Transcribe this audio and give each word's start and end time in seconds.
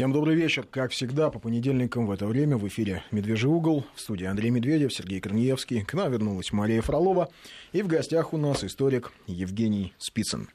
Всем 0.00 0.14
добрый 0.14 0.34
вечер. 0.34 0.62
Как 0.64 0.92
всегда, 0.92 1.28
по 1.28 1.38
понедельникам 1.38 2.06
в 2.06 2.10
это 2.10 2.26
время 2.26 2.56
в 2.56 2.66
эфире 2.66 3.02
«Медвежий 3.10 3.50
угол». 3.50 3.84
В 3.94 4.00
студии 4.00 4.24
Андрей 4.24 4.48
Медведев, 4.48 4.94
Сергей 4.94 5.20
Корнеевский. 5.20 5.84
К 5.84 5.92
нам 5.92 6.10
вернулась 6.10 6.52
Мария 6.52 6.80
Фролова. 6.80 7.28
И 7.72 7.82
в 7.82 7.86
гостях 7.86 8.32
у 8.32 8.38
нас 8.38 8.64
историк 8.64 9.12
Евгений 9.26 9.92
Спицын. 9.98 10.48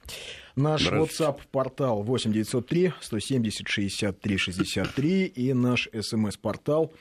Наш 0.55 0.89
WhatsApp-портал 0.91 2.01
8903 2.01 2.93
170 2.99 3.67
63 3.67 4.37
63 4.37 5.25
и 5.25 5.53
наш 5.53 5.89
смс-портал 5.93 6.91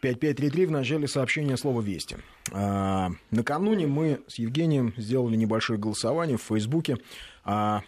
5533 0.00 0.66
в 0.66 0.70
начале 0.72 1.06
сообщения 1.06 1.56
слова 1.56 1.80
«Вести». 1.80 2.16
А, 2.50 3.12
накануне 3.30 3.86
мы 3.86 4.18
с 4.26 4.40
Евгением 4.40 4.94
сделали 4.96 5.36
небольшое 5.36 5.78
голосование 5.78 6.38
в 6.38 6.42
Фейсбуке 6.42 6.98
а, 7.44 7.82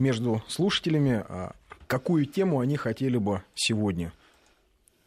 между 0.00 0.42
слушателями 0.48 1.24
а, 1.28 1.52
какую 1.88 2.26
тему 2.26 2.60
они 2.60 2.76
хотели 2.76 3.18
бы 3.18 3.42
сегодня 3.56 4.12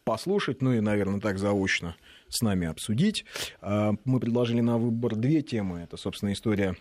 послушать, 0.03 0.61
ну 0.61 0.73
и, 0.73 0.81
наверное, 0.81 1.21
так 1.21 1.37
заочно 1.37 1.95
с 2.27 2.41
нами 2.41 2.67
обсудить. 2.67 3.23
А, 3.61 3.93
мы 4.03 4.19
предложили 4.19 4.59
на 4.59 4.77
выбор 4.77 5.15
две 5.15 5.41
темы. 5.41 5.81
Это, 5.81 5.95
собственно, 5.95 6.33
история 6.33 6.75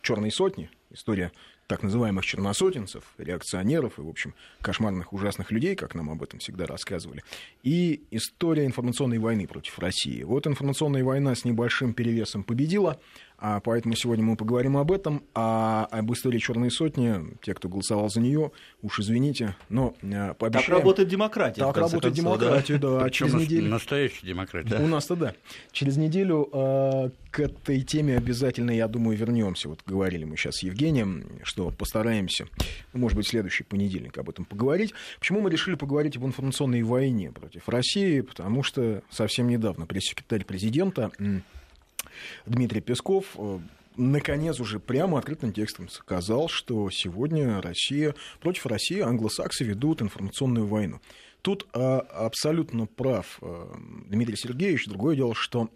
черной 0.00 0.30
сотни, 0.30 0.70
история 0.90 1.32
так 1.66 1.82
называемых 1.82 2.24
черносотенцев, 2.24 3.04
реакционеров 3.16 3.98
и, 3.98 4.02
в 4.02 4.08
общем, 4.08 4.34
кошмарных, 4.60 5.12
ужасных 5.12 5.50
людей, 5.50 5.74
как 5.74 5.94
нам 5.94 6.10
об 6.10 6.22
этом 6.22 6.38
всегда 6.38 6.66
рассказывали, 6.66 7.22
и 7.62 8.02
история 8.10 8.66
информационной 8.66 9.18
войны 9.18 9.46
против 9.46 9.78
России. 9.78 10.22
Вот 10.24 10.46
информационная 10.46 11.02
война 11.02 11.34
с 11.34 11.44
небольшим 11.44 11.94
перевесом 11.94 12.44
победила, 12.44 13.00
поэтому 13.38 13.94
сегодня 13.94 14.24
мы 14.24 14.36
поговорим 14.36 14.76
об 14.76 14.92
этом, 14.92 15.22
а 15.34 15.86
об 15.90 16.12
истории 16.12 16.38
Черной 16.38 16.70
сотни, 16.70 17.36
те, 17.42 17.54
кто 17.54 17.68
голосовал 17.68 18.08
за 18.08 18.20
нее, 18.20 18.52
уж 18.82 19.00
извините, 19.00 19.56
но 19.68 19.94
э, 20.02 20.34
пообещаем... 20.34 20.66
Так 20.66 20.78
работает 20.78 21.08
демократия. 21.08 21.60
Так 21.60 21.76
работает 21.76 22.14
концов, 22.14 22.24
демократия, 22.24 22.78
да. 22.78 23.00
да. 23.00 23.10
Через 23.10 23.34
неделю... 23.34 23.70
Настоящая 23.70 24.26
демократия. 24.26 24.68
Да. 24.68 24.80
У 24.80 24.86
нас-то 24.86 25.16
да. 25.16 25.34
Через 25.72 25.96
неделю 25.96 26.48
э, 26.52 27.10
к 27.30 27.40
этой 27.40 27.80
теме 27.82 28.16
обязательно, 28.16 28.70
я 28.70 28.88
думаю, 28.88 29.16
вернемся. 29.16 29.68
Вот 29.68 29.80
говорили 29.84 30.24
мы 30.24 30.36
сейчас 30.36 30.56
с 30.56 30.62
Евгением, 30.62 31.24
что 31.42 31.70
постараемся, 31.70 32.46
может 32.92 33.16
быть, 33.16 33.26
следующий 33.26 33.64
понедельник 33.64 34.16
об 34.18 34.30
этом 34.30 34.44
поговорить. 34.44 34.94
Почему 35.18 35.40
мы 35.40 35.50
решили 35.50 35.74
поговорить 35.74 36.16
об 36.16 36.24
информационной 36.24 36.82
войне 36.82 37.32
против 37.32 37.68
России? 37.68 38.20
Потому 38.20 38.62
что 38.62 39.02
совсем 39.10 39.48
недавно 39.48 39.86
пресс-секретарь 39.86 40.44
президента 40.44 41.10
Дмитрий 42.46 42.80
Песков 42.80 43.26
э, 43.36 43.58
наконец 43.96 44.60
уже 44.60 44.80
прямо 44.80 45.18
открытым 45.18 45.52
текстом 45.52 45.88
сказал, 45.88 46.48
что 46.48 46.90
сегодня 46.90 47.60
Россия, 47.60 48.14
против 48.40 48.66
России 48.66 49.00
англосаксы 49.00 49.64
ведут 49.64 50.02
информационную 50.02 50.66
войну. 50.66 51.00
Тут 51.42 51.66
а, 51.72 52.00
абсолютно 52.00 52.86
прав 52.86 53.38
а, 53.42 53.76
Дмитрий 54.08 54.36
Сергеевич. 54.36 54.86
Другое 54.86 55.16
дело, 55.16 55.34
что 55.34 55.68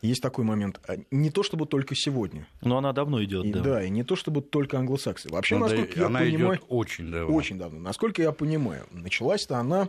есть 0.00 0.22
такой 0.22 0.44
момент. 0.44 0.80
Не 1.10 1.30
то 1.30 1.42
чтобы 1.42 1.66
только 1.66 1.96
сегодня. 1.96 2.46
Но 2.62 2.78
она 2.78 2.92
давно 2.92 3.22
идет, 3.24 3.44
и, 3.44 3.52
да. 3.52 3.60
Да, 3.60 3.82
и 3.82 3.90
не 3.90 4.04
то 4.04 4.14
чтобы 4.14 4.42
только 4.42 4.78
англосаксы. 4.78 5.28
Вообще, 5.28 5.56
ну, 5.56 5.62
насколько 5.62 5.98
я 5.98 6.06
она 6.06 6.20
понимаю, 6.20 6.54
идет 6.54 6.64
очень 6.68 7.10
давно. 7.10 7.34
Очень 7.34 7.58
давно. 7.58 7.80
Насколько 7.80 8.22
я 8.22 8.30
понимаю, 8.30 8.86
началась-то 8.92 9.58
она 9.58 9.88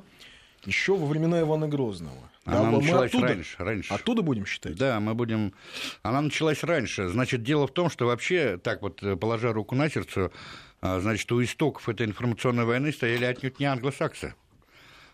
еще 0.65 0.95
во 0.95 1.05
времена 1.05 1.39
Ивана 1.41 1.67
Грозного. 1.67 2.31
Она 2.45 2.63
да, 2.63 2.71
началась 2.71 3.09
оттуда, 3.11 3.27
раньше, 3.27 3.55
раньше. 3.59 3.93
Оттуда 3.93 4.21
будем 4.21 4.45
считать? 4.45 4.75
Да, 4.75 4.99
мы 4.99 5.13
будем... 5.13 5.53
Она 6.01 6.21
началась 6.21 6.63
раньше. 6.63 7.09
Значит, 7.09 7.43
дело 7.43 7.67
в 7.67 7.73
том, 7.73 7.89
что 7.89 8.07
вообще, 8.07 8.57
так 8.57 8.81
вот, 8.81 9.03
положа 9.19 9.53
руку 9.53 9.75
на 9.75 9.89
сердце, 9.89 10.31
а, 10.81 10.99
значит, 10.99 11.31
у 11.31 11.43
истоков 11.43 11.89
этой 11.89 12.05
информационной 12.05 12.65
войны 12.65 12.93
стояли 12.93 13.25
отнюдь 13.25 13.59
не 13.59 13.65
англосаксы, 13.65 14.33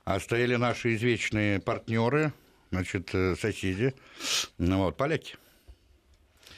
а 0.04 0.20
стояли 0.20 0.56
наши 0.56 0.94
извечные 0.94 1.60
партнеры, 1.60 2.34
значит, 2.72 3.10
э, 3.14 3.36
соседи, 3.36 3.96
ну, 4.60 4.84
вот, 4.84 4.98
поляки. 4.98 5.36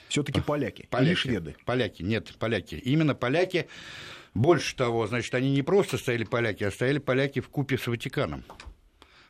Все-таки 0.09 0.41
поляки, 0.41 0.88
поляки 0.90 1.09
или 1.09 1.16
шведы? 1.16 1.56
Поляки, 1.66 2.02
нет, 2.02 2.34
поляки. 2.40 2.75
Именно 2.75 3.14
поляки. 3.14 3.68
Больше 4.34 4.75
того, 4.75 5.08
значит, 5.08 5.34
они 5.36 5.52
не 5.52 5.64
просто 5.64 5.97
стояли 5.97 6.24
поляки, 6.24 6.64
а 6.64 6.72
стояли 6.72 7.00
поляки 7.00 7.40
в 7.40 7.50
купе 7.50 7.78
с 7.78 7.88
Ватиканом. 7.88 8.44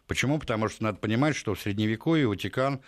Почему? 0.07 0.39
Потому 0.39 0.69
что 0.69 0.83
надо 0.83 0.97
понимать, 0.99 1.35
что 1.35 1.53
в 1.53 1.59
Средневековье 1.59 2.27
Ватикан, 2.27 2.79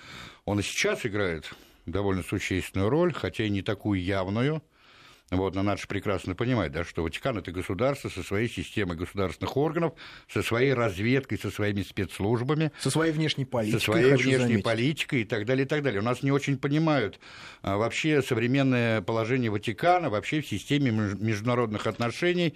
он 0.46 0.59
и 0.59 0.63
сейчас 0.63 1.06
играет 1.06 1.53
довольно 1.85 2.24
существенную 2.24 2.90
роль, 2.90 3.13
хотя 3.13 3.44
и 3.44 3.50
не 3.50 3.62
такую 3.62 4.02
явную. 4.02 4.63
Вот, 5.31 5.53
но 5.53 5.62
надо 5.62 5.81
же 5.81 5.88
прекрасно 5.88 6.34
понимать, 6.34 6.72
да, 6.72 6.84
что 6.84 7.03
Ватикан– 7.03 7.38
это 7.40 7.52
государство 7.52 8.09
со 8.09 8.24
своей 8.24 8.50
системой 8.50 8.97
государственных 8.97 9.56
органов, 9.58 9.94
со 10.28 10.41
своей 10.41 10.74
разведкой, 10.74 11.38
со 11.38 11.52
своими 11.52 11.84
спецслужбами. 11.84 12.72
Со 12.79 12.90
своей 12.90 13.12
внешней 13.12 13.46
политикой. 13.46 13.79
Со 13.79 13.85
своей 13.85 14.13
внешней 14.13 14.38
заметить. 14.38 14.63
политикой 14.63 15.22
и 15.22 15.25
так 15.25 15.46
далее, 15.46 15.66
и 15.66 15.68
так 15.68 15.84
далее. 15.84 16.02
У 16.02 16.03
нас 16.03 16.24
не 16.24 16.31
очень 16.31 16.58
понимают 16.58 17.19
а, 17.62 17.78
вообще 17.78 18.24
современное 18.24 19.02
положение 19.02 19.52
Ватикана, 19.52 20.09
вообще 20.09 20.41
в 20.41 20.47
системе 20.47 20.90
международных 20.90 21.85
отношений, 21.85 22.56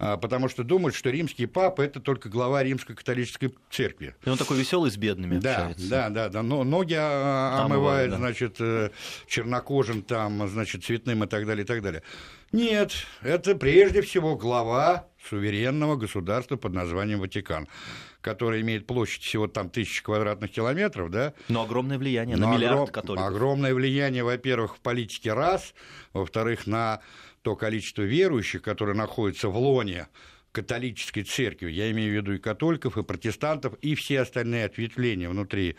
потому 0.00 0.48
что 0.48 0.64
думают, 0.64 0.94
что 0.94 1.10
римский 1.10 1.46
папа 1.46 1.82
это 1.82 2.00
только 2.00 2.28
глава 2.28 2.62
римской 2.62 2.96
католической 2.96 3.54
церкви. 3.70 4.14
И 4.24 4.28
он 4.30 4.38
такой 4.38 4.58
веселый 4.58 4.90
с 4.90 4.96
бедными 4.96 5.38
да, 5.38 5.56
общается. 5.56 5.88
Да, 5.90 6.08
да, 6.08 6.28
да. 6.30 6.42
Но 6.42 6.64
ноги 6.64 6.94
омывает, 6.94 7.64
омывает 7.64 8.10
да. 8.10 8.16
значит, 8.16 8.56
э, 8.60 8.90
чернокожим 9.26 10.02
там, 10.02 10.48
значит, 10.48 10.84
цветным 10.84 11.24
и 11.24 11.26
так 11.26 11.46
далее, 11.46 11.64
и 11.64 11.66
так 11.66 11.82
далее. 11.82 12.02
Нет, 12.52 12.92
это 13.22 13.54
прежде 13.54 14.00
всего 14.02 14.36
глава 14.36 15.06
суверенного 15.28 15.96
государства 15.96 16.56
под 16.56 16.72
названием 16.72 17.20
Ватикан 17.20 17.68
который 18.20 18.60
имеет 18.60 18.86
площадь 18.86 19.22
всего 19.22 19.48
там 19.48 19.70
тысячи 19.70 20.02
квадратных 20.02 20.50
километров, 20.50 21.10
да. 21.10 21.32
Но 21.48 21.62
огромное 21.62 21.98
влияние 21.98 22.36
на 22.36 22.52
миллиард 22.52 22.74
огром... 22.74 22.86
католиков. 22.88 23.26
Огромное 23.26 23.74
влияние, 23.74 24.24
во-первых, 24.24 24.76
в 24.76 24.80
политике 24.80 25.32
раз, 25.32 25.74
во-вторых, 26.12 26.66
на 26.66 27.00
то 27.42 27.56
количество 27.56 28.02
верующих, 28.02 28.62
которые 28.62 28.96
находятся 28.96 29.48
в 29.48 29.56
лоне 29.56 30.08
католической 30.52 31.22
церкви, 31.22 31.70
я 31.70 31.90
имею 31.92 32.12
в 32.12 32.16
виду 32.16 32.32
и 32.32 32.38
католиков, 32.38 32.98
и 32.98 33.02
протестантов, 33.02 33.74
и 33.82 33.94
все 33.94 34.20
остальные 34.20 34.64
ответвления 34.64 35.28
внутри 35.28 35.76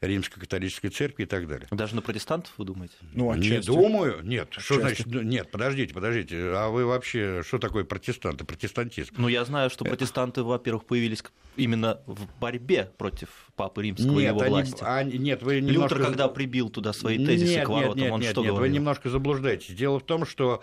римской 0.00 0.40
католической 0.40 0.88
церкви 0.88 1.24
и 1.24 1.26
так 1.26 1.46
далее. 1.46 1.68
Даже 1.70 1.94
на 1.94 2.02
протестантов, 2.02 2.52
вы 2.56 2.64
думаете? 2.64 2.94
Ну, 3.12 3.30
отчасти. 3.30 3.70
Не 3.70 3.76
думаю, 3.76 4.22
нет. 4.22 4.48
Отчасти. 4.50 4.64
Что 4.64 4.80
значит, 4.80 5.06
ну, 5.06 5.22
нет, 5.22 5.50
подождите, 5.50 5.92
подождите, 5.92 6.36
а 6.54 6.68
вы 6.68 6.86
вообще, 6.86 7.42
что 7.46 7.58
такое 7.58 7.84
протестанты, 7.84 8.44
протестантизм? 8.44 9.14
Ну, 9.18 9.28
я 9.28 9.44
знаю, 9.44 9.70
что 9.70 9.84
протестанты, 9.84 10.42
во-первых, 10.42 10.86
появились 10.86 11.22
именно 11.56 12.00
в 12.06 12.26
борьбе 12.40 12.90
против 12.96 13.28
Папы 13.56 13.84
Римского 13.84 14.18
нет, 14.18 14.20
и 14.20 14.24
его 14.24 14.40
они, 14.40 14.50
власти. 14.50 14.82
Они, 14.82 15.18
нет, 15.18 15.42
вы 15.42 15.60
немножко... 15.60 15.94
Лютер, 15.96 16.08
когда 16.08 16.28
прибил 16.28 16.70
туда 16.70 16.92
свои 16.92 17.24
тезисы 17.24 17.54
нет, 17.54 17.66
к 17.66 17.68
воротам, 17.68 17.96
нет, 17.96 18.04
нет, 18.04 18.12
он 18.12 18.20
нет, 18.20 18.30
что 18.30 18.40
нет, 18.40 18.50
говорил? 18.50 18.70
Вы 18.70 18.74
немножко 18.74 19.10
заблуждаетесь. 19.10 19.74
Дело 19.74 20.00
в 20.00 20.02
том, 20.02 20.26
что 20.26 20.62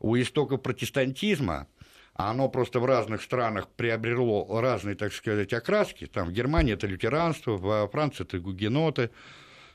у 0.00 0.16
истоков 0.16 0.62
протестантизма 0.62 1.68
оно 2.14 2.48
просто 2.48 2.80
в 2.80 2.84
разных 2.84 3.22
странах 3.22 3.68
приобрело 3.68 4.60
разные, 4.60 4.94
так 4.94 5.12
сказать, 5.12 5.52
окраски. 5.52 6.06
Там 6.06 6.28
в 6.28 6.32
Германии 6.32 6.74
это 6.74 6.86
лютеранство, 6.86 7.56
во 7.56 7.88
Франции 7.88 8.24
это 8.24 8.38
гугеноты, 8.38 9.10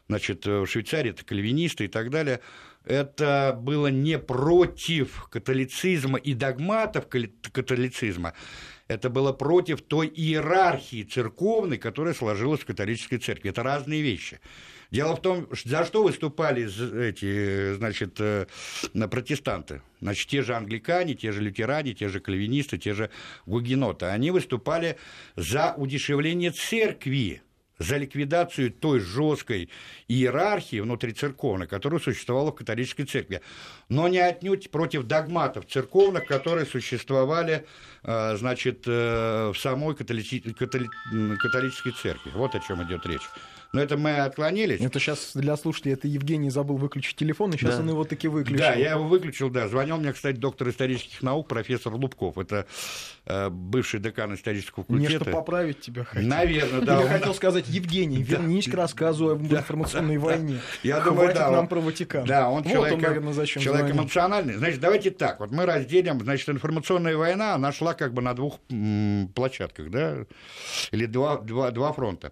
значит, 0.07 0.45
в 0.45 0.65
Швейцарии 0.65 1.11
это 1.11 1.25
кальвинисты 1.25 1.85
и 1.85 1.87
так 1.89 2.09
далее. 2.09 2.39
Это 2.85 3.57
было 3.61 3.87
не 3.87 4.17
против 4.17 5.27
католицизма 5.29 6.17
и 6.17 6.33
догматов 6.33 7.07
католицизма, 7.07 8.33
это 8.87 9.09
было 9.11 9.33
против 9.33 9.81
той 9.81 10.07
иерархии 10.07 11.03
церковной, 11.03 11.77
которая 11.77 12.15
сложилась 12.15 12.61
в 12.61 12.65
католической 12.65 13.17
церкви. 13.17 13.51
Это 13.51 13.61
разные 13.61 14.01
вещи. 14.01 14.39
Дело 14.91 15.15
в 15.15 15.21
том, 15.21 15.47
за 15.65 15.85
что 15.85 16.03
выступали 16.03 16.63
эти, 17.07 17.73
значит, 17.75 18.19
э, 18.19 18.47
протестанты? 18.93 19.83
Значит, 20.01 20.29
те 20.29 20.41
же 20.41 20.55
англикане, 20.55 21.13
те 21.13 21.31
же 21.31 21.41
лютеране, 21.41 21.93
те 21.93 22.09
же 22.09 22.19
кальвинисты, 22.19 22.79
те 22.79 22.93
же 22.93 23.11
гугеноты. 23.45 24.07
Они 24.07 24.31
выступали 24.31 24.97
за 25.35 25.75
удешевление 25.77 26.51
церкви 26.51 27.43
за 27.79 27.95
ликвидацию 27.97 28.71
той 28.71 28.99
жесткой 28.99 29.69
иерархии 30.07 30.81
внутрицерковной, 30.81 31.65
которая 31.65 31.99
существовала 31.99 32.51
в 32.51 32.55
католической 32.55 33.05
церкви, 33.05 33.41
но 33.87 34.07
не 34.09 34.19
отнюдь 34.19 34.69
против 34.69 35.03
догматов 35.03 35.65
церковных, 35.65 36.25
которые 36.25 36.65
существовали 36.65 37.65
э, 38.03 38.35
значит, 38.35 38.83
э, 38.85 39.51
в 39.53 39.57
самой 39.57 39.95
католи... 39.95 40.23
католи... 40.51 40.89
католической 41.41 41.91
церкви. 41.91 42.31
Вот 42.35 42.53
о 42.53 42.59
чем 42.59 42.83
идет 42.83 43.05
речь. 43.05 43.27
Но 43.71 43.81
это 43.81 43.97
мы 43.97 44.17
отклонились. 44.17 44.81
Это 44.81 44.99
сейчас 44.99 45.31
для 45.35 45.55
слушателей, 45.55 45.93
это 45.93 46.07
Евгений 46.07 46.49
забыл 46.49 46.77
выключить 46.77 47.15
телефон, 47.15 47.51
и 47.51 47.57
сейчас 47.57 47.75
Да. 47.75 47.81
он 47.83 47.89
его 47.89 48.03
таки 48.03 48.27
выключил. 48.27 48.57
Да, 48.65 48.73
я 48.73 48.91
его 48.93 49.03
выключил, 49.03 49.51
да. 49.51 49.67
Звонил 49.67 49.97
мне, 49.97 50.11
кстати, 50.11 50.37
доктор 50.37 50.69
исторических 50.69 51.21
наук, 51.21 51.47
профессор 51.47 51.93
Лубков. 51.93 52.39
Это 52.39 52.65
э, 53.27 53.49
бывший 53.49 53.99
декан 53.99 54.33
исторического 54.33 54.85
Мне 54.87 55.07
что 55.07 55.19
факультета. 55.19 55.37
поправить 55.37 55.81
тебя 55.81 56.03
хотел. 56.03 56.27
Наверное, 56.27 56.81
да. 56.81 56.99
Он- 56.99 57.07
хотел 57.07 57.33
сказать, 57.35 57.67
Евгений, 57.67 58.23
вернись 58.23 58.67
к 58.67 58.73
рассказу 58.73 59.29
об 59.29 59.43
информационной 59.43 60.17
войне. 60.17 60.59
Я 60.81 60.99
думаю, 61.01 61.31
да, 61.35 61.51
нам 61.51 61.67
про 61.67 61.79
Ватикан. 61.79 62.25
Да, 62.25 62.49
он 62.49 62.63
человек, 62.63 62.99
эмоциональный. 63.91 64.55
Значит, 64.55 64.79
давайте 64.79 65.11
так. 65.11 65.39
Вот 65.39 65.51
мы 65.51 65.65
разделим. 65.65 66.19
Значит, 66.21 66.49
информационная 66.49 67.15
война, 67.15 67.53
она 67.55 67.71
шла 67.71 67.93
как 67.93 68.13
бы 68.13 68.21
на 68.23 68.33
двух 68.33 68.59
площадках, 69.35 69.89
да? 69.91 70.25
Или 70.91 71.05
два, 71.05 71.37
два, 71.37 71.71
два 71.71 71.93
фронта. 71.93 72.31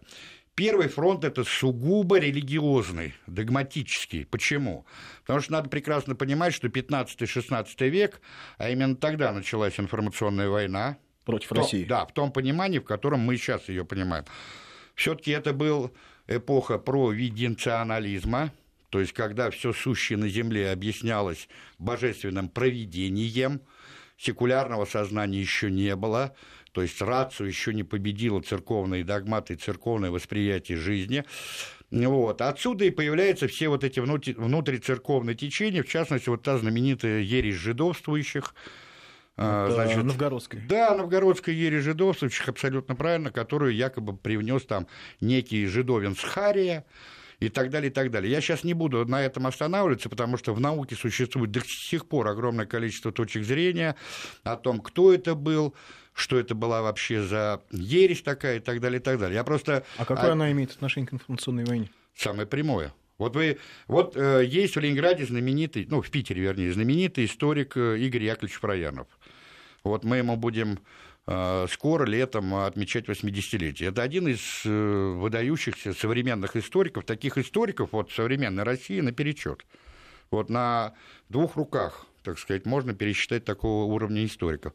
Первый 0.57 0.88
фронт 0.88 1.24
это 1.24 1.44
сугубо 1.44 2.18
религиозный, 2.18 3.13
догматический. 3.27 4.25
Почему? 4.25 4.88
Потому 5.21 5.39
что 5.39 5.51
надо 5.51 5.69
прекрасно 5.69 6.15
понимать, 6.15 6.51
что 6.56 6.68
15-16 6.68 7.88
век, 7.89 8.19
а 8.57 8.71
именно 8.71 8.95
тогда 8.95 9.31
началась 9.31 9.80
информационная 9.80 10.50
война, 10.50 10.98
Против 11.25 11.51
в 11.51 11.54
том- 11.54 11.57
России. 11.59 11.83
Да, 11.83 12.07
в 12.07 12.12
том 12.12 12.31
понимании, 12.31 12.80
в 12.80 12.86
котором 12.86 13.19
мы 13.19 13.38
сейчас 13.38 13.69
ее 13.69 13.86
понимаем. 13.86 14.25
Все-таки 14.95 15.30
это 15.30 15.54
был 15.54 15.94
эпоха 16.25 16.80
провиденционализма, 16.80 18.51
то 18.89 19.00
есть 19.00 19.13
когда 19.13 19.51
все 19.51 19.74
сущее 19.74 20.18
на 20.18 20.27
земле 20.27 20.71
объяснялось 20.71 21.50
божественным 21.77 22.50
провидением, 22.50 23.62
секулярного 24.18 24.86
сознания 24.86 25.39
еще 25.39 25.69
не 25.69 25.95
было, 25.95 26.36
то 26.78 26.84
есть 26.84 27.02
рацию 27.02 27.48
еще 27.48 27.74
не 27.74 27.82
победила 27.82 28.40
церковные 28.40 29.04
догматы 29.04 29.56
церковное 29.56 30.12
восприятие 30.12 30.78
жизни. 30.78 31.24
Вот. 31.90 32.40
Отсюда 32.40 32.86
и 32.86 32.92
появляются 32.92 33.48
все 33.48 33.68
вот 33.68 33.84
эти 33.84 34.00
внутри- 34.00 34.36
внутрицерковные 34.36 35.36
течения, 35.36 35.82
в 35.82 35.88
частности, 35.88 36.30
вот 36.30 36.44
та 36.44 36.60
знаменитая 36.60 37.22
ересь 37.22 37.56
жидовствующих, 37.56 38.54
а, 39.38 39.66
Это 39.66 39.74
значит, 39.74 40.04
Новгородская. 40.04 40.62
да, 40.70 40.94
новгородская 40.96 41.56
ересь 41.56 41.82
жидовствующих, 41.84 42.48
абсолютно 42.48 42.94
правильно, 42.96 43.32
которую 43.32 43.74
якобы 43.74 44.16
привнес 44.16 44.64
там 44.64 44.86
некий 45.20 45.66
жидовин 45.66 46.16
с 46.16 46.20
Хария 46.20 46.86
и 47.39 47.50
так 47.50 47.69
далее, 47.69 47.89
и 47.89 47.94
так 47.94 48.12
далее. 48.12 48.31
Я 48.31 48.42
сейчас 48.42 48.63
не 48.63 48.74
буду 48.74 49.06
на 49.06 49.22
этом 49.22 49.45
останавливаться, 49.45 50.10
потому 50.10 50.38
что 50.38 50.54
в 50.54 50.60
науке 50.60 50.95
существует 50.95 51.51
до 51.51 51.62
сих 51.66 52.07
пор 52.07 52.28
огромное 52.28 52.66
количество 52.66 53.12
точек 53.12 53.44
зрения 53.44 53.95
о 54.44 54.56
том, 54.56 54.80
кто 54.80 55.13
это 55.13 55.36
был, 55.36 55.75
что 56.13 56.39
это 56.39 56.56
была 56.56 56.81
вообще 56.81 57.22
за 57.22 57.62
ересь 57.72 58.24
такая 58.24 58.57
и 58.57 58.60
так 58.60 58.80
далее, 58.80 59.00
и 59.00 59.04
так 59.04 59.19
далее. 59.19 59.36
Я 59.36 59.44
просто... 59.44 59.86
А 59.98 60.06
какое 60.06 60.30
а, 60.30 60.34
она 60.34 60.51
имеет 60.51 60.72
отношение 60.72 61.07
к 61.07 61.13
информационной 61.13 61.66
войне? 61.66 61.89
Самое 62.16 62.48
прямое. 62.48 62.94
Вот 63.19 63.36
вы, 63.36 63.57
вот 63.88 64.16
э, 64.16 64.44
есть 64.45 64.75
в 64.75 64.80
Ленинграде 64.80 65.25
знаменитый, 65.25 65.88
ну, 65.90 66.01
в 66.01 66.10
Питере, 66.10 66.42
вернее, 66.42 66.72
знаменитый 66.72 67.25
историк 67.25 67.75
э, 67.75 67.98
Игорь 68.00 68.24
Яковлевич 68.24 68.60
Фраянов. 68.60 69.07
Вот 69.83 70.04
мы 70.04 70.18
ему 70.18 70.38
будем 70.38 70.80
скоро, 71.28 72.06
летом, 72.06 72.56
отмечать 72.56 73.06
80-летие. 73.06 73.90
Это 73.90 74.02
один 74.02 74.30
из 74.30 74.62
э, 74.64 74.70
выдающихся 74.70 75.94
современных 75.94 76.56
историков, 76.56 77.04
таких 77.04 77.38
историков 77.38 77.90
вот 77.92 78.12
современной 78.12 78.64
России 78.64 79.02
наперечет. 79.02 79.66
Вот 80.32 80.50
на 80.50 80.94
двух 81.28 81.58
руках, 81.58 82.06
так 82.24 82.40
сказать, 82.40 82.66
можно 82.66 82.94
пересчитать 82.94 83.44
такого 83.44 83.92
уровня 83.92 84.26
историков. 84.26 84.74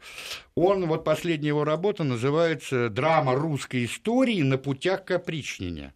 Он, 0.54 0.86
вот 0.86 1.04
последняя 1.04 1.48
его 1.48 1.64
работа 1.64 2.04
называется 2.04 2.90
«Драма 2.90 3.34
русской 3.34 3.86
истории 3.86 4.42
на 4.42 4.58
путях 4.58 5.06
к 5.06 5.10
опричнине». 5.12 5.94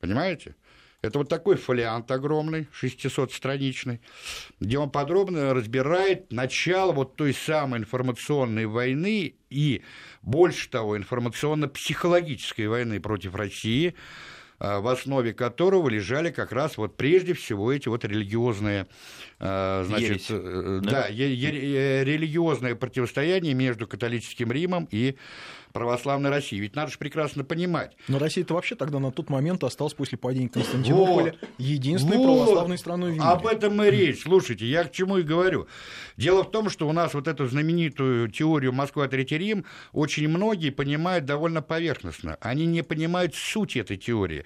Понимаете? 0.00 0.56
Это 1.04 1.18
вот 1.18 1.28
такой 1.28 1.56
фолиант 1.56 2.10
огромный, 2.10 2.66
600-страничный, 2.80 4.00
где 4.58 4.78
он 4.78 4.90
подробно 4.90 5.52
разбирает 5.52 6.32
начало 6.32 6.92
вот 6.92 7.16
той 7.16 7.34
самой 7.34 7.80
информационной 7.80 8.66
войны 8.66 9.34
и, 9.50 9.82
больше 10.22 10.70
того, 10.70 10.96
информационно-психологической 10.96 12.68
войны 12.68 13.00
против 13.00 13.34
России, 13.34 13.94
а, 14.58 14.80
в 14.80 14.88
основе 14.88 15.34
которого 15.34 15.88
лежали 15.90 16.30
как 16.30 16.52
раз 16.52 16.78
вот 16.78 16.96
прежде 16.96 17.34
всего 17.34 17.70
эти 17.70 17.88
вот 17.88 18.04
религиозные, 18.04 18.86
а, 19.40 19.84
значит, 19.86 20.08
Ересь, 20.08 20.26
э, 20.30 20.80
да? 20.82 20.90
да, 20.90 21.06
е- 21.08 21.34
е- 21.34 22.00
э, 22.00 22.04
религиозное 22.04 22.74
противостояние 22.74 23.52
между 23.52 23.86
католическим 23.86 24.50
Римом 24.50 24.88
и 24.90 25.16
православной 25.74 26.30
Россией. 26.30 26.62
Ведь 26.62 26.76
надо 26.76 26.92
же 26.92 26.98
прекрасно 26.98 27.44
понимать, 27.44 27.96
Но 28.06 28.18
Россия-то 28.18 28.54
вообще 28.54 28.76
тогда 28.76 29.00
на 29.00 29.10
тот 29.10 29.28
момент 29.28 29.64
осталась 29.64 29.92
после 29.92 30.16
падения 30.16 30.48
Константинополя 30.48 31.34
единственной 31.58 32.16
Вот. 32.16 32.38
православной 32.38 32.78
страной 32.78 33.10
в 33.10 33.14
мире. 33.14 33.24
Об 33.24 33.44
этом 33.44 33.82
и 33.82 33.90
речь. 33.90 34.22
Слушайте, 34.22 34.66
я 34.66 34.84
к 34.84 34.92
чему 34.92 35.18
и 35.18 35.22
говорю. 35.22 35.66
Дело 36.16 36.44
в 36.44 36.50
том, 36.52 36.70
что 36.70 36.88
у 36.88 36.92
нас 36.92 37.12
вот 37.12 37.26
эту 37.26 37.46
знаменитую 37.48 38.30
теорию 38.30 38.72
Москва 38.72 39.08
Третий 39.08 39.36
Рим 39.36 39.64
очень 39.92 40.28
многие 40.28 40.70
понимают 40.70 41.24
довольно 41.24 41.60
поверхностно. 41.60 42.38
Они 42.40 42.66
не 42.66 42.82
понимают 42.82 43.34
суть 43.34 43.76
этой 43.76 43.96
теории. 43.96 44.44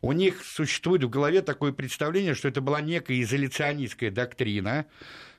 У 0.00 0.12
них 0.12 0.42
существует 0.42 1.04
в 1.04 1.10
голове 1.10 1.42
такое 1.42 1.72
представление, 1.72 2.34
что 2.34 2.48
это 2.48 2.62
была 2.62 2.80
некая 2.80 3.20
изоляционистская 3.20 4.10
доктрина, 4.10 4.86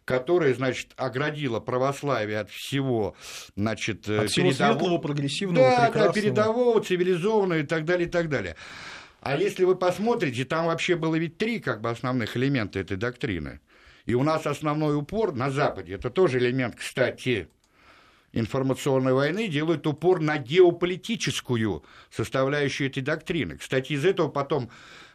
которая, 0.05 0.53
значит, 0.53 0.91
оградила 0.97 1.59
православие 1.59 2.39
от 2.39 2.49
всего, 2.49 3.15
значит, 3.55 4.07
От 4.09 4.29
всего 4.31 4.49
передово- 4.49 4.53
светлого, 4.73 4.97
прогрессивного, 4.97 5.69
да, 5.69 5.75
да, 5.77 5.85
прекрасного. 5.85 6.13
передового, 6.13 6.81
цивилизованного 6.83 7.59
и 7.59 7.63
так 7.65 7.85
далее, 7.85 8.07
и 8.07 8.11
так 8.11 8.29
далее. 8.29 8.55
А 9.21 9.37
если 9.37 9.65
вы 9.65 9.75
посмотрите, 9.75 10.45
там 10.45 10.65
вообще 10.65 10.95
было 10.95 11.15
ведь 11.15 11.37
три 11.37 11.59
как 11.59 11.81
бы 11.81 11.89
основных 11.91 12.35
элемента 12.35 12.79
этой 12.79 12.97
доктрины. 12.97 13.59
И 14.05 14.15
у 14.15 14.23
нас 14.23 14.47
основной 14.47 14.95
упор 14.97 15.33
на 15.35 15.51
Западе, 15.51 15.93
это 15.93 16.09
тоже 16.09 16.39
элемент, 16.39 16.75
кстати, 16.75 17.47
информационной 18.33 19.13
войны, 19.13 19.47
делают 19.47 19.85
упор 19.85 20.19
на 20.21 20.37
геополитическую 20.37 21.83
составляющую 22.09 22.89
этой 22.89 23.01
доктрины. 23.03 23.57
Кстати, 23.57 23.93
из 23.93 24.05
этого 24.05 24.29
потом 24.29 24.69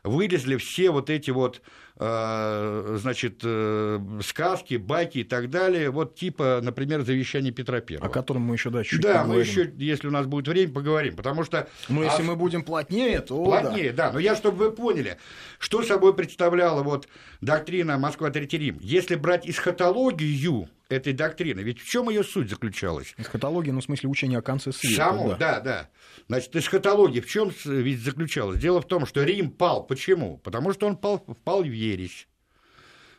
вылезли 0.04 0.56
все 0.56 0.90
вот 0.90 1.10
эти 1.10 1.30
вот, 1.30 1.56
э, 1.56 1.60
значит, 1.98 3.40
э, 3.42 4.00
сказки, 4.22 4.74
байки 4.74 5.18
и 5.18 5.24
так 5.24 5.48
далее, 5.48 5.90
вот 5.90 6.14
типа, 6.14 6.60
например, 6.62 7.02
завещание 7.02 7.52
Петра 7.52 7.80
Первого. 7.80 8.10
О 8.10 8.12
котором 8.12 8.42
мы 8.42 8.54
еще 8.54 8.68
да, 8.68 8.84
чуть 8.84 9.00
Да, 9.00 9.22
мы 9.24 9.36
поговорим. 9.36 9.40
еще, 9.40 9.72
если 9.78 10.08
у 10.08 10.10
нас 10.10 10.26
будет 10.26 10.46
время, 10.46 10.72
поговорим, 10.72 11.16
потому 11.16 11.42
что... 11.44 11.68
Ну, 11.88 12.02
если 12.02 12.22
а- 12.22 12.26
мы 12.26 12.36
будем 12.36 12.64
плотнее, 12.64 13.20
то 13.20 13.42
Плотнее, 13.42 13.92
да. 13.92 14.12
Но 14.12 14.18
я, 14.18 14.36
чтобы 14.36 14.58
вы 14.58 14.72
поняли, 14.72 15.16
что 15.58 15.82
собой 15.82 16.14
представляла 16.14 16.82
вот 16.82 17.08
доктрина 17.40 17.96
Москва 17.96 18.30
Третий 18.30 18.58
Рим. 18.58 18.78
Если 18.82 19.14
брать 19.14 19.48
эсхатологию 19.48 20.68
этой 20.88 21.12
доктрины, 21.12 21.60
ведь 21.60 21.80
в 21.80 21.86
чем 21.86 22.08
ее 22.08 22.22
суть 22.22 22.50
заключалась? 22.50 23.14
Эсхатология, 23.16 23.72
ну, 23.72 23.80
в 23.80 23.84
смысле 23.84 24.08
учения 24.08 24.38
о 24.38 24.42
конце 24.42 24.72
света. 24.72 24.96
Само, 24.96 25.28
да. 25.30 25.36
да, 25.36 25.60
да. 25.60 25.90
Значит, 26.28 26.54
эсхатология 26.56 27.22
в 27.22 27.26
чем 27.26 27.52
ведь 27.64 28.00
заключалась? 28.00 28.58
Дело 28.60 28.80
в 28.80 28.86
том, 28.86 29.06
что 29.06 29.22
Рим 29.22 29.50
пал. 29.50 29.86
Почему? 29.86 30.38
Потому 30.38 30.72
что 30.72 30.86
он 30.86 30.96
пал, 30.96 31.18
впал 31.18 31.62
в 31.62 31.72
ересь. 31.72 32.28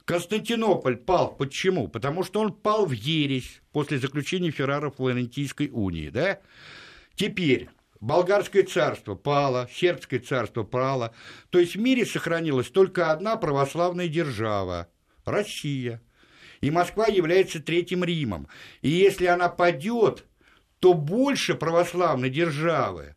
Константинополь 0.05 0.95
пал. 0.97 1.35
Почему? 1.35 1.89
Потому 1.89 2.23
что 2.23 2.39
он 2.39 2.53
пал 2.53 2.85
в 2.85 2.93
ересь 2.93 3.61
после 3.73 3.97
заключения 3.97 4.51
Феррара 4.51 4.89
Флорентийской 4.89 5.69
унии. 5.71 6.09
Да? 6.09 6.39
Теперь 7.15 7.69
Болгарское 7.99 8.63
царство 8.63 9.15
пало, 9.15 9.67
Сербское 9.73 10.19
царство 10.19 10.63
пало. 10.63 11.13
То 11.49 11.59
есть 11.59 11.75
в 11.75 11.79
мире 11.79 12.05
сохранилась 12.05 12.69
только 12.69 13.11
одна 13.11 13.35
православная 13.35 14.07
держава– 14.07 14.87
Россия. 15.25 16.01
И 16.61 16.71
Москва 16.71 17.07
является 17.07 17.59
Третьим 17.59 18.03
Римом. 18.03 18.47
И 18.81 18.89
если 18.89 19.25
она 19.25 19.49
падет, 19.49 20.25
то 20.79 20.93
больше 20.93 21.55
православной 21.55 22.29
державы, 22.29 23.15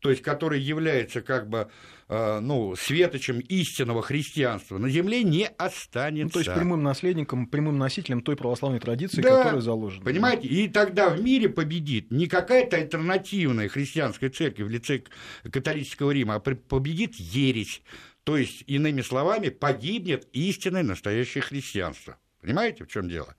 то 0.00 0.10
есть 0.10 0.22
которая 0.22 0.60
является 0.60 1.20
как 1.20 1.48
бы 1.48 1.68
э, 2.08 2.40
ну, 2.40 2.74
светочем 2.76 3.40
истинного 3.40 4.02
христианства, 4.02 4.78
на 4.78 4.88
земле 4.88 5.22
не 5.22 5.46
останется. 5.46 6.38
Ну, 6.38 6.42
то 6.42 6.50
есть 6.50 6.54
прямым 6.54 6.82
наследником, 6.82 7.46
прямым 7.46 7.78
носителем 7.78 8.22
той 8.22 8.36
православной 8.36 8.80
традиции, 8.80 9.22
Да, 9.22 9.38
которая 9.38 9.60
заложена. 9.60 10.04
Понимаете? 10.04 10.48
И 10.48 10.68
тогда 10.68 11.08
в 11.10 11.20
мире 11.20 11.48
победит 11.48 12.10
не 12.10 12.26
какая-то 12.26 12.76
альтернативная 12.76 13.68
христианская 13.68 14.30
церковь 14.30 14.66
в 14.66 14.70
лице 14.70 15.02
католического 15.50 16.10
Рима, 16.10 16.36
а 16.36 16.40
победит 16.40 17.14
ересь. 17.16 17.82
То 18.24 18.36
есть, 18.36 18.64
иными 18.66 19.02
словами, 19.02 19.50
погибнет 19.50 20.26
истинное 20.32 20.82
настоящее 20.82 21.42
христианство. 21.42 22.18
Понимаете, 22.46 22.84
в 22.84 22.86
чем 22.86 23.08
дело? 23.08 23.34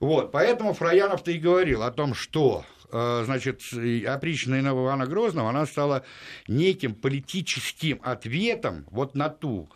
Вот, 0.00 0.32
поэтому 0.32 0.72
Фраянов-то 0.72 1.30
и 1.32 1.38
говорил 1.38 1.82
о 1.82 1.90
том, 1.90 2.14
что 2.14 2.64
э, 2.90 3.22
значит, 3.26 3.60
и 3.74 4.06
опричная 4.06 4.62
Ивана 4.62 5.06
Грозного, 5.06 5.50
она 5.50 5.66
стала 5.66 6.02
неким 6.48 6.94
политическим 6.94 8.00
ответом 8.02 8.86
вот 8.90 9.14
на 9.14 9.28
ту 9.28 9.68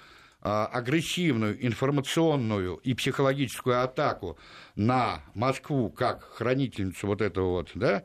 э, 0.43 0.49
агрессивную 0.49 1.67
информационную 1.67 2.77
и 2.77 2.95
психологическую 2.95 3.83
атаку 3.83 4.39
на 4.75 5.21
Москву 5.35 5.91
как 5.91 6.25
хранительницу 6.25 7.09
вот 7.09 7.21
этого 7.21 7.51
вот, 7.51 7.73
да, 7.75 8.05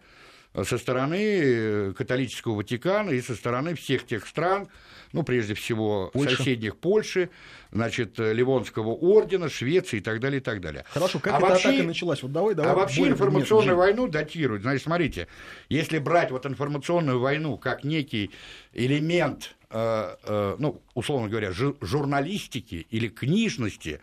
со 0.64 0.78
стороны 0.78 1.94
католического 1.94 2.56
Ватикана 2.56 3.12
и 3.12 3.22
со 3.22 3.36
стороны 3.36 3.74
всех 3.76 4.06
тех 4.06 4.28
стран, 4.28 4.68
ну, 5.16 5.24
прежде 5.24 5.54
всего, 5.54 6.12
Польша. 6.14 6.38
соседних 6.38 6.78
Польши, 6.78 7.30
значит, 7.72 8.20
Ливонского 8.20 8.90
ордена, 8.90 9.50
Швеции 9.50 9.98
и 9.98 10.02
так 10.02 10.20
далее, 10.20 10.40
и 10.40 10.44
так 10.44 10.62
далее. 10.62 10.84
Хорошо, 10.90 11.20
как 11.20 11.34
а 11.34 11.38
эта 11.38 11.46
вообще, 11.48 11.70
атака 11.70 11.84
началась? 11.84 12.22
Вот 12.22 12.32
давай, 12.32 12.56
давай. 12.56 12.72
а 12.72 12.76
вообще 12.76 13.00
более 13.00 13.14
информационную 13.14 13.78
войну 13.78 14.08
датируют. 14.08 14.64
Значит, 14.64 14.84
смотрите, 14.84 15.28
если 15.70 16.00
брать 16.00 16.32
вот 16.32 16.46
информационную 16.46 17.20
войну 17.20 17.58
как 17.58 17.84
некий 17.84 18.32
элемент, 18.74 19.56
э, 19.70 20.16
э, 20.24 20.56
ну, 20.60 20.82
условно 20.94 21.30
говоря, 21.30 21.50
жу- 21.50 21.78
журналистики 21.82 22.86
или 22.90 23.08
книжности, 23.08 24.02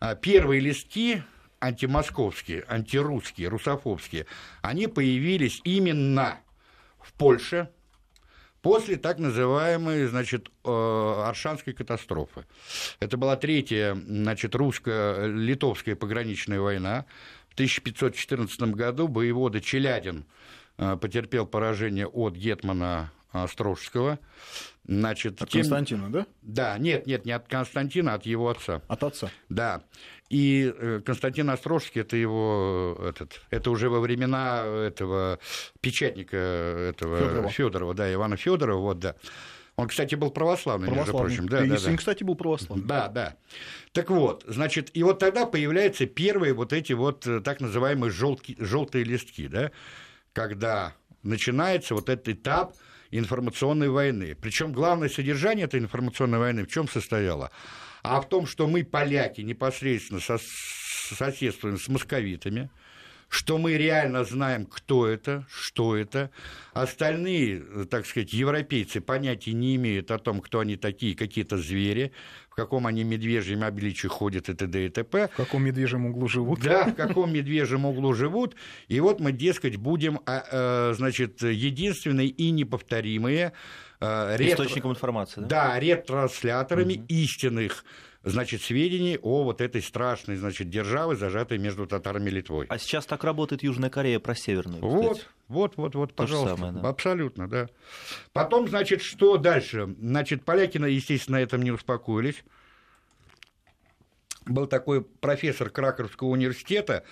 э, 0.00 0.16
первые 0.20 0.60
листки 0.60 1.22
антимосковские, 1.60 2.64
антирусские, 2.68 3.48
русофобские, 3.48 4.26
они 4.62 4.86
появились 4.86 5.60
именно 5.64 6.38
в 7.00 7.12
Польше, 7.14 7.70
после 8.64 8.96
так 8.96 9.18
называемой, 9.18 10.06
значит, 10.06 10.48
э, 10.64 11.22
Аршанской 11.26 11.74
катастрофы. 11.74 12.46
Это 12.98 13.16
была 13.18 13.36
третья, 13.36 13.94
значит, 13.94 14.54
русско-литовская 14.54 15.94
пограничная 15.94 16.60
война. 16.60 17.04
В 17.50 17.54
1514 17.54 18.74
году 18.74 19.06
воевода 19.06 19.60
Челядин 19.60 20.24
э, 20.78 20.96
потерпел 20.96 21.46
поражение 21.46 22.06
от 22.06 22.34
Гетмана 22.34 23.12
Острожского. 23.32 24.18
Значит, 24.86 25.42
От 25.42 25.50
тем- 25.50 25.60
Константина, 25.60 26.10
да? 26.10 26.26
Да, 26.42 26.78
нет, 26.78 27.06
нет, 27.06 27.26
не 27.26 27.32
от 27.32 27.46
Константина, 27.48 28.12
а 28.12 28.14
от 28.16 28.26
его 28.26 28.48
отца. 28.48 28.80
От 28.88 29.02
отца. 29.02 29.30
Да. 29.48 29.82
И 30.30 30.72
э, 30.76 31.00
Константин 31.04 31.50
Острожский 31.50 32.00
это 32.00 32.16
его 32.16 32.96
э, 32.98 33.10
этот, 33.10 33.40
это 33.50 33.70
уже 33.70 33.88
во 33.90 34.00
времена 34.00 34.64
этого 34.64 35.38
печатника 35.80 36.36
этого 36.36 37.18
Фёдорова. 37.18 37.48
Федорова, 37.50 37.94
да, 37.94 38.12
Ивана 38.12 38.36
Федорова, 38.36 38.80
вот 38.80 38.98
да. 38.98 39.16
Он, 39.76 39.88
кстати, 39.88 40.14
был 40.14 40.30
православный, 40.30 40.88
между 40.88 41.12
Православный. 41.12 41.36
прочим. 41.36 41.48
Да, 41.48 41.60
да, 41.66 41.80
да. 41.80 41.96
кстати, 41.96 42.22
был 42.22 42.36
православный. 42.36 42.86
Да, 42.86 43.08
да. 43.08 43.36
Так 43.92 44.08
вот, 44.10 44.44
значит, 44.46 44.90
и 44.94 45.02
вот 45.02 45.18
тогда 45.18 45.46
появляются 45.46 46.06
первые 46.06 46.54
вот 46.54 46.72
эти 46.72 46.92
вот 46.92 47.26
э, 47.26 47.40
так 47.40 47.60
называемые 47.60 48.10
желтые 48.12 49.04
листки, 49.04 49.48
да, 49.48 49.72
когда 50.32 50.94
начинается 51.22 51.94
вот 51.94 52.08
этот 52.08 52.28
этап 52.28 52.74
информационной 53.10 53.88
войны. 53.88 54.36
Причем 54.40 54.72
главное 54.72 55.08
содержание 55.08 55.66
этой 55.66 55.80
информационной 55.80 56.38
войны 56.38 56.64
в 56.64 56.68
чем 56.68 56.88
состояло? 56.88 57.50
А 58.04 58.20
в 58.20 58.28
том, 58.28 58.46
что 58.46 58.66
мы, 58.68 58.84
поляки, 58.84 59.40
непосредственно 59.40 60.20
со- 60.20 60.36
соседствуем 60.38 61.78
с 61.78 61.88
московитами, 61.88 62.68
что 63.30 63.56
мы 63.56 63.78
реально 63.78 64.24
знаем, 64.24 64.66
кто 64.66 65.06
это, 65.06 65.46
что 65.50 65.96
это. 65.96 66.30
Остальные, 66.74 67.64
э, 67.66 67.84
так 67.90 68.04
сказать, 68.04 68.34
европейцы 68.34 69.00
понятия 69.00 69.54
не 69.54 69.74
имеют 69.76 70.10
о 70.10 70.18
том, 70.18 70.42
кто 70.42 70.60
они 70.60 70.76
такие, 70.76 71.16
какие-то 71.16 71.56
звери, 71.56 72.12
в 72.54 72.56
каком 72.56 72.86
они 72.86 73.02
медвежьем 73.02 73.64
обличии 73.64 74.06
ходят 74.06 74.48
и 74.48 74.54
т.д. 74.54 74.86
и 74.86 74.88
т.п. 74.88 75.28
В 75.32 75.36
каком 75.36 75.64
медвежьем 75.64 76.06
углу 76.06 76.28
живут? 76.28 76.60
Да, 76.60 76.84
в 76.84 76.94
каком 76.94 77.32
медвежьем 77.32 77.84
углу 77.84 78.14
живут. 78.14 78.54
И 78.86 79.00
вот 79.00 79.18
мы, 79.18 79.32
дескать, 79.32 79.74
будем, 79.74 80.20
а, 80.24 80.90
э, 80.90 80.94
значит, 80.94 81.42
единственные 81.42 82.28
и 82.28 82.52
неповторимые 82.52 83.54
э, 84.00 84.36
ретро- 84.36 84.52
Источником 84.54 84.92
информации, 84.92 85.40
да? 85.40 85.46
да, 85.72 85.80
ретрансляторами 85.80 87.04
истинных 87.08 87.84
значит, 88.24 88.62
сведений 88.62 89.18
о 89.22 89.44
вот 89.44 89.60
этой 89.60 89.82
страшной, 89.82 90.36
значит, 90.36 90.70
державе, 90.70 91.16
зажатой 91.16 91.58
между 91.58 91.86
татарами 91.86 92.28
и 92.30 92.32
Литвой. 92.32 92.66
А 92.68 92.78
сейчас 92.78 93.06
так 93.06 93.24
работает 93.24 93.62
Южная 93.62 93.90
Корея 93.90 94.18
про 94.18 94.34
Северную. 94.34 94.80
Вот, 94.82 95.18
кстати. 95.18 95.30
вот, 95.48 95.76
вот, 95.76 95.94
вот, 95.94 96.14
То 96.14 96.26
же 96.26 96.32
пожалуйста. 96.34 96.56
самое, 96.56 96.82
да. 96.82 96.88
Абсолютно, 96.88 97.48
да. 97.48 97.68
Потом, 98.32 98.68
значит, 98.68 99.02
что 99.02 99.36
дальше? 99.36 99.94
Значит, 100.00 100.44
поляки, 100.44 100.78
естественно, 100.78 101.38
на 101.38 101.42
этом 101.42 101.62
не 101.62 101.70
успокоились. 101.70 102.42
Был 104.46 104.66
такой 104.66 105.02
профессор 105.02 105.70
Краковского 105.70 106.28
университета 106.28 107.04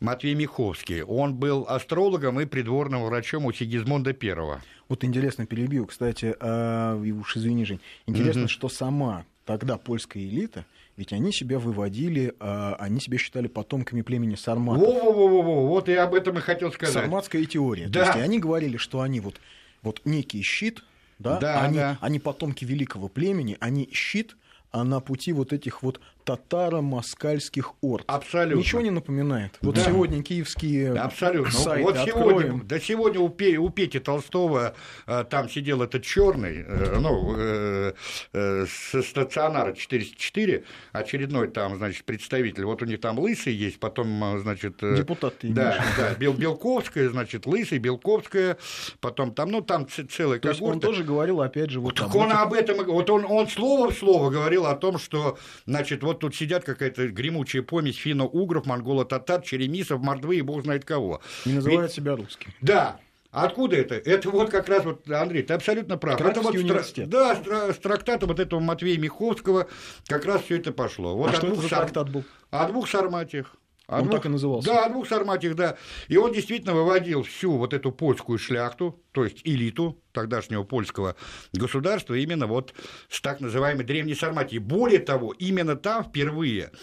Матвей 0.00 0.34
Миховский. 0.34 1.02
Он 1.02 1.34
был 1.34 1.64
астрологом 1.66 2.40
и 2.40 2.44
придворным 2.44 3.04
врачом 3.04 3.46
у 3.46 3.52
Сигизмунда 3.52 4.10
I. 4.10 4.60
Вот 4.90 5.02
интересно 5.02 5.46
перебью, 5.46 5.86
кстати, 5.86 6.34
а, 6.40 7.00
и 7.02 7.10
уж 7.10 7.38
извини, 7.38 7.64
Жень, 7.64 7.80
интересно, 8.06 8.42
Мгм. 8.42 8.48
что 8.48 8.68
сама 8.68 9.24
тогда 9.44 9.76
польская 9.76 10.22
элита, 10.22 10.64
ведь 10.96 11.12
они 11.12 11.32
себя 11.32 11.58
выводили, 11.58 12.34
а, 12.40 12.76
они 12.78 13.00
себя 13.00 13.18
считали 13.18 13.46
потомками 13.48 14.02
племени 14.02 14.34
сарматов. 14.36 14.86
Во-во-во-во, 14.86 15.66
вот 15.66 15.88
я 15.88 16.04
об 16.04 16.14
этом 16.14 16.38
и 16.38 16.40
хотел 16.40 16.72
сказать. 16.72 16.94
Сарматская 16.94 17.44
теория. 17.44 17.88
Да. 17.88 18.00
То 18.00 18.06
есть 18.06 18.18
и 18.18 18.20
они 18.22 18.38
говорили, 18.38 18.76
что 18.76 19.00
они 19.00 19.20
вот, 19.20 19.40
вот 19.82 20.00
некий 20.04 20.42
щит, 20.42 20.82
да, 21.18 21.38
Да, 21.38 21.62
они, 21.62 21.76
да. 21.76 21.98
они 22.00 22.18
потомки 22.18 22.64
великого 22.64 23.08
племени, 23.08 23.56
они 23.60 23.88
щит, 23.92 24.36
а 24.72 24.82
на 24.84 25.00
пути 25.00 25.32
вот 25.32 25.52
этих 25.52 25.82
вот 25.82 26.00
татаро-москальских 26.24 27.72
орд. 27.80 28.04
Абсолютно. 28.06 28.58
Ничего 28.58 28.80
не 28.80 28.90
напоминает. 28.90 29.56
Вот 29.60 29.74
Да. 29.76 29.82
сегодня 29.82 30.22
киевские 30.22 30.92
Абсолютно. 30.94 31.52
сайты 31.52 31.82
вот 31.84 31.96
откроем. 31.96 32.40
сегодня, 32.40 32.60
да 32.64 32.80
сегодня 32.80 33.20
у, 33.20 33.28
Пе- 33.28 33.58
у 33.58 33.70
Пети 33.70 33.98
Толстого 33.98 34.74
э, 35.06 35.24
там 35.28 35.48
сидел 35.48 35.82
этот 35.82 36.02
черный, 36.04 36.64
ну, 37.00 37.34
э, 37.36 37.92
э, 38.32 38.66
со 38.66 39.02
стационара 39.02 39.72
404, 39.72 40.64
очередной 40.92 41.48
там, 41.48 41.76
значит, 41.76 42.04
представитель. 42.04 42.64
Вот 42.64 42.82
у 42.82 42.84
них 42.86 43.00
там 43.00 43.18
лысый 43.18 43.52
есть, 43.54 43.78
потом, 43.80 44.36
э, 44.36 44.38
значит... 44.40 44.82
э, 44.82 44.96
Депутат 44.96 45.38
ты 45.38 45.48
Да, 45.48 45.76
имеешь. 45.78 45.96
да, 45.98 46.14
Бел, 46.14 46.32
Белковская, 46.32 47.08
значит, 47.10 47.46
лысый, 47.46 47.78
Белковская, 47.78 48.56
потом 49.00 49.32
там, 49.34 49.50
ну, 49.50 49.60
там 49.60 49.86
ц- 49.88 50.04
целая 50.04 50.38
То 50.38 50.48
есть 50.48 50.60
он 50.60 50.74
когорта. 50.74 50.86
тоже 50.88 51.04
говорил, 51.04 51.40
опять 51.40 51.70
же, 51.70 51.80
вот 51.80 51.94
Так 51.96 52.06
об 52.08 52.16
он 52.16 52.28
этих- 52.28 52.38
об 52.38 52.52
этом, 52.52 52.84
вот 52.86 53.10
он, 53.10 53.24
он 53.24 53.48
слово 53.48 53.90
в 53.90 53.98
слово 53.98 54.30
говорил 54.30 54.66
о 54.66 54.74
том, 54.76 54.98
что, 54.98 55.38
значит, 55.66 56.02
вот 56.02 56.13
тут 56.20 56.34
сидят 56.34 56.64
какая-то 56.64 57.08
гремучая 57.08 57.62
помесь 57.62 57.96
финно-угров, 57.96 58.66
монголо-татар, 58.66 59.42
черемисов, 59.42 60.00
мордвы 60.00 60.36
и 60.36 60.42
бог 60.42 60.62
знает 60.62 60.84
кого. 60.84 61.20
не 61.44 61.54
называют 61.54 61.82
Ведь- 61.82 61.92
себя 61.92 62.16
русскими. 62.16 62.54
Да. 62.60 62.98
Откуда 63.30 63.74
это? 63.74 63.96
Это 63.96 64.30
вот 64.30 64.50
как 64.50 64.68
раз 64.68 64.84
вот, 64.84 65.10
Андрей, 65.10 65.42
ты 65.42 65.54
абсолютно 65.54 65.96
прав. 65.98 66.20
это 66.20 66.40
вот 66.40 66.54
с 66.54 66.56
тра- 66.56 66.60
университет. 66.60 67.08
Да, 67.08 67.34
с, 67.34 67.40
тра- 67.40 67.72
с 67.72 67.78
трактата 67.78 68.26
вот 68.26 68.38
этого 68.38 68.60
Матвея 68.60 68.96
Миховского 68.96 69.66
как 70.06 70.24
раз 70.24 70.42
все 70.42 70.56
это 70.58 70.70
пошло. 70.72 71.16
Вот 71.16 71.30
а 71.30 71.32
что 71.32 71.46
это 71.48 71.54
двух 71.54 71.62
за 71.64 71.68
сар- 71.68 71.80
трактат 71.80 72.10
был? 72.10 72.22
О 72.50 72.68
двух 72.68 72.88
сарматиях. 72.88 73.56
О 73.86 73.98
Он 73.98 74.04
двух- 74.04 74.16
так 74.16 74.26
и 74.26 74.28
назывался? 74.30 74.68
Да, 74.68 74.86
о 74.86 74.88
двух 74.88 75.06
сарматиях, 75.06 75.54
да. 75.56 75.76
И 76.08 76.16
он 76.16 76.32
действительно 76.32 76.74
выводил 76.74 77.22
всю 77.22 77.52
вот 77.56 77.74
эту 77.74 77.92
польскую 77.92 78.38
шляхту, 78.38 79.02
то 79.12 79.24
есть 79.24 79.42
элиту 79.44 80.02
тогдашнего 80.12 80.62
польского 80.64 81.16
государства 81.52 82.14
именно 82.14 82.46
вот 82.46 82.72
с 83.10 83.20
так 83.20 83.40
называемой 83.40 83.84
древней 83.84 84.14
Сарматии. 84.14 84.58
Более 84.58 85.00
того, 85.00 85.32
именно 85.32 85.76
там 85.76 86.02
впервые 86.04 86.66
а, 86.66 86.76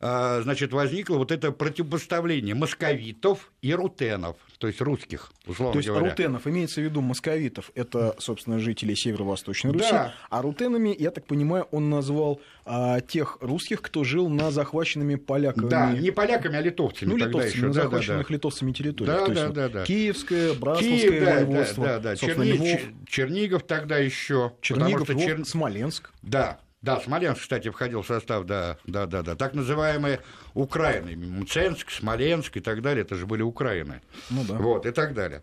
значит, 0.00 0.72
возникло 0.72 1.16
вот 1.16 1.32
это 1.32 1.50
противопоставление 1.50 2.54
московитов 2.54 3.50
и 3.62 3.72
рутенов, 3.74 4.36
то 4.58 4.66
есть 4.68 4.80
русских, 4.80 5.32
условно 5.46 5.72
То 5.72 5.78
есть 5.78 5.88
говоря. 5.88 6.10
рутенов, 6.10 6.46
имеется 6.46 6.80
в 6.80 6.84
виду 6.84 7.00
московитов, 7.00 7.70
это, 7.74 8.14
собственно, 8.18 8.58
жители 8.60 8.94
Северо-Восточной 8.94 9.72
Руси, 9.72 9.90
Да. 9.90 10.14
а 10.30 10.42
рутенами, 10.42 10.94
я 10.96 11.10
так 11.10 11.26
понимаю, 11.26 11.66
он 11.72 11.90
назвал 11.90 12.40
а, 12.64 13.00
тех 13.00 13.38
русских, 13.40 13.80
кто 13.82 14.04
жил 14.04 14.28
на 14.28 14.50
захваченными 14.50 15.14
поляками. 15.16 15.68
Да, 15.68 15.90
не 15.92 16.10
поляками, 16.10 16.56
а 16.56 16.60
литовцами 16.60 17.08
ну, 17.08 17.16
литовцами, 17.16 17.50
еще. 17.50 17.66
на 17.66 17.68
Да, 17.68 17.74
да, 17.74 17.82
захваченных 17.84 18.28
да. 18.28 18.34
литовцами 18.34 18.72
территориях. 18.72 19.18
Да, 19.18 19.24
То 19.26 19.32
есть 19.32 19.44
да, 19.46 19.50
да, 19.52 19.68
да. 19.70 19.84
Киевское, 19.84 20.52
Братславское 20.52 20.98
Киев, 21.10 21.24
да, 21.24 21.34
воеводство, 21.34 21.84
да, 21.84 21.98
да, 21.98 22.10
да. 22.10 22.16
Черни- 22.16 22.52
Львов, 22.52 22.68
Чер- 22.68 22.94
Чернигов 23.08 23.62
тогда 23.64 23.98
еще. 23.98 24.52
Чернигов, 24.60 25.04
что 25.04 25.12
Львов, 25.14 25.24
Чер- 25.24 25.44
Смоленск. 25.44 26.10
Да, 26.22 26.60
да, 26.80 27.00
Смоленск, 27.00 27.42
кстати, 27.42 27.70
входил 27.70 28.02
в 28.02 28.06
состав, 28.06 28.44
да, 28.44 28.78
да, 28.86 29.06
да, 29.06 29.22
да. 29.22 29.34
Так 29.34 29.54
называемые 29.54 30.20
Украины, 30.54 31.16
Мценск, 31.16 31.90
Смоленск 31.90 32.56
и 32.56 32.60
так 32.60 32.82
далее, 32.82 33.02
это 33.02 33.16
же 33.16 33.26
были 33.26 33.42
Украины. 33.42 34.00
Ну 34.30 34.44
да. 34.44 34.54
Вот, 34.54 34.86
и 34.86 34.92
так 34.92 35.12
далее. 35.12 35.42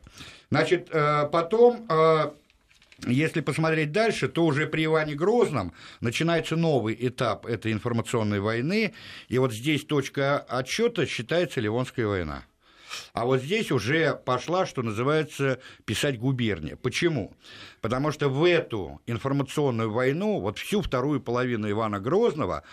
Значит, 0.50 0.88
э, 0.92 1.28
потом, 1.30 1.86
э, 1.90 2.32
если 3.06 3.42
посмотреть 3.42 3.92
дальше, 3.92 4.30
то 4.30 4.46
уже 4.46 4.66
при 4.66 4.86
Иване 4.86 5.16
Грозном 5.16 5.74
начинается 6.00 6.56
новый 6.56 6.96
этап 7.00 7.46
этой 7.46 7.74
информационной 7.74 8.40
войны, 8.40 8.94
и 9.28 9.38
вот 9.38 9.54
здесь 9.54 9.84
точка 9.84 10.40
отсчета 10.40 11.06
считается 11.06 11.60
Ливонская 11.60 12.08
война. 12.08 12.46
А 13.14 13.26
вот 13.26 13.42
здесь 13.42 13.72
уже 13.72 14.14
пошла, 14.14 14.66
что 14.66 14.82
называется, 14.82 15.60
писать 15.86 16.20
губерния. 16.20 16.76
Почему? 16.76 17.36
Потому 17.82 18.12
что 18.12 18.30
в 18.30 18.44
эту 18.44 19.02
информационную 19.06 19.92
войну, 19.92 20.40
вот 20.40 20.58
всю 20.58 20.82
вторую 20.82 21.22
половину 21.22 21.70
Ивана 21.70 22.00
Грозного, 22.00 22.64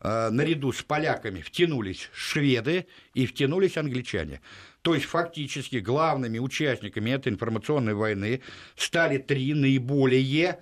э, 0.00 0.30
наряду 0.30 0.72
с 0.72 0.82
поляками 0.82 1.40
втянулись 1.40 2.08
шведы 2.12 2.86
и 3.14 3.26
втянулись 3.26 3.76
англичане. 3.76 4.40
То 4.82 4.94
есть 4.94 5.06
фактически 5.06 5.76
главными 5.76 6.38
участниками 6.38 7.10
этой 7.10 7.32
информационной 7.32 7.94
войны 7.94 8.40
стали 8.76 9.18
три 9.18 9.52
наиболее 9.54 10.60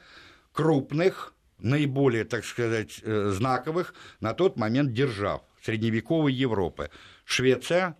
крупных, 0.52 1.34
наиболее, 1.58 2.24
так 2.24 2.44
сказать, 2.44 3.00
э, 3.02 3.30
знаковых 3.34 3.94
на 4.20 4.34
тот 4.34 4.56
момент 4.56 4.92
держав 4.92 5.42
средневековой 5.62 6.32
Европы. 6.32 6.90
Швеция, 7.24 7.96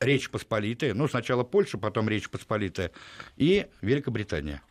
Речь 0.00 0.30
Посполитая, 0.30 0.94
ну, 0.94 1.08
сначала 1.08 1.44
Польша, 1.44 1.76
потом 1.76 2.08
Речь 2.08 2.30
Посполитая, 2.30 2.90
и 3.36 3.66
Великобритания. 3.82 4.62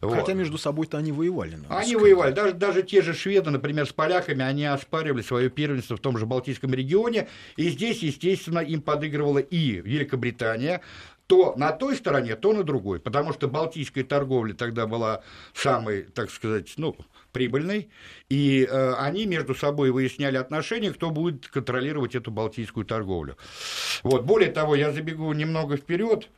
Вот. 0.00 0.18
Хотя 0.18 0.32
между 0.32 0.58
собой-то 0.58 0.98
они 0.98 1.12
воевали. 1.12 1.52
Они 1.68 1.90
сказать. 1.90 1.94
воевали. 1.94 2.32
Даже, 2.32 2.54
даже 2.54 2.82
те 2.82 3.00
же 3.00 3.14
шведы, 3.14 3.50
например, 3.50 3.86
с 3.86 3.92
поляками, 3.92 4.42
они 4.42 4.64
оспаривали 4.64 5.22
свое 5.22 5.48
первенство 5.48 5.96
в 5.96 6.00
том 6.00 6.18
же 6.18 6.26
Балтийском 6.26 6.74
регионе. 6.74 7.28
И 7.56 7.68
здесь, 7.68 8.02
естественно, 8.02 8.58
им 8.58 8.82
подыгрывала 8.82 9.38
и 9.38 9.80
Великобритания, 9.80 10.80
то 11.26 11.54
на 11.56 11.72
той 11.72 11.96
стороне, 11.96 12.36
то 12.36 12.52
на 12.52 12.64
другой, 12.64 13.00
потому 13.00 13.32
что 13.32 13.48
балтийская 13.48 14.04
торговля 14.04 14.54
тогда 14.54 14.86
была 14.86 15.22
самой, 15.54 16.02
так 16.02 16.30
сказать, 16.30 16.74
ну, 16.76 16.96
прибыльной, 17.32 17.90
и 18.28 18.66
э, 18.70 18.94
они 18.94 19.26
между 19.26 19.54
собой 19.54 19.90
выясняли 19.90 20.36
отношения, 20.36 20.92
кто 20.92 21.10
будет 21.10 21.48
контролировать 21.48 22.14
эту 22.14 22.30
балтийскую 22.30 22.84
торговлю. 22.84 23.36
Вот. 24.02 24.24
Более 24.24 24.50
того, 24.50 24.74
я 24.76 24.92
забегу 24.92 25.32
немного 25.32 25.76
вперед. 25.76 26.28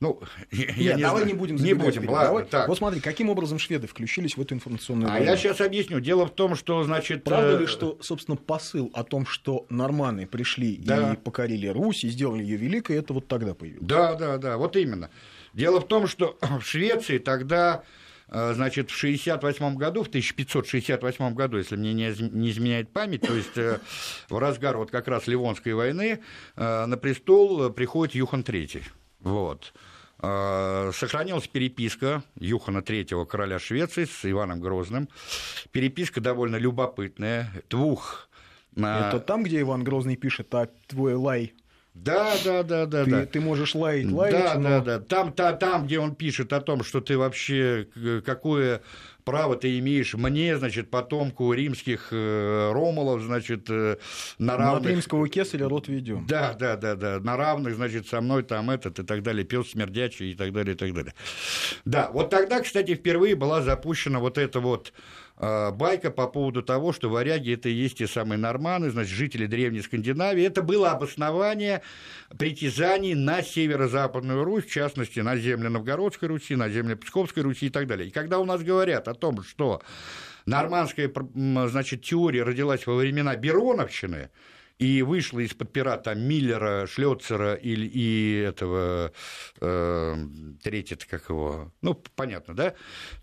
Ну, 0.00 0.20
я 0.50 0.66
Нет, 0.66 0.96
не 0.96 1.02
давай 1.02 1.22
знаю. 1.22 1.26
не 1.26 1.32
будем 1.34 1.56
Не 1.56 1.72
будем, 1.72 2.08
ладно. 2.10 2.46
Давай. 2.50 2.66
Вот 2.66 2.78
смотри, 2.78 3.00
каким 3.00 3.30
образом 3.30 3.58
шведы 3.58 3.86
включились 3.86 4.36
в 4.36 4.40
эту 4.40 4.54
информационную 4.54 5.10
А 5.12 5.20
я 5.20 5.36
сейчас 5.36 5.60
объясню. 5.60 6.00
Дело 6.00 6.26
в 6.26 6.30
том, 6.30 6.56
что, 6.56 6.82
значит... 6.82 7.24
Правда 7.24 7.56
э... 7.56 7.60
ли, 7.60 7.66
что, 7.66 7.96
собственно, 8.00 8.36
посыл 8.36 8.90
о 8.92 9.04
том, 9.04 9.24
что 9.24 9.66
норманы 9.70 10.26
пришли 10.26 10.76
да. 10.76 11.12
и 11.12 11.16
покорили 11.16 11.68
Русь, 11.68 12.04
и 12.04 12.08
сделали 12.08 12.42
ее 12.42 12.56
великой, 12.56 12.96
это 12.96 13.14
вот 13.14 13.28
тогда 13.28 13.54
появилось? 13.54 13.86
Да, 13.86 14.14
да, 14.14 14.38
да, 14.38 14.56
вот 14.58 14.76
именно. 14.76 15.10
Дело 15.52 15.80
в 15.80 15.86
том, 15.86 16.06
что 16.06 16.36
в 16.60 16.62
Швеции 16.62 17.18
тогда 17.18 17.84
Э, 18.28 18.52
значит, 18.54 18.90
в 18.90 18.96
68 18.96 19.76
году, 19.76 20.02
в 20.02 20.08
1568 20.08 21.34
году, 21.34 21.58
если 21.58 21.76
мне 21.76 21.92
не, 21.92 22.12
не 22.30 22.50
изменяет 22.50 22.90
память, 22.90 23.22
то 23.22 23.34
есть 23.34 23.56
э, 23.56 23.78
в 24.28 24.38
разгар 24.38 24.76
вот 24.76 24.90
как 24.90 25.08
раз 25.08 25.26
Ливонской 25.26 25.74
войны 25.74 26.20
э, 26.56 26.86
на 26.86 26.96
престол 26.96 27.70
приходит 27.70 28.14
Юхан 28.14 28.40
III. 28.40 28.82
Вот. 29.24 29.74
Сохранилась 30.20 31.48
переписка 31.48 32.22
Юхана 32.38 32.78
III, 32.78 33.26
короля 33.26 33.58
Швеции, 33.58 34.04
с 34.04 34.24
Иваном 34.24 34.60
Грозным. 34.60 35.08
Переписка 35.72 36.20
довольно 36.20 36.56
любопытная. 36.56 37.52
Двух 37.68 38.28
это 38.76 39.20
там, 39.20 39.42
где 39.44 39.60
Иван 39.60 39.84
Грозный 39.84 40.16
пишет, 40.16 40.54
а 40.54 40.68
твой 40.86 41.14
лай 41.14 41.52
да, 41.94 42.34
да, 42.44 42.62
да, 42.62 42.86
да. 42.86 43.04
Ты, 43.04 43.10
да. 43.10 43.26
ты 43.26 43.40
можешь 43.40 43.74
лаять, 43.74 44.10
лаять. 44.10 44.32
Да, 44.34 44.54
но... 44.58 44.68
да, 44.68 44.80
да. 44.80 45.00
Там, 45.00 45.32
та, 45.32 45.52
там, 45.52 45.86
где 45.86 46.00
он 46.00 46.14
пишет 46.14 46.52
о 46.52 46.60
том, 46.60 46.82
что 46.82 47.00
ты 47.00 47.16
вообще 47.16 47.86
какое 48.26 48.82
право 49.24 49.56
ты 49.56 49.78
имеешь 49.78 50.14
мне, 50.14 50.56
значит, 50.58 50.90
потомку 50.90 51.52
римских 51.52 52.08
э, 52.10 52.70
Ромулов, 52.72 53.22
значит, 53.22 53.66
э, 53.70 53.96
на 54.38 54.56
равных... 54.56 54.84
На 54.84 54.88
римского 54.88 55.28
кесаря 55.28 55.68
род 55.68 55.88
ведем. 55.88 56.26
Да, 56.26 56.54
да, 56.54 56.76
да, 56.76 56.94
да, 56.94 57.18
на 57.20 57.36
равных, 57.36 57.74
значит, 57.74 58.06
со 58.06 58.20
мной 58.20 58.42
там 58.42 58.70
этот 58.70 58.98
и 58.98 59.02
так 59.02 59.22
далее, 59.22 59.44
пес 59.44 59.70
смердячий 59.70 60.32
и 60.32 60.34
так 60.34 60.52
далее, 60.52 60.74
и 60.74 60.78
так 60.78 60.92
далее. 60.92 61.14
Да, 61.84 62.10
вот 62.12 62.30
тогда, 62.30 62.60
кстати, 62.60 62.94
впервые 62.94 63.34
была 63.34 63.62
запущена 63.62 64.18
вот 64.20 64.38
эта 64.38 64.60
вот 64.60 64.92
байка 65.36 66.10
по 66.10 66.28
поводу 66.28 66.62
того, 66.62 66.92
что 66.92 67.10
варяги 67.10 67.54
это 67.54 67.68
и 67.68 67.72
есть 67.72 67.98
те 67.98 68.06
самые 68.06 68.38
норманы, 68.38 68.90
значит, 68.90 69.12
жители 69.12 69.46
древней 69.46 69.82
Скандинавии. 69.82 70.44
Это 70.44 70.62
было 70.62 70.92
обоснование 70.92 71.82
притязаний 72.38 73.14
на 73.14 73.42
северо-западную 73.42 74.44
Русь, 74.44 74.64
в 74.64 74.70
частности, 74.70 75.20
на 75.20 75.36
земли 75.36 75.68
Новгородской 75.68 76.28
Руси, 76.28 76.54
на 76.54 76.68
земли 76.68 76.94
Псковской 76.94 77.42
Руси 77.42 77.66
и 77.66 77.70
так 77.70 77.86
далее. 77.86 78.08
И 78.08 78.10
когда 78.12 78.38
у 78.38 78.44
нас 78.44 78.62
говорят 78.62 79.08
о 79.08 79.14
том, 79.14 79.42
что 79.42 79.82
нормандская 80.46 81.12
значит, 81.66 82.02
теория 82.02 82.44
родилась 82.44 82.86
во 82.86 82.94
времена 82.94 83.34
Бероновщины, 83.34 84.30
и 84.78 85.02
вышла 85.02 85.40
из-под 85.40 85.72
пера 85.72 85.96
там 85.96 86.20
Миллера, 86.20 86.86
Шлёцера 86.86 87.54
и, 87.54 87.74
и 87.74 88.40
этого, 88.40 89.12
э, 89.60 90.16
третьего, 90.62 90.98
как 91.08 91.28
его, 91.28 91.72
ну, 91.80 91.94
понятно, 92.16 92.54
да, 92.54 92.74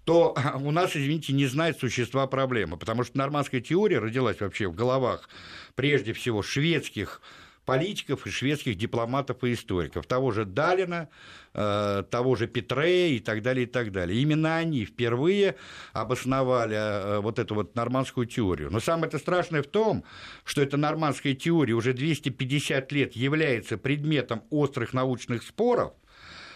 то 0.06 0.36
у 0.62 0.72
нас, 0.72 0.96
извините, 0.96 1.34
не 1.34 1.48
знает 1.48 1.80
существа 1.80 2.26
проблемы, 2.28 2.78
потому 2.78 3.04
что 3.04 3.18
нормандская 3.18 3.62
теория 3.62 4.00
родилась 4.00 4.40
вообще 4.40 4.68
в 4.68 4.76
головах 4.76 5.30
прежде 5.76 6.14
всего 6.14 6.42
шведских 6.42 7.22
политиков 7.66 8.26
и 8.26 8.30
шведских 8.30 8.76
дипломатов 8.76 9.44
и 9.44 9.54
историков, 9.54 10.06
того 10.08 10.32
же 10.32 10.46
Далина, 10.46 11.10
э, 11.54 12.04
того 12.10 12.36
же 12.36 12.48
Петре 12.48 13.16
и 13.16 13.20
так 13.20 13.42
далее, 13.42 13.66
и 13.66 13.70
так 13.70 13.92
далее. 13.92 14.20
Именно 14.20 14.58
они 14.58 14.86
впервые 14.86 15.56
обосновали 15.94 16.76
э, 16.76 17.20
вот 17.20 17.40
эту 17.40 17.56
вот 17.56 17.76
нормандскую 17.76 18.26
теорию. 18.26 18.72
Но 18.72 18.80
самое 18.80 19.08
это 19.08 19.20
страшное 19.20 19.62
в 19.62 19.68
том, 19.68 20.04
что 20.44 20.62
эта 20.62 20.78
нормандская 20.78 21.34
теория 21.34 21.74
уже 21.74 21.94
250 21.94 22.92
лет 22.92 23.16
является 23.16 23.78
предметом 23.78 24.44
острых 24.50 24.94
научных 24.94 25.44
споров, 25.44 25.94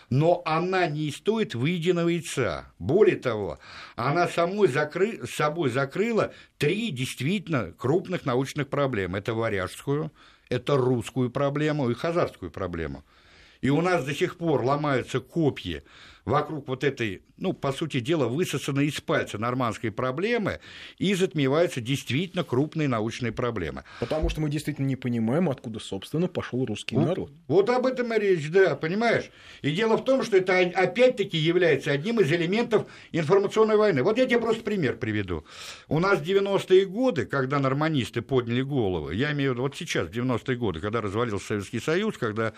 но 0.09 0.41
она 0.45 0.87
не 0.87 1.11
стоит 1.11 1.55
выеденного 1.55 2.09
яйца. 2.09 2.71
Более 2.79 3.17
того, 3.17 3.59
она 3.95 4.27
самой 4.27 4.67
закры... 4.67 5.25
собой 5.27 5.69
закрыла 5.69 6.33
три 6.57 6.91
действительно 6.91 7.71
крупных 7.71 8.25
научных 8.25 8.69
проблемы. 8.69 9.17
Это 9.17 9.33
варяжскую, 9.33 10.11
это 10.49 10.77
русскую 10.77 11.29
проблему 11.29 11.89
и 11.89 11.93
хазарскую 11.93 12.51
проблему. 12.51 13.03
И 13.65 13.69
у 13.71 13.81
нас 13.81 14.05
до 14.05 14.13
сих 14.13 14.37
пор 14.37 14.61
ломаются 14.63 15.19
копья 15.19 15.81
вокруг 16.25 16.67
вот 16.67 16.83
этой, 16.83 17.21
ну, 17.37 17.53
по 17.53 17.71
сути 17.71 17.99
дела, 17.99 18.27
высосанной 18.27 18.87
из 18.87 18.99
пальца 18.99 19.37
нормандской 19.37 19.91
проблемы 19.91 20.59
и 20.97 21.13
затмеваются 21.13 21.81
действительно 21.81 22.43
крупные 22.43 22.87
научные 22.87 23.31
проблемы. 23.31 23.83
Потому 23.99 24.29
что 24.29 24.41
мы 24.41 24.49
действительно 24.49 24.87
не 24.87 24.95
понимаем, 24.95 25.49
откуда, 25.49 25.79
собственно, 25.79 26.27
пошел 26.27 26.65
русский 26.65 26.95
вот, 26.95 27.05
народ. 27.05 27.31
Вот 27.47 27.69
об 27.69 27.85
этом 27.85 28.11
и 28.13 28.19
речь, 28.19 28.49
да, 28.49 28.75
понимаешь? 28.75 29.29
И 29.61 29.71
дело 29.71 29.97
в 29.97 30.03
том, 30.03 30.23
что 30.23 30.37
это 30.37 30.57
опять-таки 30.59 31.37
является 31.37 31.91
одним 31.91 32.19
из 32.19 32.31
элементов 32.31 32.87
информационной 33.11 33.77
войны. 33.77 34.01
Вот 34.01 34.17
я 34.17 34.25
тебе 34.25 34.39
просто 34.39 34.63
пример 34.63 34.97
приведу. 34.97 35.45
У 35.87 35.99
нас 35.99 36.19
в 36.19 36.23
90-е 36.23 36.85
годы, 36.85 37.25
когда 37.25 37.59
норманисты 37.59 38.23
подняли 38.23 38.63
головы, 38.63 39.13
я 39.13 39.31
имею 39.33 39.51
в 39.51 39.53
виду 39.53 39.61
вот 39.61 39.77
сейчас, 39.77 40.07
в 40.07 40.11
90-е 40.11 40.57
годы, 40.57 40.79
когда 40.79 41.01
развалился 41.01 41.45
Советский 41.45 41.79
Союз, 41.79 42.17
когда 42.17 42.51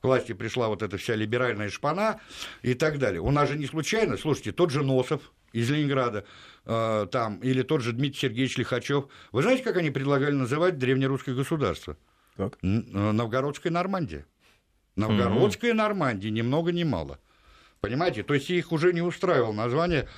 к 0.00 0.04
власти 0.04 0.32
пришла 0.50 0.68
вот 0.68 0.82
эта 0.82 0.96
вся 0.96 1.14
либеральная 1.14 1.70
шпана 1.70 2.20
и 2.62 2.74
так 2.74 2.98
далее. 2.98 3.20
У 3.20 3.30
нас 3.30 3.48
же 3.48 3.56
не 3.56 3.66
случайно, 3.66 4.16
слушайте, 4.16 4.50
тот 4.50 4.70
же 4.70 4.82
Носов 4.82 5.32
из 5.52 5.70
Ленинграда, 5.70 6.24
э, 6.66 7.06
там, 7.10 7.38
или 7.38 7.62
тот 7.62 7.82
же 7.82 7.92
Дмитрий 7.92 8.18
Сергеевич 8.18 8.58
Лихачев. 8.58 9.04
Вы 9.30 9.42
знаете, 9.42 9.62
как 9.62 9.76
они 9.76 9.90
предлагали 9.90 10.32
называть 10.32 10.76
древнерусское 10.78 11.34
государство? 11.36 11.96
Как? 12.36 12.58
Э, 12.62 12.66
Новгородская 12.66 13.72
Нормандия. 13.72 14.26
Новгородская 14.96 15.70
mm-hmm. 15.70 15.74
Нормандия, 15.74 16.30
ни 16.30 16.42
много 16.42 16.72
ни 16.72 16.82
мало. 16.82 17.20
Понимаете? 17.80 18.24
То 18.24 18.34
есть 18.34 18.50
их 18.50 18.72
уже 18.72 18.92
не 18.92 19.02
устраивало 19.02 19.52
название 19.52 20.08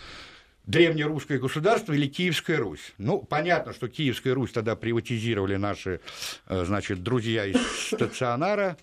древнерусское 0.65 1.39
государство 1.39 1.93
или 1.93 2.07
Киевская 2.07 2.57
Русь. 2.57 2.95
Ну, 2.97 3.21
понятно, 3.21 3.73
что 3.75 3.89
Киевская 3.89 4.35
Русь 4.35 4.53
тогда 4.53 4.77
приватизировали 4.77 5.57
наши, 5.57 6.01
э, 6.49 6.65
значит, 6.65 7.03
друзья 7.03 7.45
из 7.45 7.57
стационара 7.93 8.79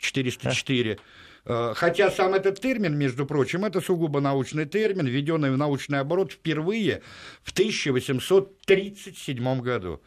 404. 0.00 0.98
Э, 1.44 1.74
хотя 1.76 2.10
сам 2.10 2.34
этот 2.34 2.60
термин, 2.60 2.98
между 2.98 3.26
прочим, 3.26 3.64
это 3.64 3.80
сугубо 3.80 4.20
научный 4.20 4.66
термин, 4.66 5.06
введенный 5.06 5.50
в 5.50 5.56
научный 5.56 5.98
оборот 6.00 6.32
впервые 6.32 7.00
в 7.42 7.52
1837 7.52 9.60
году. 9.60 10.02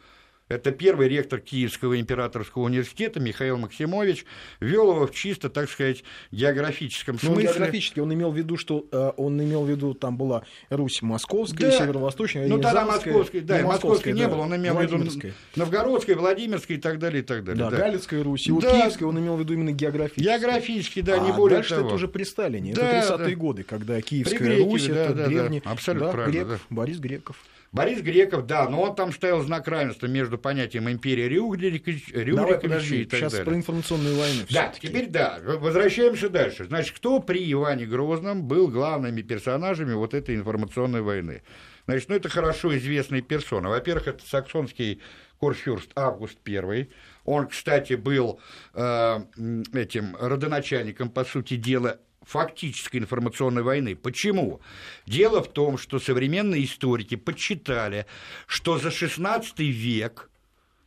Это 0.54 0.70
первый 0.70 1.08
ректор 1.08 1.40
Киевского 1.40 2.00
императорского 2.00 2.62
университета 2.62 3.20
Михаил 3.20 3.58
Максимович 3.58 4.24
вел 4.60 4.90
его 4.92 5.06
в 5.06 5.14
чисто, 5.14 5.50
так 5.50 5.68
сказать, 5.68 6.04
географическом 6.30 7.18
ну, 7.22 7.28
смысле. 7.30 7.48
Ну, 7.48 7.52
географически 7.52 8.00
он 8.00 8.14
имел 8.14 8.30
в 8.30 8.36
виду, 8.36 8.56
что 8.56 8.86
э, 8.90 9.12
он 9.16 9.42
имел 9.42 9.64
в 9.64 9.68
виду, 9.68 9.94
там 9.94 10.16
была 10.16 10.44
Русь 10.70 11.02
московская, 11.02 11.70
да. 11.70 11.78
северо-восточная, 11.78 12.46
Ну, 12.48 12.60
тогда 12.60 12.84
московской, 12.84 13.40
да, 13.40 13.60
и 13.60 13.62
московской 13.62 14.12
не 14.12 14.22
да. 14.22 14.28
было, 14.28 14.42
он 14.42 14.56
имел 14.56 14.76
в 14.76 14.82
виду 14.82 14.98
новгородская, 15.56 16.16
Владимирская 16.16 16.76
и 16.76 16.80
так 16.80 16.98
далее, 16.98 17.22
и 17.22 17.24
так 17.26 17.44
далее. 17.44 17.70
Да, 17.70 17.76
да. 17.76 18.22
Русь, 18.22 18.46
и 18.46 18.52
да. 18.60 18.70
Киевская 18.70 19.08
он 19.08 19.18
имел 19.18 19.36
в 19.36 19.40
виду 19.40 19.54
именно 19.54 19.72
географически. 19.72 20.22
Географически, 20.22 21.00
да, 21.00 21.14
а 21.14 21.18
не 21.18 21.32
более 21.32 21.58
дальше 21.58 21.74
того. 21.76 21.86
это 21.86 21.94
уже 21.96 22.08
при 22.08 22.24
Сталине, 22.24 22.74
да, 22.74 22.98
это 22.98 23.14
30-е 23.14 23.28
да. 23.28 23.34
годы, 23.34 23.62
когда 23.64 24.00
Киевская 24.00 24.58
Русь, 24.58 24.86
да, 24.86 25.04
это 25.04 25.14
да, 25.14 25.26
древний... 25.26 25.62
Да, 25.64 25.70
абсолютно 25.70 26.06
да, 26.06 26.12
правильно, 26.12 26.32
Грек, 26.32 26.48
да. 26.48 26.58
Борис 26.70 26.98
Греков. 26.98 27.36
Борис 27.74 28.02
Греков, 28.02 28.46
да, 28.46 28.68
но 28.68 28.82
он 28.82 28.94
там 28.94 29.12
ставил 29.12 29.42
знак 29.42 29.66
равенства 29.66 30.06
между 30.06 30.38
понятием 30.38 30.88
империи 30.88 31.24
Рюриковичей 31.24 33.02
и 33.02 33.04
так 33.04 33.18
сейчас 33.18 33.32
далее. 33.32 33.44
про 33.44 33.56
информационную 33.56 34.16
войну. 34.16 34.42
Да, 34.48 34.72
теперь 34.80 35.08
да, 35.08 35.40
возвращаемся 35.44 36.28
дальше. 36.28 36.66
Значит, 36.66 36.94
кто 36.96 37.18
при 37.18 37.52
Иване 37.52 37.86
Грозном 37.86 38.44
был 38.44 38.68
главными 38.68 39.22
персонажами 39.22 39.92
вот 39.92 40.14
этой 40.14 40.36
информационной 40.36 41.02
войны? 41.02 41.42
Значит, 41.86 42.08
ну 42.10 42.14
это 42.14 42.28
хорошо 42.28 42.76
известные 42.78 43.22
персоны. 43.22 43.68
Во-первых, 43.68 44.06
это 44.06 44.24
саксонский 44.24 45.02
корфюрст 45.40 45.90
Август 45.96 46.38
I. 46.48 46.88
Он, 47.24 47.48
кстати, 47.48 47.94
был 47.94 48.38
э, 48.74 49.20
этим 49.72 50.14
родоначальником, 50.20 51.10
по 51.10 51.24
сути 51.24 51.56
дела, 51.56 51.98
фактической 52.26 52.98
информационной 52.98 53.62
войны. 53.62 53.96
Почему? 53.96 54.60
Дело 55.06 55.42
в 55.42 55.52
том, 55.52 55.78
что 55.78 55.98
современные 55.98 56.64
историки 56.64 57.16
подсчитали, 57.16 58.06
что 58.46 58.78
за 58.78 58.88
XVI 58.88 59.44
век, 59.58 60.30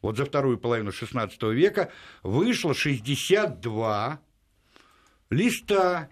вот 0.02 0.17
за 0.17 0.26
вторую 0.26 0.58
половину 0.58 0.91
XVI 0.91 1.54
века, 1.54 1.91
вышло 2.23 2.73
62 2.73 4.19
листа 5.30 6.10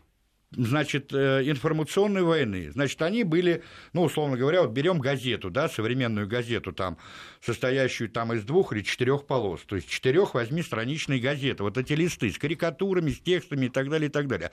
значит, 0.51 1.13
э, 1.13 1.43
информационной 1.45 2.23
войны. 2.23 2.71
Значит, 2.71 3.01
они 3.01 3.23
были, 3.23 3.63
ну, 3.93 4.03
условно 4.03 4.37
говоря, 4.37 4.61
вот 4.61 4.71
берем 4.71 4.99
газету, 4.99 5.49
да, 5.49 5.69
современную 5.69 6.27
газету, 6.27 6.71
там, 6.71 6.97
состоящую 7.45 8.09
там 8.09 8.33
из 8.33 8.43
двух 8.43 8.73
или 8.73 8.81
четырех 8.81 9.25
полос, 9.25 9.61
то 9.65 9.75
есть 9.75 9.87
четырех 9.89 10.33
восьмистраничной 10.33 11.19
газеты, 11.19 11.63
вот 11.63 11.77
эти 11.77 11.93
листы 11.93 12.31
с 12.31 12.37
карикатурами, 12.37 13.11
с 13.11 13.19
текстами 13.19 13.67
и 13.67 13.69
так 13.69 13.89
далее, 13.89 14.09
и 14.09 14.11
так 14.11 14.27
далее. 14.27 14.51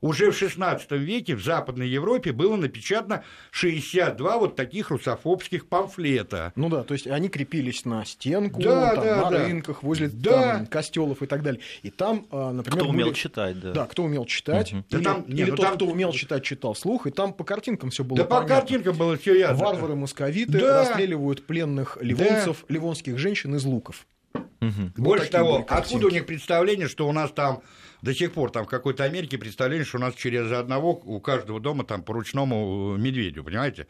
Уже 0.00 0.30
в 0.30 0.40
XVI 0.40 0.80
веке 0.96 1.36
в 1.36 1.44
Западной 1.44 1.88
Европе 1.88 2.32
было 2.32 2.56
напечатано 2.56 3.24
62 3.50 4.38
вот 4.38 4.56
таких 4.56 4.90
русофобских 4.90 5.66
памфлета. 5.66 6.52
Ну 6.56 6.68
да, 6.68 6.82
то 6.82 6.94
есть 6.94 7.06
они 7.06 7.28
крепились 7.28 7.84
на 7.84 8.04
стенку, 8.04 8.62
да, 8.62 8.94
там, 8.94 9.04
да, 9.04 9.16
на 9.16 9.30
да. 9.30 9.46
рынках, 9.46 9.82
возле 9.82 10.08
да. 10.08 10.58
там, 10.58 10.66
костелов 10.66 11.22
и 11.22 11.26
так 11.26 11.42
далее. 11.42 11.60
И 11.82 11.90
там, 11.90 12.26
а, 12.30 12.52
например, 12.52 12.80
кто 12.80 12.88
умел 12.88 13.06
были... 13.06 13.14
читать, 13.14 13.60
да. 13.60 13.72
Да, 13.72 13.86
кто 13.86 14.04
умел 14.04 14.24
читать. 14.24 14.72
Угу. 14.72 14.84
Или, 14.90 15.02
да 15.02 15.10
там, 15.10 15.22
или 15.22 15.50
ну 15.50 15.56
тот, 15.56 15.66
там... 15.66 15.74
кто 15.76 15.86
умел 15.86 16.12
читать, 16.12 16.42
читал 16.42 16.74
слух, 16.74 17.06
и 17.06 17.10
там 17.10 17.32
по 17.32 17.44
картинкам 17.44 17.90
все 17.90 18.04
было. 18.04 18.18
Да 18.18 18.24
понятно. 18.24 18.48
по 18.48 18.54
картинкам 18.54 18.96
было 18.96 19.16
все 19.16 19.38
ясно. 19.38 19.64
Варвары 19.64 19.96
московиты 19.96 20.58
да. 20.58 20.80
расстреливают 20.80 21.44
пленных 21.46 21.98
ливонцев, 22.00 22.28
да. 22.28 22.29
Ливонских 22.68 23.18
женщин 23.18 23.54
из 23.54 23.64
луков. 23.64 24.06
Угу. 24.34 24.92
Больше 24.96 25.24
вот 25.24 25.32
того, 25.32 25.66
откуда 25.68 26.06
у 26.06 26.10
них 26.10 26.26
представление, 26.26 26.88
что 26.88 27.08
у 27.08 27.12
нас 27.12 27.32
там 27.32 27.62
до 28.02 28.14
сих 28.14 28.32
пор 28.32 28.50
там 28.50 28.66
в 28.66 28.68
какой-то 28.68 29.04
Америке 29.04 29.38
представление, 29.38 29.84
что 29.84 29.98
у 29.98 30.00
нас 30.00 30.14
через 30.14 30.52
одного 30.52 30.92
у 30.92 31.20
каждого 31.20 31.60
дома 31.60 31.84
там 31.84 32.02
по 32.02 32.12
ручному 32.12 32.96
медведю, 32.96 33.42
понимаете? 33.42 33.86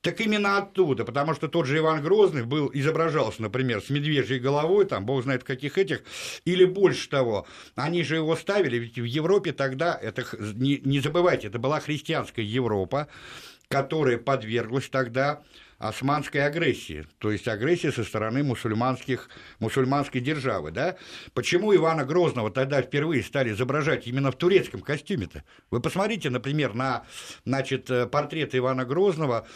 Так 0.00 0.18
именно 0.22 0.56
оттуда, 0.56 1.04
потому 1.04 1.34
что 1.34 1.48
тот 1.48 1.66
же 1.66 1.76
Иван 1.76 2.00
Грозный 2.02 2.44
был, 2.44 2.70
изображался, 2.72 3.42
например, 3.42 3.82
с 3.82 3.90
медвежьей 3.90 4.40
головой, 4.40 4.86
там, 4.86 5.04
бог 5.04 5.22
знает 5.22 5.44
каких 5.44 5.76
этих, 5.76 6.02
или 6.46 6.64
больше 6.64 7.10
того. 7.10 7.46
Они 7.74 8.02
же 8.02 8.16
его 8.16 8.34
ставили, 8.34 8.78
ведь 8.78 8.98
в 8.98 9.04
Европе 9.04 9.52
тогда, 9.52 9.98
это, 10.00 10.24
не, 10.38 10.78
не 10.78 11.00
забывайте, 11.00 11.48
это 11.48 11.58
была 11.58 11.80
христианская 11.80 12.42
Европа, 12.42 13.08
которая 13.68 14.16
подверглась 14.16 14.88
тогда 14.88 15.42
османской 15.80 16.44
агрессии, 16.44 17.06
то 17.18 17.32
есть 17.32 17.48
агрессии 17.48 17.88
со 17.88 18.04
стороны 18.04 18.44
мусульманских, 18.44 19.30
мусульманской 19.60 20.20
державы. 20.20 20.70
Да? 20.70 20.96
Почему 21.32 21.74
Ивана 21.74 22.04
Грозного 22.04 22.50
тогда 22.50 22.82
впервые 22.82 23.22
стали 23.22 23.52
изображать 23.52 24.06
именно 24.06 24.30
в 24.30 24.36
турецком 24.36 24.82
костюме-то? 24.82 25.42
Вы 25.70 25.80
посмотрите, 25.80 26.28
например, 26.28 26.74
на 26.74 27.04
значит, 27.46 27.90
портрет 28.10 28.54
Ивана 28.54 28.84
Грозного 28.84 29.46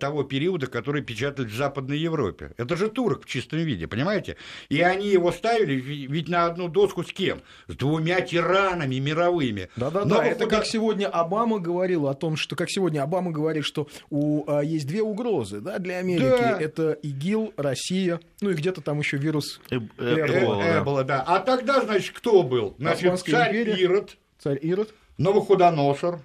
того 0.00 0.22
периода, 0.22 0.68
который 0.68 1.02
печатали 1.02 1.46
в 1.46 1.54
Западной 1.54 1.98
Европе. 1.98 2.52
Это 2.56 2.74
же 2.74 2.88
турок 2.88 3.24
в 3.24 3.28
чистом 3.28 3.58
виде, 3.58 3.86
понимаете? 3.86 4.38
И 4.70 4.80
они 4.80 5.08
его 5.08 5.32
ставили 5.32 5.74
ведь 5.74 6.30
на 6.30 6.46
одну 6.46 6.68
доску 6.68 7.04
с 7.04 7.12
кем? 7.12 7.42
С 7.68 7.76
двумя 7.76 8.22
тиранами 8.22 8.94
мировыми. 8.94 9.68
Да-да-да, 9.76 10.24
это 10.24 10.44
куда... 10.44 10.56
как 10.56 10.66
сегодня 10.66 11.08
Обама 11.08 11.58
говорил 11.58 12.08
о 12.08 12.14
том, 12.14 12.36
что, 12.36 12.56
как 12.56 12.70
сегодня 12.70 13.02
Обама 13.02 13.32
говорит, 13.32 13.66
что 13.66 13.86
у, 14.08 14.50
а, 14.50 14.62
есть 14.62 14.86
две 14.86 15.02
угрозы 15.02 15.41
угрозы 15.42 15.60
да, 15.60 15.78
для 15.78 15.98
Америки. 15.98 16.22
Да. 16.22 16.60
Это 16.60 16.92
ИГИЛ, 16.92 17.54
Россия, 17.56 18.20
ну 18.40 18.50
и 18.50 18.54
где-то 18.54 18.80
там 18.80 18.98
еще 18.98 19.16
вирус 19.16 19.60
Эбола. 19.70 21.04
да. 21.04 21.22
А 21.26 21.40
тогда, 21.40 21.80
значит, 21.80 22.16
кто 22.16 22.42
был? 22.42 22.74
Значит, 22.78 23.18
царь 23.20 23.56
империя, 23.56 23.82
Ирод. 23.82 24.16
Царь 24.38 24.58
Ирод. 24.62 24.94
Новоходоносор. 25.18 26.20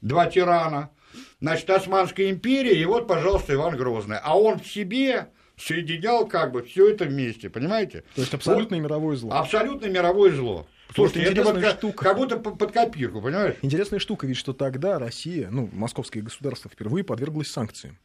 Два 0.00 0.26
тирана. 0.26 0.90
Значит, 1.40 1.68
Османская 1.70 2.30
империя, 2.30 2.74
и 2.74 2.84
вот, 2.84 3.06
пожалуйста, 3.06 3.52
Иван 3.54 3.76
Грозный. 3.76 4.16
А 4.22 4.38
он 4.38 4.58
в 4.58 4.66
себе 4.66 5.28
соединял 5.56 6.26
как 6.26 6.52
бы 6.52 6.62
все 6.62 6.90
это 6.90 7.04
вместе, 7.04 7.50
понимаете? 7.50 8.04
То 8.14 8.22
есть 8.22 8.32
абсолютное 8.34 8.80
вот, 8.80 8.84
мировое 8.84 9.16
зло. 9.16 9.32
Абсолютно 9.32 9.86
мировое 9.86 10.32
зло. 10.32 10.66
Слушайте, 10.94 11.42
вот 11.42 11.56
это 11.56 11.68
вот 11.68 11.78
штука. 11.78 12.04
как 12.04 12.16
будто 12.16 12.36
под 12.38 12.72
копирку, 12.72 13.20
понимаешь? 13.22 13.56
Интересная 13.62 13.98
штука, 13.98 14.26
ведь 14.26 14.36
что 14.36 14.52
тогда 14.52 14.98
Россия, 14.98 15.48
ну, 15.50 15.68
московское 15.72 16.22
государство 16.22 16.70
впервые 16.70 17.04
подверглось 17.04 17.48
санкциям 17.48 17.98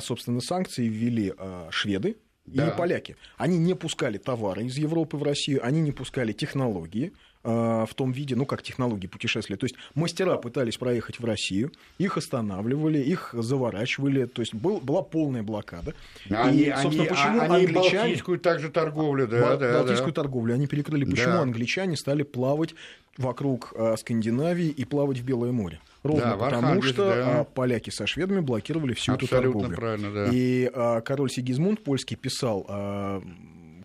собственно, 0.00 0.40
санкции 0.40 0.86
ввели 0.86 1.32
а, 1.36 1.68
шведы 1.70 2.16
да. 2.46 2.68
и 2.68 2.76
поляки. 2.76 3.16
Они 3.36 3.58
не 3.58 3.74
пускали 3.74 4.18
товары 4.18 4.64
из 4.64 4.76
Европы 4.76 5.16
в 5.16 5.22
Россию, 5.22 5.64
они 5.64 5.80
не 5.80 5.92
пускали 5.92 6.32
технологии 6.32 7.12
а, 7.42 7.86
в 7.86 7.94
том 7.94 8.12
виде, 8.12 8.36
ну, 8.36 8.46
как 8.46 8.62
технологии 8.62 9.06
путешествия. 9.06 9.56
То 9.56 9.64
есть 9.64 9.76
мастера 9.94 10.36
пытались 10.36 10.76
проехать 10.76 11.20
в 11.20 11.24
Россию, 11.24 11.72
их 11.98 12.16
останавливали, 12.16 12.98
их 12.98 13.34
заворачивали, 13.36 14.26
то 14.26 14.42
есть 14.42 14.54
был, 14.54 14.80
была 14.80 15.02
полная 15.02 15.42
блокада. 15.42 15.94
Они, 16.30 16.62
и, 16.62 16.70
собственно, 16.70 17.02
они, 17.02 17.08
почему 17.08 17.40
они 17.40 17.64
англичане... 17.66 17.98
Балтийскую 17.98 18.40
также 18.40 18.70
торговлю, 18.70 19.26
да, 19.26 19.40
Бал, 19.40 19.58
да, 19.58 19.72
Балтийскую 19.74 20.12
да. 20.12 20.22
торговлю 20.22 20.54
они 20.54 20.66
перекрыли. 20.66 21.04
Почему 21.04 21.34
да. 21.34 21.42
англичане 21.42 21.96
стали 21.96 22.22
плавать 22.22 22.74
вокруг 23.16 23.72
а, 23.76 23.96
Скандинавии 23.96 24.68
и 24.68 24.84
плавать 24.84 25.18
в 25.18 25.24
Белое 25.24 25.52
море? 25.52 25.80
Ровно 26.04 26.22
да, 26.22 26.36
потому, 26.36 26.82
что 26.82 27.04
да. 27.06 27.40
А, 27.40 27.44
поляки 27.44 27.88
со 27.88 28.06
шведами 28.06 28.40
блокировали 28.40 28.92
всю 28.92 29.14
Абсолютно 29.14 29.36
эту 29.36 29.52
торговлю. 29.52 29.76
Правильно, 29.76 30.12
да. 30.12 30.28
И 30.30 30.70
а, 30.72 31.00
король 31.00 31.30
Сигизмунд 31.30 31.82
польский 31.82 32.14
писал 32.14 32.66
а, 32.68 33.22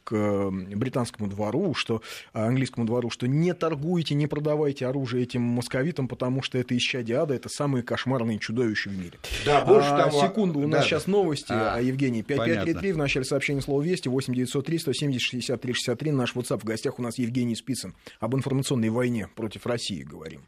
к 0.04 0.52
британскому 0.76 1.30
двору, 1.30 1.74
что 1.76 2.02
английскому 2.34 2.86
двору, 2.86 3.10
что 3.10 3.26
не 3.26 3.54
торгуйте, 3.54 4.16
не 4.16 4.28
продавайте 4.28 4.86
оружие 4.86 5.24
этим 5.24 5.44
московитам, 5.44 6.10
потому 6.10 6.42
что 6.42 6.58
это 6.58 6.76
исчадие 6.76 7.20
ада, 7.20 7.36
это 7.36 7.48
самые 7.48 7.84
кошмарные 7.84 8.38
чудовища 8.38 8.90
в 8.90 8.98
мире. 8.98 9.18
Да, 9.46 9.64
больше 9.64 9.90
а, 9.90 10.04
того... 10.10 10.22
Секунду, 10.22 10.60
у 10.60 10.68
нас 10.68 10.82
да, 10.82 10.88
сейчас 10.88 11.08
новости, 11.08 11.54
а, 11.54 11.80
Евгений. 11.80 12.22
5533 12.22 12.92
в 12.92 12.98
начале 12.98 13.24
сообщения 13.24 13.62
слова 13.62 13.82
«Вести», 13.82 14.10
8903 14.10 14.80
170 14.80 15.22
63 15.22 15.74
63, 15.74 16.12
наш 16.12 16.36
WhatsApp. 16.36 16.60
В 16.60 16.66
гостях 16.66 17.00
у 17.00 17.02
нас 17.02 17.18
Евгений 17.18 17.56
Спицын. 17.56 17.94
Об 18.20 18.36
информационной 18.36 18.90
войне 18.90 19.30
против 19.36 19.66
России 19.66 20.04
говорим. 20.04 20.42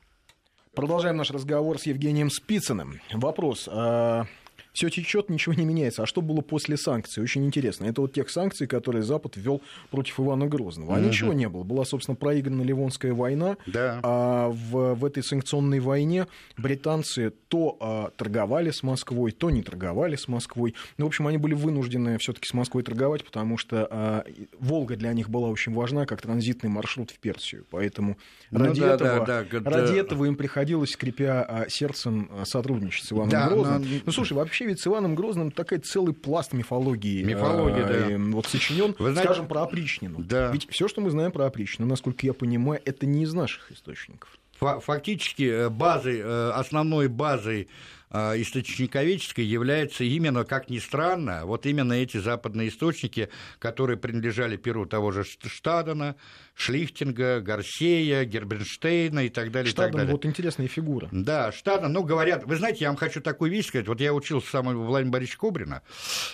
Продолжаем 0.74 1.18
наш 1.18 1.32
разговор 1.32 1.80
с 1.80 1.86
Евгением 1.86 2.30
Спицыным. 2.30 3.02
Вопрос. 3.12 3.68
А, 3.70 4.26
все 4.74 4.90
течет, 4.90 5.30
ничего 5.30 5.54
не 5.54 5.66
меняется. 5.66 6.04
А 6.04 6.06
что 6.06 6.22
было 6.22 6.42
после 6.42 6.78
санкций? 6.78 7.22
Очень 7.22 7.46
интересно. 7.46 7.86
Это 7.86 8.02
вот 8.02 8.14
тех 8.14 8.30
санкций, 8.30 8.68
которые 8.68 9.04
Запад 9.04 9.36
ввел 9.36 9.62
против 9.90 10.20
Ивана 10.20 10.48
Грозного. 10.48 10.96
А 10.96 11.00
угу. 11.00 11.08
ничего 11.08 11.34
не 11.34 11.50
было. 11.50 11.64
Была, 11.64 11.86
собственно, 11.86 12.16
проиграна 12.16 12.62
Ливонская 12.62 13.14
война. 13.14 13.58
Да. 13.68 14.00
А 14.04 14.50
в, 14.50 14.96
в 14.96 15.06
этой 15.06 15.24
санкционной 15.24 15.80
войне 15.80 16.28
британцы 16.58 17.34
то 17.48 17.78
а, 17.80 18.12
торговали 18.16 18.72
с 18.72 18.84
Москвой, 18.84 19.32
то 19.32 19.50
не 19.50 19.62
торговали 19.62 20.16
с 20.16 20.28
Москвой. 20.28 20.76
Ну, 20.98 21.06
в 21.06 21.08
общем, 21.10 21.28
они 21.28 21.38
были 21.38 21.54
вынуждены 21.54 22.18
все-таки 22.18 22.48
с 22.48 22.54
Москвой 22.54 22.84
торговать, 22.84 23.26
потому 23.26 23.58
что 23.58 23.88
а, 23.90 24.24
Волга 24.60 24.96
для 24.96 25.12
них 25.14 25.30
была 25.30 25.50
очень 25.50 25.74
важна 25.74 26.06
как 26.06 26.22
транзитный 26.22 26.70
маршрут 26.70 27.12
в 27.12 27.20
Персию. 27.20 27.66
Поэтому 27.70 28.18
ну, 28.52 28.66
ради, 28.66 28.80
да, 28.80 28.96
этого, 28.96 29.26
да, 29.26 29.44
да, 29.44 29.70
ради 29.70 29.98
этого 29.98 30.26
им 30.26 30.36
приходилось, 30.36 30.92
скрипя 30.92 31.44
а, 31.44 31.70
сердцем, 31.70 32.30
а, 32.32 32.46
сотрудничать 32.46 33.06
с 33.06 33.12
Иваном 33.12 33.30
да, 33.30 33.50
Грозным. 33.50 33.82
Но... 33.82 33.88
Ну, 34.06 34.12
слушай, 34.12 34.34
вообще 34.34 34.61
вообще 34.62 34.65
ведь 34.69 34.80
с 34.80 34.88
Иваном 34.88 35.15
Грозным 35.15 35.52
такой 35.52 35.80
целый 35.80 36.13
пласт 36.13 36.54
мифологии. 36.54 37.24
Мифология, 37.24 37.86
э, 37.86 38.10
да. 38.10 38.36
Вот 38.36 38.45
сочинен, 38.45 38.95
знаете, 38.97 39.24
скажем, 39.24 39.47
про 39.47 39.63
опричнину. 39.63 40.19
Да. 40.19 40.52
Ведь 40.52 40.69
все, 40.69 40.88
что 40.88 41.02
мы 41.02 41.10
знаем 41.10 41.32
про 41.32 41.45
опричнину, 41.45 41.89
насколько 41.89 42.26
я 42.26 42.34
понимаю, 42.34 42.82
это 42.86 43.06
не 43.06 43.24
из 43.24 43.34
наших 43.34 43.71
источников. 43.71 44.38
Фактически 44.60 45.43
э, 45.43 45.69
базой, 45.69 46.19
э, 46.19 46.52
основной 46.52 47.08
базой 47.08 47.67
источниковедческой 48.12 49.45
является 49.45 50.04
именно, 50.04 50.43
как 50.43 50.69
ни 50.69 50.80
странно, 50.80 51.45
вот 51.45 51.65
именно 51.65 51.93
эти 51.93 52.17
западные 52.17 52.69
источники, 52.69 53.30
которые 53.60 53.97
принадлежали 53.97 54.58
перу 54.58 54.86
того 54.86 55.12
же 55.12 55.24
Штадена, 55.24 56.15
Шлихтинга, 56.56 57.39
Гарсея, 57.39 58.26
Гербернштейна 58.26 59.26
и 59.26 59.30
так 59.30 59.52
далее. 59.52 59.71
Штаден, 59.71 59.89
и 59.89 59.91
так 59.91 59.97
далее. 60.00 60.12
вот 60.12 60.26
интересная 60.26 60.67
фигура. 60.67 61.08
Да, 61.12 61.52
Штаден, 61.52 61.91
ну, 61.91 62.04
говорят, 62.04 62.45
вы 62.45 62.56
знаете, 62.58 62.80
я 62.82 62.89
вам 62.89 62.97
хочу 62.97 63.21
такую 63.21 63.52
вещь 63.52 63.67
сказать, 63.67 63.88
вот 63.88 64.00
я 64.02 64.13
учился 64.13 64.47
с 64.47 64.52
самого 64.52 64.86
Владимира 64.86 65.13
Борисовича 65.13 65.39
Кобрина, 65.39 65.82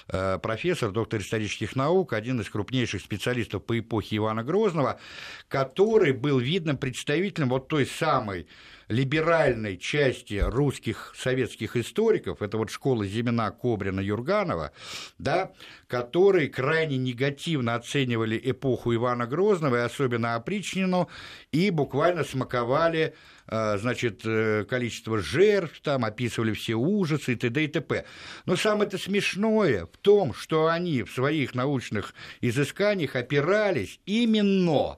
э, 0.08 0.40
профессор, 0.40 0.92
доктор 0.92 1.22
исторических 1.22 1.76
наук, 1.76 2.14
один 2.14 2.42
из 2.42 2.50
крупнейших 2.50 3.02
специалистов 3.02 3.64
по 3.64 3.78
эпохе 3.78 4.18
Ивана 4.18 4.44
Грозного, 4.44 5.00
который 5.48 6.12
был 6.12 6.40
видным 6.40 6.78
представителем 6.78 7.50
вот 7.50 7.68
той 7.68 7.86
самой 7.86 8.48
либеральной 8.88 9.78
части 9.78 10.36
русских 10.36 11.14
советских 11.18 11.76
историков, 11.76 12.42
это 12.42 12.58
вот 12.58 12.70
школа 12.70 13.06
Зимина, 13.06 13.52
Кобрина, 13.52 14.00
Юрганова, 14.00 14.72
да, 15.18 15.52
которые 15.88 16.48
крайне 16.48 16.98
негативно 16.98 17.76
оценивали 17.76 18.40
эпоху 18.44 18.96
Ивана 18.96 19.28
Грозного, 19.28 19.78
и 19.78 19.80
особенно 19.80 20.36
опричнину, 20.36 21.10
и 21.52 21.70
буквально 21.70 22.24
смаковали 22.24 23.14
э, 23.48 23.78
значит, 23.78 24.22
э, 24.26 24.66
количество 24.70 25.20
жертв, 25.20 25.82
там 25.82 26.06
описывали 26.06 26.54
все 26.54 26.76
ужасы 26.76 27.34
и 27.34 27.36
т.д. 27.36 27.64
и 27.64 27.68
т.п. 27.68 28.06
Но 28.46 28.56
самое-то 28.56 28.98
смешное 28.98 29.86
в 29.86 29.98
том, 29.98 30.34
что 30.34 30.68
они 30.68 31.04
в 31.04 31.12
своих 31.12 31.56
научных 31.56 32.14
изысканиях 32.40 33.16
опирались 33.16 34.00
именно 34.06 34.98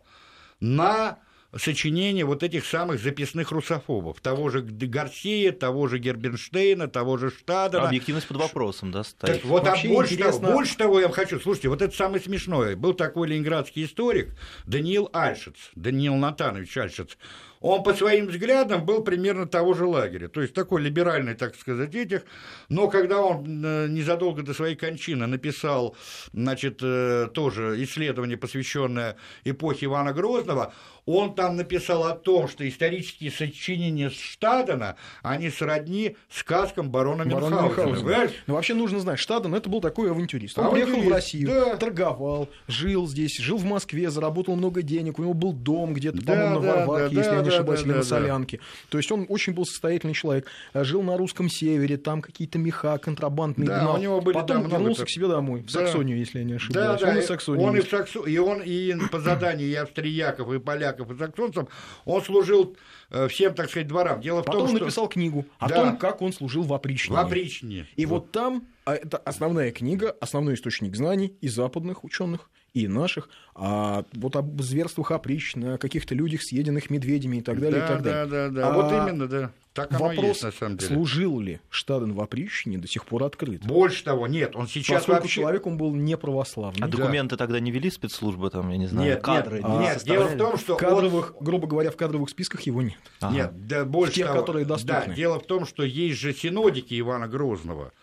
на 0.60 1.20
сочинения 1.58 2.26
вот 2.26 2.44
этих 2.44 2.66
самых 2.66 3.02
записных 3.02 3.52
русофобов, 3.52 4.22
того 4.22 4.50
же 4.50 4.62
Гарсия, 4.62 5.52
того 5.52 5.88
же 5.88 5.98
Гербенштейна, 5.98 6.88
того 6.88 7.18
же 7.18 7.32
Штадена. 7.32 7.88
Объективность 7.88 8.28
под 8.28 8.38
вопросом, 8.38 8.92
да, 8.92 9.04
стоит. 9.04 9.42
Так 9.42 9.46
вот, 9.46 9.68
а 9.68 9.76
больше, 9.88 10.14
интересно... 10.14 10.42
того, 10.42 10.54
больше 10.54 10.78
того 10.78 11.00
я 11.00 11.08
вам 11.08 11.16
хочу, 11.16 11.40
слушайте, 11.40 11.70
вот 11.70 11.82
это 11.82 11.96
самое 11.96 12.22
смешное. 12.22 12.76
Был 12.76 12.94
такой 12.94 13.28
ленинградский 13.30 13.86
историк 13.86 14.36
Даниил 14.66 15.10
Альшиц, 15.14 15.56
Даниил 15.76 16.16
Натанович 16.16 16.78
Альшиц, 16.78 17.18
он 17.62 17.84
по 17.84 17.94
своим 17.94 18.28
взглядам 18.28 18.86
был 18.86 19.04
примерно 19.04 19.46
того 19.46 19.74
же 19.74 19.86
лагеря, 19.86 20.30
то 20.30 20.42
есть 20.42 20.54
такой 20.54 20.82
либеральный, 20.82 21.36
так 21.36 21.56
сказать, 21.56 21.94
этих, 21.94 22.24
но 22.70 22.88
когда 22.88 23.22
он 23.22 23.64
э, 23.66 23.88
незадолго 23.90 24.44
до 24.44 24.54
своей 24.54 24.76
кончины 24.76 25.28
написал, 25.28 25.96
значит, 26.32 26.80
э, 26.82 27.28
тоже 27.34 27.84
исследование, 27.84 28.38
посвященное 28.38 29.18
эпохе 29.44 29.88
Ивана 29.88 30.14
Грозного, 30.14 30.74
он 31.18 31.36
там 31.36 31.56
написал 31.56 32.06
о 32.06 32.16
том, 32.16 32.48
что 32.48 32.68
исторические 32.68 33.32
сочинения 33.32 34.10
Штадена, 34.10 34.96
они 35.24 35.50
сродни 35.50 36.16
сказкам 36.30 36.90
барона, 36.90 37.26
барона 37.26 37.62
Мюнхгаузена. 37.62 38.30
Ну, 38.48 38.54
вообще 38.56 38.74
нужно 38.74 39.00
знать, 39.00 39.20
Штаден 39.20 39.54
это 39.56 39.70
был 39.70 39.82
такой 39.82 40.12
авантюрист. 40.12 40.58
Он 40.58 40.66
авантюрист, 40.66 40.92
приехал 40.92 41.10
в 41.10 41.14
Россию, 41.14 41.48
да. 41.48 41.76
торговал, 41.78 42.50
жил 42.68 43.08
здесь, 43.08 43.38
жил 43.38 43.58
в 43.58 43.66
Москве, 43.66 44.10
заработал 44.10 44.56
много 44.56 44.82
денег, 44.82 45.20
у 45.20 45.24
него 45.24 45.34
был 45.34 45.54
дом 45.54 45.94
где-то, 45.94 46.22
да, 46.22 46.34
по-моему, 46.34 46.62
да, 46.62 46.68
на 46.68 46.76
Варварке, 46.76 47.16
да, 47.16 47.22
если 47.22 47.32
да, 47.32 47.38
я 47.38 47.42
не 47.44 47.50
ошибаюсь, 47.50 47.80
да, 47.82 47.86
или 47.86 47.92
да, 47.92 47.98
на 47.98 48.04
Солянке. 48.04 48.58
Да. 48.58 48.64
То 48.90 48.98
есть 48.98 49.12
он 49.12 49.26
очень 49.30 49.54
был 49.54 49.66
состоятельный 49.66 50.14
человек. 50.14 50.48
Жил 50.74 51.02
на 51.02 51.18
русском 51.18 51.50
севере, 51.50 51.98
там 51.98 52.22
какие-то 52.22 52.58
меха 52.60 52.98
контрабандные 52.98 53.68
да, 53.68 53.80
гнал. 53.80 53.96
У 53.96 54.00
него 54.00 54.22
были, 54.22 54.36
Потом 54.36 54.64
да, 54.64 54.78
вернулся 54.78 55.06
к 55.06 55.10
себе 55.10 55.28
домой, 55.28 55.62
в 55.62 55.72
Саксонию, 55.72 56.18
если 56.18 56.40
я 56.40 56.46
не 56.46 56.54
ошибаюсь. 56.54 57.00
Да, 57.00 57.06
да, 57.06 57.12
он 57.12 57.18
и, 57.18 57.22
Саксонии 57.22 57.64
он 57.64 57.78
и, 57.78 57.82
в 57.82 57.90
Саксу... 57.90 58.24
и 58.24 58.38
он 58.38 58.62
и 58.62 58.96
по 59.12 59.20
заданию 59.20 59.68
и 59.68 59.74
австрияков, 59.74 60.52
и 60.52 60.60
поляков, 60.60 60.99
и 61.08 61.18
саксонцев, 61.18 61.68
он 62.06 62.22
служил 62.22 62.76
э, 63.12 63.28
всем, 63.28 63.54
так 63.54 63.70
сказать, 63.70 63.88
дворам. 63.88 64.22
Дело 64.22 64.42
Потом 64.42 64.54
в 64.54 64.56
том, 64.56 64.70
он 64.70 64.76
что... 64.76 64.86
написал 64.86 65.08
книгу 65.08 65.46
о 65.60 65.70
да. 65.70 65.76
том, 65.76 65.98
как 65.98 66.22
он 66.22 66.34
служил 66.34 66.64
в 66.64 66.74
опричнине. 66.74 67.18
В 67.18 67.26
опричнине. 67.26 67.88
И 67.96 68.06
вот, 68.06 68.24
вот 68.24 68.32
там 68.32 68.68
а 68.86 68.96
это 68.96 69.18
основная 69.18 69.72
книга, 69.72 70.16
основной 70.20 70.56
источник 70.56 70.96
знаний 70.96 71.38
и 71.42 71.48
западных 71.48 72.04
ученых, 72.04 72.50
и 72.74 72.88
наших, 72.88 73.30
а 73.56 74.04
вот 74.14 74.36
об 74.36 74.62
зверствах 74.62 75.12
опричнины, 75.12 75.74
о 75.74 75.78
каких-то 75.78 76.16
людях, 76.16 76.42
съеденных 76.42 76.90
медведями 76.90 77.38
и 77.38 77.42
так 77.42 77.60
далее. 77.60 77.82
Да, 77.82 77.86
и 77.86 77.88
так 77.88 78.02
далее. 78.02 78.26
да, 78.26 78.50
да, 78.50 78.50
да. 78.50 78.68
А, 78.68 78.74
вот 78.74 78.92
именно, 78.92 79.28
да. 79.28 79.52
Так 79.80 79.92
оно 79.94 80.10
Вопрос, 80.10 80.26
есть, 80.26 80.44
на 80.44 80.52
самом 80.52 80.78
деле. 80.78 80.94
служил 80.94 81.40
ли 81.40 81.62
Штаден 81.70 82.14
в 82.14 82.22
опричнине, 82.22 82.80
до 82.80 82.88
сих 82.88 83.06
пор 83.06 83.24
открыт. 83.24 83.66
Больше 83.66 84.04
того, 84.04 84.28
нет, 84.28 84.56
он 84.56 84.68
сейчас 84.68 85.00
Поскольку 85.00 85.22
вообще... 85.22 85.36
человек 85.36 85.66
он 85.68 85.78
был 85.78 85.96
не 85.96 86.18
православный. 86.18 86.84
А 86.84 86.88
да. 86.88 86.98
документы 86.98 87.38
тогда 87.38 87.62
не 87.62 87.72
вели 87.72 87.90
спецслужбы, 87.90 88.50
там, 88.50 88.70
я 88.70 88.78
не 88.78 88.88
знаю, 88.88 89.12
нет, 89.12 89.22
кадры? 89.22 89.58
Нет, 89.58 89.66
не 89.66 89.80
нет 89.80 90.04
дело 90.04 90.26
в 90.28 90.38
том, 90.38 90.58
что 90.58 90.76
кадровых, 90.76 91.34
он... 91.38 91.46
грубо 91.46 91.68
говоря, 91.68 91.92
в 91.92 91.96
кадровых 91.96 92.30
списках 92.30 92.62
его 92.62 92.82
нет. 92.82 93.00
Ага. 93.22 93.34
Нет, 93.34 93.68
да, 93.68 93.86
больше 93.86 94.16
Тех, 94.16 94.28
того, 94.28 94.40
которые 94.42 94.66
доступны. 94.66 95.08
Да, 95.08 95.14
дело 95.14 95.40
в 95.40 95.46
том, 95.46 95.66
что 95.66 95.84
есть 95.84 96.20
же 96.20 96.34
синодики 96.34 97.00
Ивана 97.00 97.30
Грозного, 97.30 97.94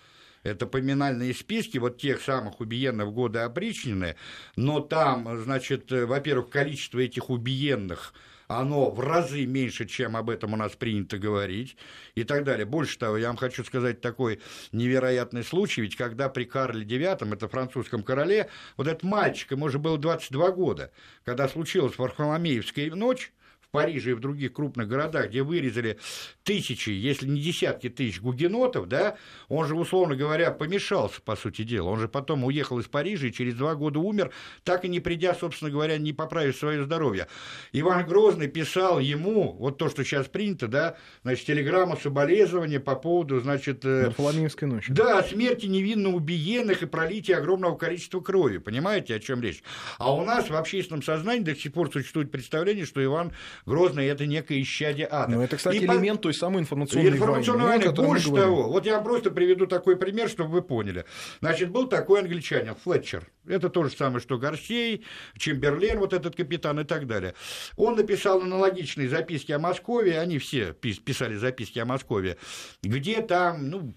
это 0.42 0.66
поминальные 0.66 1.34
списки 1.34 1.76
вот 1.76 1.98
тех 1.98 2.22
самых 2.22 2.60
убиенных 2.60 3.08
в 3.08 3.12
годы 3.12 3.40
опричнины, 3.40 4.16
но 4.54 4.80
там, 4.80 5.42
значит, 5.42 5.92
э, 5.92 6.06
во-первых, 6.06 6.48
количество 6.48 7.00
этих 7.00 7.28
убиенных 7.28 8.14
оно 8.48 8.90
в 8.90 9.00
разы 9.00 9.46
меньше, 9.46 9.86
чем 9.86 10.16
об 10.16 10.30
этом 10.30 10.54
у 10.54 10.56
нас 10.56 10.72
принято 10.72 11.18
говорить, 11.18 11.76
и 12.14 12.24
так 12.24 12.44
далее. 12.44 12.66
Больше 12.66 12.98
того, 12.98 13.16
я 13.16 13.28
вам 13.28 13.36
хочу 13.36 13.64
сказать 13.64 14.00
такой 14.00 14.40
невероятный 14.72 15.44
случай, 15.44 15.82
ведь 15.82 15.96
когда 15.96 16.28
при 16.28 16.44
Карле 16.44 16.84
IX, 16.84 17.32
это 17.34 17.48
французском 17.48 18.02
короле, 18.02 18.48
вот 18.76 18.86
этот 18.86 19.02
мальчик, 19.02 19.52
ему 19.52 19.66
уже 19.66 19.78
было 19.78 19.98
22 19.98 20.50
года, 20.52 20.92
когда 21.24 21.48
случилась 21.48 21.98
Варфоломеевская 21.98 22.90
ночь, 22.90 23.32
в 23.68 23.72
Париже 23.72 24.12
и 24.12 24.14
в 24.14 24.20
других 24.20 24.52
крупных 24.52 24.88
городах, 24.88 25.28
где 25.28 25.42
вырезали 25.42 25.98
тысячи, 26.44 26.90
если 26.90 27.26
не 27.26 27.40
десятки 27.40 27.88
тысяч 27.88 28.20
гугенотов, 28.20 28.88
да, 28.88 29.16
он 29.48 29.66
же, 29.66 29.74
условно 29.74 30.16
говоря, 30.16 30.50
помешался, 30.50 31.20
по 31.20 31.36
сути 31.36 31.62
дела. 31.62 31.88
Он 31.88 31.98
же 31.98 32.08
потом 32.08 32.44
уехал 32.44 32.78
из 32.78 32.86
Парижа 32.86 33.26
и 33.26 33.32
через 33.32 33.54
два 33.54 33.74
года 33.74 33.98
умер, 33.98 34.30
так 34.64 34.84
и 34.84 34.88
не 34.88 35.00
придя, 35.00 35.34
собственно 35.34 35.70
говоря, 35.70 35.98
не 35.98 36.12
поправив 36.12 36.56
свое 36.56 36.84
здоровье. 36.84 37.26
Иван 37.72 38.06
Грозный 38.06 38.48
писал 38.48 39.00
ему, 39.00 39.52
вот 39.58 39.78
то, 39.78 39.88
что 39.88 40.04
сейчас 40.04 40.26
принято, 40.26 40.68
да, 40.68 40.96
значит, 41.22 41.46
телеграмма 41.46 41.96
соболезнования 41.96 42.80
по 42.80 42.94
поводу, 42.94 43.40
значит... 43.40 43.84
Э, 43.84 44.06
Варфоломеевской 44.06 44.68
ночи. 44.68 44.92
Да, 44.92 45.22
смерти 45.22 45.66
невинно 45.66 46.10
убиенных 46.10 46.82
и 46.82 46.86
пролития 46.86 47.38
огромного 47.38 47.76
количества 47.76 48.20
крови. 48.20 48.58
Понимаете, 48.58 49.14
о 49.14 49.18
чем 49.18 49.42
речь? 49.42 49.62
А 49.98 50.14
у 50.14 50.24
нас 50.24 50.48
в 50.48 50.54
общественном 50.54 51.02
сознании 51.02 51.42
до 51.42 51.56
сих 51.56 51.72
пор 51.72 51.90
существует 51.90 52.30
представление, 52.30 52.86
что 52.86 53.02
Иван 53.02 53.32
Грозный– 53.64 54.06
это 54.08 54.26
некое 54.26 54.60
исчадие 54.62 55.08
ада. 55.10 55.36
Ну, 55.36 55.42
это, 55.42 55.56
кстати, 55.56 55.76
и 55.76 55.84
элемент 55.84 56.18
по... 56.18 56.24
той 56.24 56.34
самой 56.34 56.62
информационной, 56.62 57.10
информационной 57.10 57.64
войны. 57.64 57.86
войны. 57.86 58.02
Больше 58.02 58.32
того, 58.32 58.68
вот 58.68 58.86
я 58.86 59.00
просто 59.00 59.30
приведу 59.30 59.66
такой 59.66 59.96
пример, 59.96 60.28
чтобы 60.28 60.50
вы 60.50 60.62
поняли. 60.62 61.04
Значит, 61.40 61.70
был 61.70 61.86
такой 61.88 62.20
англичанин, 62.20 62.74
Флетчер. 62.74 63.26
Это 63.46 63.70
то 63.70 63.84
же 63.84 63.90
самое, 63.90 64.20
что 64.20 64.38
Гарсей, 64.38 65.04
Чемберлен, 65.38 65.98
вот 65.98 66.12
этот 66.12 66.34
капитан 66.34 66.80
и 66.80 66.84
так 66.84 67.06
далее. 67.06 67.34
Он 67.76 67.94
написал 67.94 68.42
аналогичные 68.42 69.08
записки 69.08 69.52
о 69.52 69.58
Москве, 69.58 70.18
они 70.18 70.38
все 70.38 70.72
писали 70.72 71.36
записки 71.36 71.78
о 71.78 71.84
Москве, 71.84 72.38
где 72.82 73.22
там, 73.22 73.70
ну, 73.70 73.94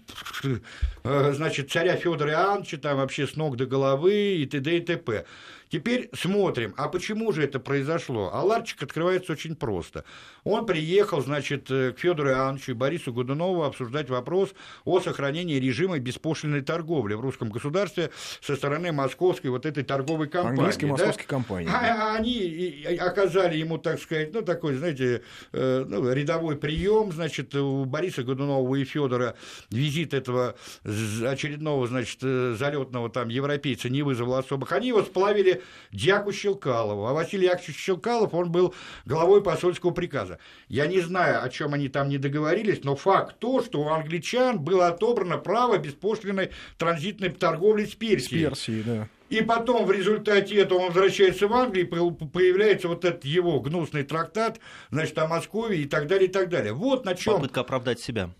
э, 1.04 1.32
значит, 1.32 1.70
царя 1.70 1.96
Федора 1.96 2.30
Иоанновича 2.30 2.78
там 2.78 2.98
вообще 2.98 3.26
с 3.26 3.36
ног 3.36 3.56
до 3.56 3.66
головы 3.66 4.36
и 4.36 4.46
т.д. 4.46 4.76
и 4.76 4.80
т.п. 4.80 5.24
Теперь 5.70 6.10
смотрим, 6.12 6.74
а 6.76 6.88
почему 6.88 7.30
же 7.30 7.44
это 7.44 7.60
произошло? 7.60 8.30
А 8.32 8.42
ларчик 8.42 8.82
открывается 8.82 9.32
очень 9.32 9.54
просто. 9.54 10.04
Он 10.42 10.66
приехал, 10.66 11.22
значит, 11.22 11.70
э, 11.70 11.92
к 11.92 12.00
Федору 12.00 12.30
Иоанновичу 12.30 12.72
и 12.72 12.74
Борису 12.74 13.12
Годунову 13.12 13.62
обсуждать 13.62 14.10
вопрос 14.10 14.50
о 14.84 15.00
сохранении 15.00 15.60
режима 15.60 16.00
беспошлиной 16.00 16.62
торговли 16.62 17.14
в 17.14 17.20
русском 17.20 17.50
государстве 17.50 18.10
со 18.40 18.56
стороны 18.56 18.90
московской 18.90 19.50
вот 19.50 19.64
этой 19.64 19.84
торговой 19.84 20.28
компании. 20.28 20.58
Английской 20.58 20.86
да? 20.86 20.92
московской 20.92 21.26
компании. 21.26 21.70
А, 21.72 22.16
они 22.16 22.84
оказали 22.98 23.56
ему, 23.56 23.78
так 23.78 24.00
сказать, 24.00 24.34
ну, 24.34 24.42
такой, 24.42 24.74
знаете, 24.74 25.22
э, 25.52 25.84
ну, 25.86 26.12
рядовой 26.12 26.56
прием, 26.56 27.12
значит, 27.12 27.54
у 27.54 27.84
Бориса 27.84 28.24
Годунова 28.24 28.74
и 28.74 28.84
Федора 28.84 29.36
визит 29.70 30.14
этого 30.14 30.56
очередного, 30.84 31.86
значит, 31.86 32.18
э, 32.22 32.56
залетного 32.58 33.08
там 33.08 33.28
европейца 33.28 33.88
не 33.88 34.02
вызвал 34.02 34.34
особых. 34.34 34.72
Они 34.72 34.88
его 34.88 35.02
сплавили 35.02 35.59
Дьяку 35.92 36.32
Щелкалову. 36.32 37.06
А 37.06 37.12
Василий 37.12 37.46
Яковлевич 37.46 37.76
Щелкалов, 37.76 38.34
он 38.34 38.50
был 38.50 38.74
главой 39.04 39.42
посольского 39.42 39.90
приказа. 39.90 40.38
Я 40.68 40.86
не 40.86 41.00
знаю, 41.00 41.42
о 41.42 41.48
чем 41.48 41.74
они 41.74 41.88
там 41.88 42.08
не 42.08 42.18
договорились, 42.18 42.84
но 42.84 42.96
факт 42.96 43.38
то, 43.38 43.62
что 43.62 43.80
у 43.80 43.88
англичан 43.88 44.60
было 44.60 44.88
отобрано 44.88 45.38
право 45.38 45.78
беспошлиной 45.78 46.50
транзитной 46.78 47.30
торговли 47.30 47.84
с 47.84 47.94
Персией. 47.94 48.46
С 48.46 48.48
Персией, 48.48 48.82
да. 48.82 49.08
И 49.30 49.42
потом 49.42 49.86
в 49.86 49.92
результате 49.92 50.56
этого 50.56 50.80
он 50.80 50.86
возвращается 50.88 51.46
в 51.46 51.54
Англию, 51.54 51.88
появляется 51.88 52.88
вот 52.88 53.04
этот 53.04 53.24
его 53.24 53.60
гнусный 53.60 54.02
трактат, 54.02 54.58
значит, 54.90 55.16
о 55.18 55.28
Москве 55.28 55.82
и 55.82 55.84
так 55.84 56.08
далее, 56.08 56.28
и 56.28 56.32
так 56.32 56.48
далее. 56.48 56.72
Вот 56.72 57.04
на 57.04 57.14
чем. 57.14 57.34
Попытка 57.34 57.60
оправдать 57.60 58.00
себя. 58.00 58.30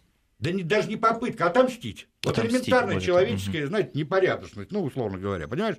Да 0.41 0.51
не, 0.51 0.63
даже 0.63 0.89
не 0.89 0.97
попытка, 0.97 1.47
отомстить. 1.47 2.09
Вот 2.25 2.37
отомстить, 2.37 2.63
элементарная 2.63 3.01
человеческая, 3.01 3.63
угу. 3.63 3.69
знаете, 3.69 3.91
непорядочность, 3.95 4.73
ну, 4.73 4.83
условно 4.83 5.19
говоря, 5.19 5.47
понимаешь? 5.47 5.77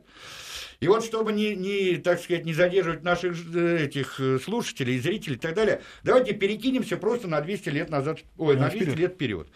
И 0.82 0.88
вот, 0.88 1.06
чтобы 1.06 1.32
не, 1.32 1.56
не, 1.56 1.98
так 1.98 2.20
сказать, 2.20 2.44
не 2.44 2.56
задерживать 2.56 3.04
наших 3.04 3.38
этих 3.56 4.20
э, 4.20 4.40
слушателей, 4.40 5.00
зрителей 5.00 5.36
и 5.36 5.40
так 5.40 5.54
далее, 5.54 5.84
давайте 6.04 6.34
перекинемся 6.34 6.98
просто 6.98 7.28
на 7.28 7.40
200 7.40 7.70
лет 7.70 7.92
назад, 7.92 8.18
ой, 8.38 8.58
на 8.58 8.70
200 8.70 8.98
лет 8.98 9.14
вперед. 9.14 9.48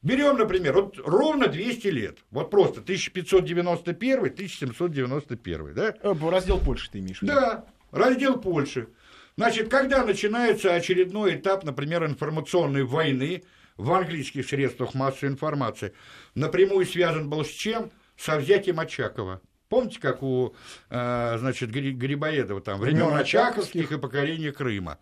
Берем, 0.00 0.38
например, 0.38 0.72
вот 0.72 0.98
ровно 1.04 1.48
200 1.48 1.86
лет, 1.88 2.16
вот 2.30 2.50
просто 2.50 2.80
1591-1791, 2.80 5.74
да? 5.74 5.94
Э, 6.02 6.14
раздел 6.30 6.58
Польши 6.58 6.90
ты 6.90 7.00
имеешь 7.00 7.18
в 7.18 7.24
виду? 7.24 7.34
Да, 7.34 7.66
раздел 7.90 8.40
Польши. 8.40 8.88
Значит, 9.36 9.68
когда 9.68 10.02
начинается 10.02 10.72
очередной 10.72 11.36
этап, 11.36 11.62
например, 11.64 12.06
информационной 12.06 12.84
войны 12.84 13.44
в 13.76 13.92
английских 13.92 14.48
средствах 14.48 14.94
массовой 14.94 15.28
информации, 15.28 15.92
напрямую 16.34 16.86
связан 16.86 17.28
был 17.28 17.44
с 17.44 17.50
чем? 17.50 17.90
Со 18.16 18.38
взятием 18.38 18.80
Очакова. 18.80 19.42
Помните, 19.70 20.00
как 20.00 20.24
у, 20.24 20.56
э, 20.90 21.36
значит, 21.38 21.70
Грибоедова 21.70 22.60
там, 22.60 22.80
времен 22.80 23.14
Очаковских 23.14 23.92
и 23.92 23.98
покорения 23.98 24.50
Крыма? 24.50 24.98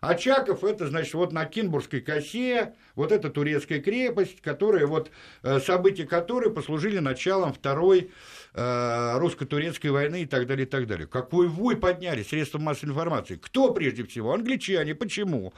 Очаков– 0.00 0.64
это, 0.64 0.86
значит, 0.86 1.12
вот 1.12 1.32
на 1.32 1.44
Кинбургской 1.44 2.00
косе, 2.00 2.74
вот 2.94 3.12
эта 3.12 3.28
турецкая 3.28 3.80
крепость, 3.80 4.40
которая, 4.40 4.86
вот, 4.86 5.10
э, 5.42 5.60
события 5.60 6.06
которой 6.06 6.50
послужили 6.50 7.00
началом 7.00 7.52
Второй 7.52 8.10
русско-турецкой 8.54 9.88
войны 9.88 10.22
и 10.22 10.26
так 10.26 10.46
далее, 10.46 10.66
и 10.66 10.68
так 10.68 10.86
далее. 10.86 11.06
Какой 11.06 11.48
вой 11.48 11.76
подняли 11.76 12.22
средства 12.22 12.58
массовой 12.58 12.90
информации? 12.90 13.36
Кто 13.36 13.72
прежде 13.72 14.04
всего? 14.04 14.32
Англичане. 14.32 14.94
Почему? 14.94 15.52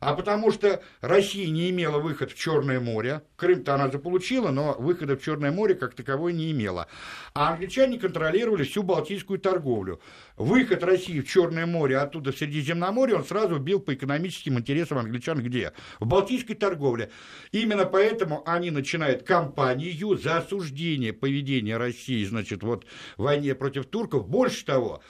А 0.00 0.14
потому 0.14 0.52
что 0.52 0.82
Россия 1.00 1.48
не 1.50 1.70
имела 1.70 1.98
выход 1.98 2.30
в 2.30 2.38
Черное 2.38 2.80
море. 2.80 3.22
Крым-то 3.36 3.74
она 3.74 3.88
заполучила, 3.90 4.50
но 4.50 4.76
выхода 4.78 5.16
в 5.16 5.22
Черное 5.22 5.50
море 5.50 5.74
как 5.74 5.94
таковой 5.94 6.32
не 6.32 6.52
имела. 6.52 6.86
А 7.34 7.50
англичане 7.52 7.98
контролировали 7.98 8.62
всю 8.62 8.82
Балтийскую 8.82 9.38
торговлю. 9.40 10.00
Выход 10.36 10.84
России 10.84 11.20
в 11.20 11.28
Черное 11.28 11.66
море, 11.66 11.98
оттуда 11.98 12.32
в 12.32 12.38
Средиземноморье, 12.38 13.16
он 13.16 13.24
сразу 13.24 13.58
бил 13.58 13.80
по 13.80 13.94
экономическим 13.94 14.58
интересам 14.58 14.98
англичан 14.98 15.42
где? 15.42 15.72
В 15.98 16.06
Балтийской 16.06 16.54
торговле. 16.54 17.10
Именно 17.50 17.84
поэтому 17.84 18.42
они 18.46 18.70
начинают 18.70 19.24
кампанию 19.24 20.16
за 20.16 20.38
осуждение 20.38 21.12
поведения 21.12 21.76
России 21.76 22.24
значит, 22.28 22.62
вот 22.62 22.86
в 23.16 23.22
войне 23.22 23.54
против 23.54 23.86
турков. 23.86 24.28
Больше 24.28 24.64
того, 24.64 25.02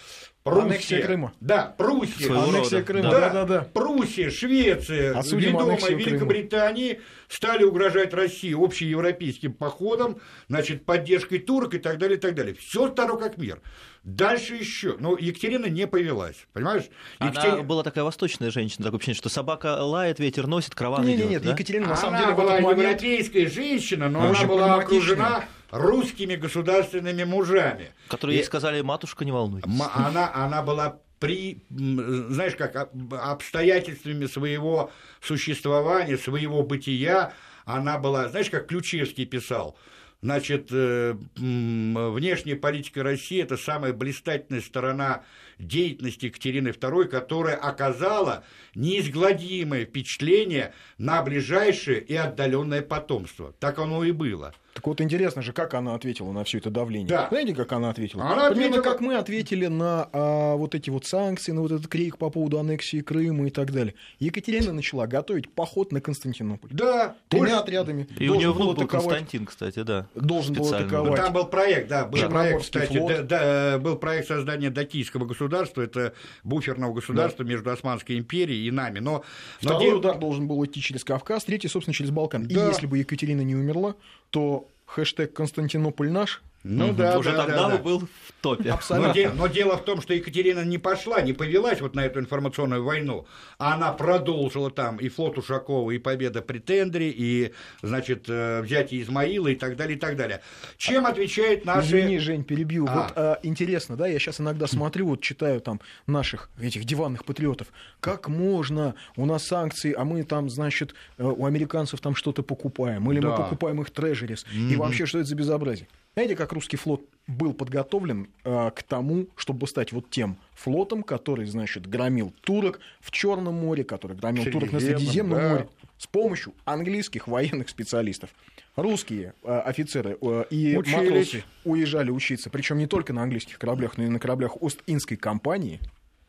Пруссия, 0.44 0.62
Аннексия 0.66 1.02
Крыма. 1.02 1.32
Да, 1.40 1.74
Пруссия. 1.76 2.26
Своего 2.26 2.42
Аннексия 2.44 2.78
рода, 2.78 2.86
Крыма, 2.86 3.10
да. 3.10 3.20
да-да-да. 3.20 3.60
Пруссия, 3.72 4.30
Швеция, 4.30 5.18
Осудим 5.18 5.50
ведомая. 5.50 5.78
Великобритании 5.78 7.00
стали 7.28 7.64
угрожать 7.64 8.14
России 8.14 8.54
общеевропейским 8.54 9.52
походом, 9.52 10.20
значит, 10.48 10.84
поддержкой 10.84 11.38
турок 11.38 11.74
и 11.74 11.78
так 11.78 11.98
далее, 11.98 12.16
и 12.16 12.20
так 12.20 12.34
далее. 12.34 12.54
Все 12.54 12.90
старо 12.90 13.16
как 13.16 13.36
мир. 13.36 13.60
Дальше 14.04 14.54
еще. 14.54 14.96
Но 14.98 15.16
Екатерина 15.18 15.66
не 15.66 15.86
повелась, 15.86 16.46
понимаешь? 16.52 16.84
Она 17.18 17.30
Екатери- 17.30 17.62
была 17.62 17.82
такая 17.82 18.04
восточная 18.04 18.50
женщина, 18.50 18.84
такое 18.84 18.98
ощущение, 18.98 19.18
что 19.18 19.28
собака 19.28 19.82
лает, 19.82 20.18
ветер 20.18 20.46
носит, 20.46 20.74
крован 20.74 21.04
Не, 21.04 21.08
не, 21.12 21.16
идет, 21.16 21.30
нет, 21.30 21.42
да? 21.42 21.50
Екатерина 21.50 21.88
на 21.88 21.96
самом 21.96 22.14
она 22.14 22.24
деле 22.24 22.34
была 22.36 22.60
момент 22.60 23.02
европейская 23.02 23.48
женщина, 23.48 24.08
но 24.08 24.20
Она 24.20 24.30
она 24.30 24.44
была 24.44 24.74
окружена 24.76 25.44
русскими 25.70 26.34
государственными 26.36 27.24
мужами. 27.24 27.92
Которые 28.08 28.36
И 28.36 28.38
ей 28.40 28.44
сказали, 28.44 28.80
матушка, 28.80 29.24
не 29.24 29.32
волнуйтесь. 29.32 29.70
м- 29.70 29.82
она, 29.94 30.32
она 30.34 30.62
была 30.62 31.00
при, 31.18 31.62
знаешь, 31.70 32.54
как 32.54 32.76
об- 32.76 33.14
обстоятельствами 33.14 34.26
своего 34.26 34.90
существования, 35.20 36.16
своего 36.16 36.62
бытия, 36.62 37.32
она 37.64 37.98
была, 37.98 38.28
знаешь, 38.28 38.50
как 38.50 38.66
Ключевский 38.68 39.26
писал, 39.26 39.76
Значит, 40.20 40.70
э, 40.72 41.14
внешняя 41.36 42.56
политика 42.56 43.04
России– 43.04 43.40
это 43.42 43.56
самая 43.56 43.92
блистательная 43.92 44.60
сторона 44.60 45.22
деятельности 45.60 46.26
Екатерины 46.26 46.70
II, 46.70 47.04
которая 47.04 47.54
оказала 47.54 48.42
неизгладимое 48.74 49.84
впечатление 49.84 50.74
на 50.98 51.22
ближайшее 51.22 52.00
и 52.00 52.16
отдаленное 52.16 52.82
потомство. 52.82 53.54
Так 53.60 53.78
оно 53.78 54.02
и 54.02 54.10
было. 54.10 54.52
Так 54.78 54.86
вот 54.86 55.00
интересно 55.00 55.42
же, 55.42 55.52
как 55.52 55.74
она 55.74 55.96
ответила 55.96 56.30
на 56.30 56.44
все 56.44 56.58
это 56.58 56.70
давление. 56.70 57.08
Да. 57.08 57.26
Знаете, 57.30 57.52
как 57.52 57.72
она 57.72 57.90
ответила? 57.90 58.22
Она 58.22 58.50
Примерно 58.50 58.76
ответила- 58.76 58.82
как 58.92 59.00
мы 59.00 59.16
ответили 59.16 59.66
на 59.66 60.08
а, 60.12 60.54
вот 60.54 60.76
эти 60.76 60.88
вот 60.88 61.04
санкции, 61.04 61.50
на 61.50 61.62
вот 61.62 61.72
этот 61.72 61.88
крик 61.88 62.16
по 62.16 62.30
поводу 62.30 62.60
аннексии 62.60 63.00
Крыма 63.00 63.48
и 63.48 63.50
так 63.50 63.72
далее. 63.72 63.94
Екатерина 64.20 64.72
начала 64.72 65.08
готовить 65.08 65.50
поход 65.52 65.90
на 65.90 66.00
Константинополь. 66.00 66.70
Да, 66.72 67.16
Тремя 67.28 67.46
больше- 67.46 67.56
отрядами. 67.60 68.06
И 68.20 68.28
у 68.28 68.34
Должен 68.34 68.50
был 68.52 68.56
внук 68.58 68.76
был 68.76 68.84
атаковать- 68.84 69.08
Константин, 69.08 69.46
кстати, 69.46 69.82
да. 69.82 70.06
Должен 70.14 70.54
был 70.54 70.72
атаковать. 70.72 71.16
Там 71.16 71.32
был 71.32 71.46
проект, 71.46 71.88
да, 71.88 72.04
был 72.04 72.28
проект, 72.28 72.60
кстати, 72.62 72.98
да, 73.08 73.22
да, 73.22 73.78
был 73.80 73.96
проект 73.96 74.28
создания 74.28 74.70
датийского 74.70 75.24
государства, 75.26 75.82
это 75.82 76.12
буферного 76.44 76.94
государства 76.94 77.42
между 77.42 77.68
Османской 77.70 78.16
империей 78.16 78.68
и 78.68 78.70
нами. 78.70 79.00
Но, 79.00 79.24
Второй 79.60 79.86
де- 79.86 79.92
удар 79.94 80.16
должен 80.20 80.46
был 80.46 80.64
идти 80.64 80.80
через 80.80 81.02
Кавказ, 81.02 81.42
третий, 81.46 81.66
собственно, 81.66 81.94
через 81.94 82.10
Балкан. 82.12 82.44
И 82.44 82.54
Да. 82.54 82.68
если 82.68 82.86
бы 82.86 82.96
Екатерина 82.98 83.40
не 83.40 83.56
умерла, 83.56 83.96
то 84.30 84.66
хэштег 84.86 85.32
Константинополь 85.32 86.10
наш 86.10 86.42
ну 86.64 86.92
да, 86.92 87.18
Уже 87.18 87.30
да, 87.32 87.44
тогда 87.46 87.68
да, 87.68 87.76
да. 87.76 87.78
был 87.78 88.00
в 88.00 88.32
топе. 88.40 88.70
Абсолютно. 88.70 89.08
Но, 89.08 89.14
де- 89.14 89.30
но 89.34 89.46
дело 89.46 89.76
в 89.76 89.84
том, 89.84 90.02
что 90.02 90.12
Екатерина 90.12 90.64
не 90.64 90.78
пошла, 90.78 91.20
не 91.20 91.32
повелась 91.32 91.80
вот 91.80 91.94
на 91.94 92.04
эту 92.04 92.18
информационную 92.20 92.82
войну, 92.82 93.26
а 93.58 93.74
она 93.74 93.92
продолжила 93.92 94.70
там 94.70 94.96
и 94.96 95.08
флот 95.08 95.38
Ушакова, 95.38 95.90
и 95.92 95.98
победа 95.98 96.42
при 96.42 96.58
Тендере, 96.58 97.10
и, 97.10 97.52
значит, 97.82 98.24
э, 98.28 98.60
взятие 98.62 99.02
Измаила 99.02 99.48
и 99.48 99.54
так 99.54 99.76
далее, 99.76 99.96
и 99.96 100.00
так 100.00 100.16
далее. 100.16 100.40
Чем 100.76 101.06
отвечает 101.06 101.64
наши... 101.64 101.88
Извини, 101.88 102.18
Жень, 102.18 102.44
перебью. 102.44 102.86
А. 102.88 102.94
Вот 102.94 103.12
а, 103.16 103.38
интересно, 103.42 103.96
да, 103.96 104.06
я 104.06 104.18
сейчас 104.18 104.40
иногда 104.40 104.66
смотрю, 104.66 105.06
вот 105.08 105.20
читаю 105.20 105.60
там 105.60 105.80
наших 106.06 106.50
этих 106.60 106.84
диванных 106.84 107.24
патриотов. 107.24 107.68
Как 108.00 108.28
можно? 108.28 108.94
У 109.16 109.26
нас 109.26 109.44
санкции, 109.46 109.94
а 109.96 110.04
мы 110.04 110.24
там, 110.24 110.50
значит, 110.50 110.94
э, 111.18 111.24
у 111.24 111.46
американцев 111.46 112.00
там 112.00 112.14
что-то 112.14 112.42
покупаем, 112.42 113.10
или 113.10 113.20
мы 113.20 113.30
Да. 113.30 113.36
покупаем 113.36 113.80
их 113.80 113.90
трежерис. 113.90 114.44
И 114.52 114.74
вообще, 114.76 115.06
что 115.06 115.18
это 115.18 115.28
за 115.28 115.36
безобразие? 115.36 115.88
Знаете, 116.18 116.34
как 116.34 116.52
русский 116.52 116.76
флот 116.76 117.02
был 117.28 117.54
подготовлен 117.54 118.26
э, 118.42 118.72
к 118.74 118.82
тому, 118.82 119.28
чтобы 119.36 119.68
стать 119.68 119.92
вот 119.92 120.10
тем 120.10 120.36
флотом, 120.52 121.04
который, 121.04 121.46
значит, 121.46 121.86
громил 121.86 122.34
турок 122.40 122.80
в 122.98 123.12
Черном 123.12 123.54
море, 123.54 123.84
который 123.84 124.16
громил 124.16 124.44
турок 124.50 124.72
на 124.72 124.80
Средиземном, 124.80 125.38
да. 125.38 125.48
море 125.48 125.68
с 125.96 126.08
помощью 126.08 126.54
английских 126.64 127.28
военных 127.28 127.68
специалистов. 127.68 128.30
Русские 128.74 129.34
э, 129.44 129.60
офицеры 129.60 130.18
э, 130.20 130.44
и 130.50 130.76
Учились. 130.76 130.96
матросы 130.96 131.44
уезжали 131.64 132.10
учиться, 132.10 132.50
причем 132.50 132.78
не 132.78 132.88
только 132.88 133.12
на 133.12 133.22
английских 133.22 133.56
кораблях, 133.56 133.96
но 133.96 134.02
и 134.02 134.08
на 134.08 134.18
кораблях 134.18 134.60
Ост-Индской 134.60 135.18
компании, 135.18 135.78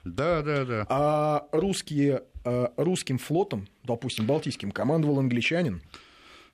Да, 0.06 0.43
да, 0.43 0.65
да. 0.65 0.86
а 0.88 1.47
русские, 1.52 2.25
э, 2.45 2.67
русским 2.78 3.17
флотом, 3.17 3.67
допустим, 3.86 4.28
Балтийским, 4.28 4.69
командовал 4.69 5.17
англичанин, 5.17 5.82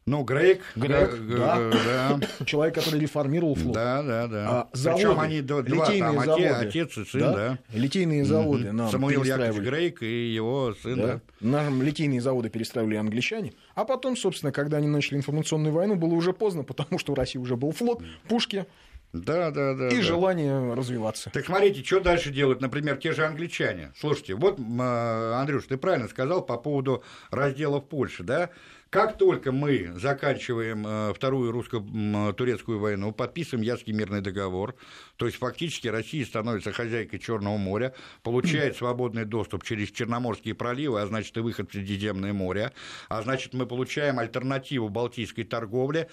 Ну, 0.07 0.21
Грейк. 0.21 0.61
Грейк, 0.75 1.17
да. 1.35 1.71
да. 2.19 2.19
человек, 2.45 2.75
который 2.75 2.99
реформировал 2.99 3.55
флот. 3.55 3.73
Да, 3.73 4.03
да, 4.03 4.27
да. 4.27 4.49
А, 4.49 4.69
заводы, 4.71 5.03
Причем 5.03 5.19
они 5.19 5.41
два, 5.41 5.63
там, 5.63 6.23
заводы, 6.23 6.45
отец 6.45 6.95
и 6.99 7.05
сын, 7.05 7.21
да. 7.21 7.59
Литейные 7.73 8.23
заводы 8.23 8.71
нам 8.71 8.91
Самуил 8.91 9.23
Яковлевич. 9.23 9.67
Грейк 9.67 10.03
и 10.03 10.31
его 10.31 10.75
сын, 10.79 10.95
да. 10.95 11.07
Да. 11.07 11.21
Нам 11.39 11.81
литейные 11.81 12.21
заводы 12.21 12.51
перестраивали 12.51 12.97
англичане. 12.97 13.53
А 13.73 13.83
потом, 13.83 14.15
собственно, 14.15 14.51
когда 14.51 14.77
они 14.77 14.87
начали 14.87 15.17
информационную 15.17 15.73
войну, 15.73 15.95
было 15.95 16.13
уже 16.13 16.33
поздно, 16.33 16.63
потому 16.63 16.99
что 16.99 17.13
у 17.13 17.15
России 17.15 17.39
уже 17.39 17.55
был 17.55 17.71
флот, 17.71 18.03
пушки 18.27 18.67
Да, 19.11 19.49
да, 19.49 19.73
да. 19.73 19.87
и 19.87 19.95
да. 19.95 20.01
желание 20.03 20.75
развиваться. 20.75 21.31
Так 21.31 21.47
смотрите, 21.47 21.83
что 21.83 21.99
дальше 21.99 22.29
делают, 22.29 22.61
например, 22.61 22.97
те 22.97 23.11
же 23.11 23.25
англичане. 23.25 23.91
Слушайте, 23.99 24.35
вот, 24.35 24.59
э, 24.59 25.31
Андрюш, 25.33 25.65
ты 25.65 25.77
правильно 25.77 26.07
сказал 26.07 26.45
по 26.45 26.57
поводу 26.57 27.03
раздела 27.31 27.81
в 27.81 27.85
Польше, 27.85 28.21
да? 28.21 28.51
Как 28.95 29.17
только 29.17 29.51
мы 29.51 29.91
заканчиваем 29.97 30.87
э, 30.87 31.13
Вторую 31.13 31.51
русско-турецкую 31.51 32.79
войну, 32.79 33.11
подписываем 33.11 33.61
Яский 33.61 33.91
мирный 33.91 34.21
договор, 34.21 34.73
то 35.17 35.25
есть 35.25 35.37
фактически 35.37 35.89
Россия 35.89 36.23
становится 36.23 36.71
хозяйкой 36.71 37.19
Черного 37.19 37.57
моря, 37.57 37.93
получает 38.23 38.77
свободный 38.77 39.25
доступ 39.25 39.65
через 39.65 39.91
Черноморские 39.91 40.55
проливы, 40.55 41.01
а 41.01 41.07
значит 41.07 41.35
и 41.35 41.41
выход 41.41 41.69
в 41.69 41.73
Средиземное 41.73 42.31
море, 42.31 42.71
а 43.09 43.21
значит 43.21 43.53
мы 43.53 43.65
получаем 43.65 44.17
альтернативу 44.17 44.87
балтийской 44.87 45.43
торговле, 45.43 46.07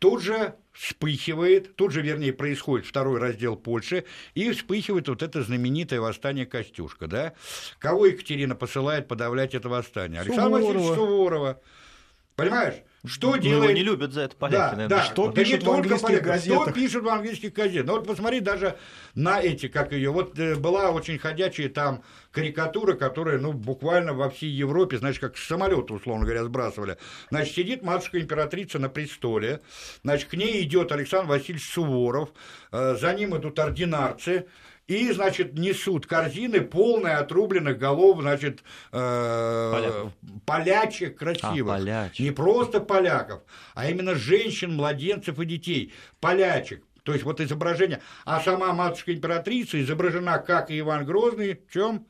Тут 0.00 0.22
же 0.22 0.54
вспыхивает, 0.72 1.74
тут 1.74 1.92
же, 1.92 2.02
вернее, 2.02 2.34
происходит 2.34 2.86
второй 2.86 3.18
раздел 3.18 3.56
Польши, 3.56 4.04
и 4.34 4.50
вспыхивает 4.50 5.08
вот 5.08 5.22
это 5.22 5.42
знаменитое 5.42 6.02
восстание 6.02 6.44
Костюшка, 6.44 7.06
да? 7.06 7.32
Кого 7.78 8.04
Екатерина 8.04 8.54
посылает 8.54 9.08
подавлять 9.08 9.54
это 9.54 9.70
восстание? 9.70 10.20
Александра 10.20 10.58
Суворова. 10.58 10.72
Васильевича 10.74 10.94
Суворова. 10.96 11.60
Понимаешь? 12.36 12.74
Что 13.06 13.36
Ну, 13.36 13.38
делает... 13.38 13.62
его 13.70 13.72
не 13.72 13.82
любят 13.84 14.12
за 14.12 14.22
это 14.22 14.36
поляки, 14.36 14.56
Да, 14.56 14.70
наверное. 14.72 14.88
да. 14.88 15.02
Что 15.04 15.28
Да 15.28 15.40
не 15.40 15.44
пишут 15.44 15.62
в 15.62 15.64
только 15.64 15.76
английских 15.78 16.06
поляки, 16.06 16.24
газетах? 16.24 16.62
Что 16.64 16.72
пишут 16.72 17.04
в 17.04 17.08
английских 17.08 17.52
газетах? 17.52 17.86
Ну 17.86 17.92
вот 17.94 18.06
посмотри 18.06 18.40
даже 18.40 18.76
на 19.14 19.40
эти, 19.40 19.68
как 19.68 19.92
ее. 19.92 20.10
Вот 20.10 20.38
э, 20.38 20.56
была 20.56 20.90
очень 20.90 21.18
ходячая 21.18 21.68
там 21.68 22.02
карикатура, 22.32 22.94
которая, 22.94 23.38
ну, 23.38 23.52
буквально 23.52 24.12
во 24.12 24.28
всей 24.28 24.50
Европе, 24.50 24.98
знаешь, 24.98 25.18
как 25.20 25.36
с 25.38 25.46
самолета, 25.46 25.94
условно 25.94 26.24
говоря, 26.24 26.44
сбрасывали. 26.44 26.98
Значит, 27.30 27.54
сидит 27.54 27.82
матушка-императрица 27.82 28.78
на 28.78 28.88
престоле, 28.88 29.60
значит, 30.02 30.28
к 30.28 30.34
ней 30.34 30.62
идет 30.62 30.90
Александр 30.92 31.30
Васильевич 31.30 31.64
Суворов, 31.70 32.30
э, 32.72 32.96
за 33.00 33.14
ним 33.14 33.36
идут 33.36 33.58
ординарцы, 33.58 34.46
и, 34.86 35.10
значит, 35.12 35.54
несут 35.58 36.06
корзины, 36.06 36.60
полные 36.60 37.16
отрубленных 37.16 37.78
голов, 37.78 38.20
значит, 38.20 38.60
э, 38.92 39.70
Поляков. 39.72 40.12
полячек 40.44 41.18
красивых. 41.18 41.74
А, 41.74 41.78
полячек. 41.78 42.18
Не 42.20 42.30
просто 42.30 42.80
поляков, 42.80 43.42
а 43.74 43.90
именно 43.90 44.14
женщин, 44.14 44.74
младенцев 44.74 45.38
и 45.40 45.44
детей. 45.44 45.92
Полячек. 46.20 46.84
То 47.02 47.12
есть 47.12 47.24
вот 47.24 47.40
изображение. 47.40 48.00
А 48.24 48.40
сама 48.40 48.72
матушка-императрица 48.72 49.80
изображена, 49.80 50.38
как 50.38 50.70
и 50.70 50.78
Иван 50.80 51.04
Грозный, 51.04 51.54
в 51.68 51.72
чем? 51.72 52.06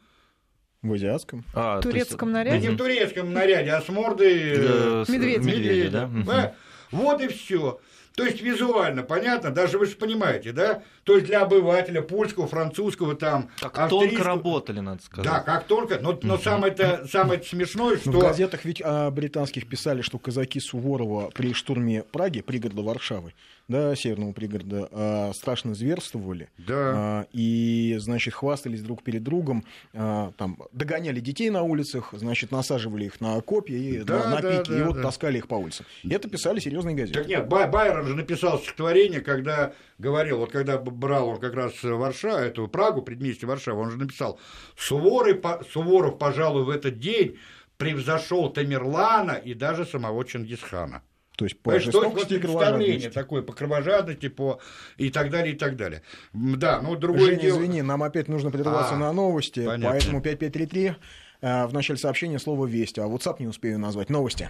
В 0.82 0.92
азиатском. 0.92 1.44
А, 1.54 1.78
В 1.78 1.82
то 1.82 1.88
есть- 1.88 2.08
турецком 2.08 2.32
Да 2.32 2.38
наряде? 2.38 2.68
не 2.68 2.74
в 2.74 2.78
турецком 2.78 3.32
наряде, 3.32 3.70
а 3.72 3.80
с 3.82 3.88
мордой 3.88 4.34
э, 4.34 4.54
Э, 4.56 5.04
Медведя. 5.08 5.40
Медведя, 5.40 5.90
да? 5.90 6.10
Да? 6.26 6.54
Вот 6.92 7.20
и 7.22 7.28
все. 7.28 7.80
То 8.16 8.24
есть 8.24 8.40
визуально, 8.40 9.02
понятно, 9.02 9.50
даже 9.50 9.78
вы 9.78 9.84
же 9.84 9.94
понимаете, 9.94 10.52
да? 10.52 10.82
То 11.04 11.16
есть 11.16 11.26
для 11.26 11.42
обывателя 11.42 12.00
польского, 12.00 12.48
французского 12.48 13.14
там, 13.14 13.50
Как 13.60 13.74
тонко 13.74 13.96
австрийского- 14.06 14.24
работали, 14.24 14.80
надо 14.80 15.02
сказать. 15.02 15.30
Да, 15.30 15.40
как 15.40 15.64
только. 15.64 15.98
Но, 16.00 16.18
но 16.22 16.38
самое-то 16.38 17.06
самое 17.12 17.42
смешное, 17.42 17.96
Ну, 17.96 18.00
что... 18.00 18.10
в 18.12 18.18
газетах 18.18 18.64
ведь 18.64 18.80
о 18.82 19.10
британских 19.10 19.68
писали, 19.68 20.00
что 20.00 20.18
казаки 20.18 20.58
Суворова 20.60 21.30
при 21.34 21.52
штурме 21.52 22.04
Праги, 22.10 22.40
пригорода 22.40 22.80
Варшавы, 22.80 23.34
да, 23.68 23.94
северного 23.96 24.32
пригорода, 24.32 24.88
а, 24.92 25.32
страшно 25.34 25.74
зверствовали. 25.74 26.48
Да. 26.58 26.74
А, 26.76 27.26
И, 27.32 27.96
значит, 27.98 28.34
хвастались 28.34 28.82
друг 28.82 29.02
перед 29.02 29.22
другом, 29.22 29.64
а, 29.92 30.32
там, 30.38 30.58
догоняли 30.72 31.20
детей 31.20 31.50
на 31.50 31.62
улицах, 31.62 32.10
значит, 32.12 32.50
насаживали 32.52 33.06
их 33.06 33.20
на 33.20 33.40
копья 33.40 33.76
и 33.76 33.98
Да, 34.02 34.24
на, 34.24 34.30
на 34.36 34.40
да, 34.42 34.58
пики, 34.58 34.70
да, 34.70 34.78
и 34.80 34.82
вот 34.84 34.96
да. 34.96 35.02
таскали 35.02 35.38
их 35.38 35.48
по 35.48 35.54
улицам. 35.56 35.84
И 36.02 36.10
это 36.10 36.28
писали 36.28 36.60
серьезные 36.60 36.94
газеты. 36.94 37.18
Так 37.18 37.28
нет, 37.28 37.48
Бай- 37.48 37.68
Байрон 37.68 38.06
же 38.06 38.14
написал 38.14 38.58
стихотворение, 38.58 39.20
когда 39.20 39.72
говорил, 39.98 40.38
вот 40.38 40.52
когда 40.52 40.78
брал 40.78 41.28
он 41.30 41.40
как 41.40 41.54
раз 41.54 41.72
Варшаву, 41.82 42.38
эту 42.38 42.68
Прагу, 42.68 43.02
предместье 43.02 43.48
Варшавы, 43.48 43.80
он 43.82 43.90
же 43.90 43.96
написал, 43.98 44.38
Суворы, 44.76 45.40
Суворов, 45.72 46.18
пожалуй, 46.18 46.64
в 46.64 46.70
этот 46.70 46.98
день 46.98 47.36
превзошел 47.78 48.48
Тамерлана 48.50 49.32
и 49.32 49.54
даже 49.54 49.84
самого 49.84 50.24
Чингисхана. 50.24 51.02
То 51.36 51.44
есть 51.44 51.56
по 51.58 51.70
Понимаешь, 51.70 51.84
жестокости 51.84 52.34
вот 52.34 52.40
представление 52.42 53.10
такое 53.10 53.42
по 53.42 53.52
кровожадности, 53.52 54.28
по 54.28 54.58
и 54.96 55.10
так 55.10 55.30
далее, 55.30 55.54
и 55.54 55.58
так 55.58 55.76
далее. 55.76 56.02
Да, 56.32 56.80
ну 56.82 56.96
другое 56.96 57.26
Женя, 57.26 57.40
дело. 57.42 57.58
извини, 57.58 57.82
нам 57.82 58.02
опять 58.02 58.28
нужно 58.28 58.50
прерваться 58.50 58.94
А, 58.94 58.98
на 58.98 59.12
новости, 59.12 59.64
понятно. 59.64 59.90
поэтому 59.90 60.20
5533 60.22 60.94
э, 61.42 61.66
в 61.66 61.72
начале 61.74 61.98
сообщения 61.98 62.38
слово 62.38 62.66
«Весть», 62.66 62.98
а 62.98 63.02
WhatsApp 63.02 63.36
не 63.38 63.46
успею 63.46 63.78
назвать. 63.78 64.08
Новости. 64.10 64.48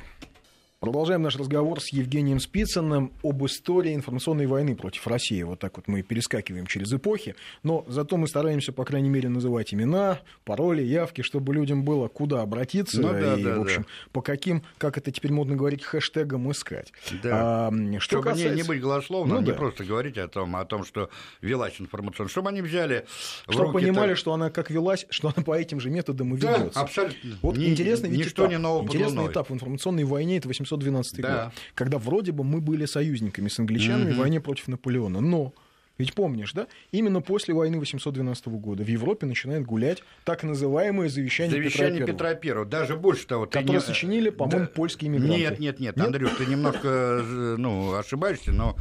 Продолжаем 0.86 1.20
наш 1.22 1.34
разговор 1.34 1.80
с 1.80 1.88
Евгением 1.92 2.38
Спицыным 2.38 3.10
об 3.24 3.44
истории 3.44 3.92
информационной 3.92 4.46
войны 4.46 4.76
против 4.76 5.08
России. 5.08 5.42
Вот 5.42 5.58
так 5.58 5.76
вот 5.76 5.88
мы 5.88 6.02
перескакиваем 6.02 6.68
через 6.68 6.92
эпохи, 6.92 7.34
но 7.64 7.84
зато 7.88 8.16
мы 8.16 8.28
стараемся, 8.28 8.72
по 8.72 8.84
крайней 8.84 9.08
мере, 9.08 9.28
называть 9.28 9.74
имена, 9.74 10.20
пароли, 10.44 10.82
явки, 10.82 11.22
чтобы 11.22 11.54
людям 11.54 11.82
было 11.82 12.06
куда 12.06 12.40
обратиться 12.40 13.00
Ну 13.00 13.10
да, 13.10 13.34
и, 13.36 13.42
да, 13.42 13.56
в 13.56 13.62
общем, 13.62 13.82
да. 13.82 13.88
по 14.12 14.22
каким, 14.22 14.62
как 14.78 14.96
это 14.96 15.10
теперь 15.10 15.32
модно 15.32 15.56
говорить, 15.56 15.82
хэштегам 15.82 16.52
искать. 16.52 16.92
Да. 17.20 17.66
А, 17.66 17.72
что 17.98 18.20
Чтобы 18.20 18.30
не- 18.34 18.36
не, 18.36 18.42
касается... 18.44 18.68
быть 18.68 18.80
голословным, 18.80 19.36
Ну 19.38 19.42
не 19.42 19.50
да. 19.50 19.54
просто 19.54 19.82
говорить 19.84 20.16
о 20.18 20.28
том, 20.28 20.54
о 20.54 20.64
том, 20.66 20.84
что 20.84 21.10
велась 21.40 21.80
информационная, 21.80 22.30
чтобы 22.30 22.50
они 22.50 22.62
взяли 22.62 23.06
Чтобы 23.48 23.72
понимали, 23.72 24.10
так- 24.10 24.18
что 24.18 24.32
она 24.34 24.50
как 24.50 24.70
велась, 24.70 25.04
что 25.10 25.32
она 25.34 25.44
по 25.44 25.58
этим 25.58 25.80
же 25.80 25.90
методам 25.90 26.32
и 26.36 26.38
Да, 26.38 26.58
ведется. 26.58 26.80
абсолютно. 26.80 27.36
Вот 27.42 27.56
Ни- 27.56 27.70
интересный 27.70 28.08
ничто 28.08 28.46
не 28.46 28.56
нового 28.58 28.84
интересный 28.84 29.26
этап 29.26 29.50
в 29.50 29.52
информационной 29.52 30.04
войне 30.04 30.36
это 30.38 30.48
812 30.76 31.20
Да. 31.22 31.44
год, 31.44 31.52
когда 31.74 31.98
вроде 31.98 32.32
бы 32.32 32.44
мы 32.44 32.60
были 32.60 32.84
союзниками 32.86 33.48
с 33.48 33.58
англичанами 33.58 34.12
в 34.12 34.16
войне 34.18 34.40
против 34.40 34.68
Наполеона, 34.68 35.20
но 35.20 35.52
ведь 35.98 36.14
помнишь, 36.14 36.52
да? 36.52 36.66
Именно 36.92 37.20
после 37.20 37.54
войны 37.54 37.78
812 37.78 38.46
года 38.48 38.82
в 38.84 38.88
Европе 38.88 39.26
начинает 39.26 39.64
гулять 39.64 40.02
так 40.24 40.42
называемое 40.42 41.08
завещание, 41.08 41.52
Завещание 41.52 42.00
Петра 42.00 42.06
I. 42.06 42.12
Петра 42.14 42.34
Первого. 42.34 42.66
Даже 42.66 42.96
больше 42.96 43.26
того, 43.26 43.46
ты 43.46 43.60
Которое 43.60 43.78
не- 43.78 43.80
сочинили, 43.84 44.30
по-моему, 44.30 44.66
Да. 44.66 44.70
польские 44.74 45.10
мигранты. 45.10 45.36
Нет, 45.38 45.58
нет, 45.58 45.80
нет, 45.80 45.96
Нет? 45.96 46.06
Андрюш, 46.06 46.30
ты 46.36 46.46
немножко 46.46 46.88
э, 46.88 47.54
ну, 47.58 47.94
ошибаешься, 47.94 48.52
но 48.52 48.76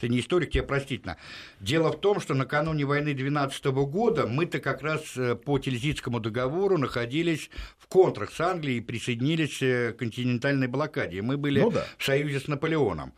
ты 0.00 0.08
не 0.08 0.20
историк, 0.20 0.50
тебе 0.50 0.62
простительно. 0.62 1.16
Дело 1.60 1.90
в 1.92 2.00
том, 2.00 2.20
что 2.20 2.34
накануне 2.34 2.84
войны 2.84 3.14
12 3.14 3.64
года 3.66 4.26
мы-то 4.26 4.58
как 4.60 4.82
раз 4.82 5.02
э, 5.16 5.34
по 5.36 5.58
Тильзитскому 5.58 6.20
договору 6.20 6.78
находились 6.78 7.50
в 7.78 7.86
контрах 7.88 8.30
с 8.32 8.40
Англией 8.40 8.78
и 8.78 8.80
присоединились 8.80 9.62
э, 9.62 9.92
к 9.92 9.98
континентальной 9.98 10.66
блокаде. 10.66 11.22
Мы 11.22 11.36
были 11.36 11.60
Ну 11.60 11.70
да. 11.70 11.84
в 11.96 12.04
союзе 12.04 12.40
с 12.40 12.48
Наполеоном. 12.48 13.12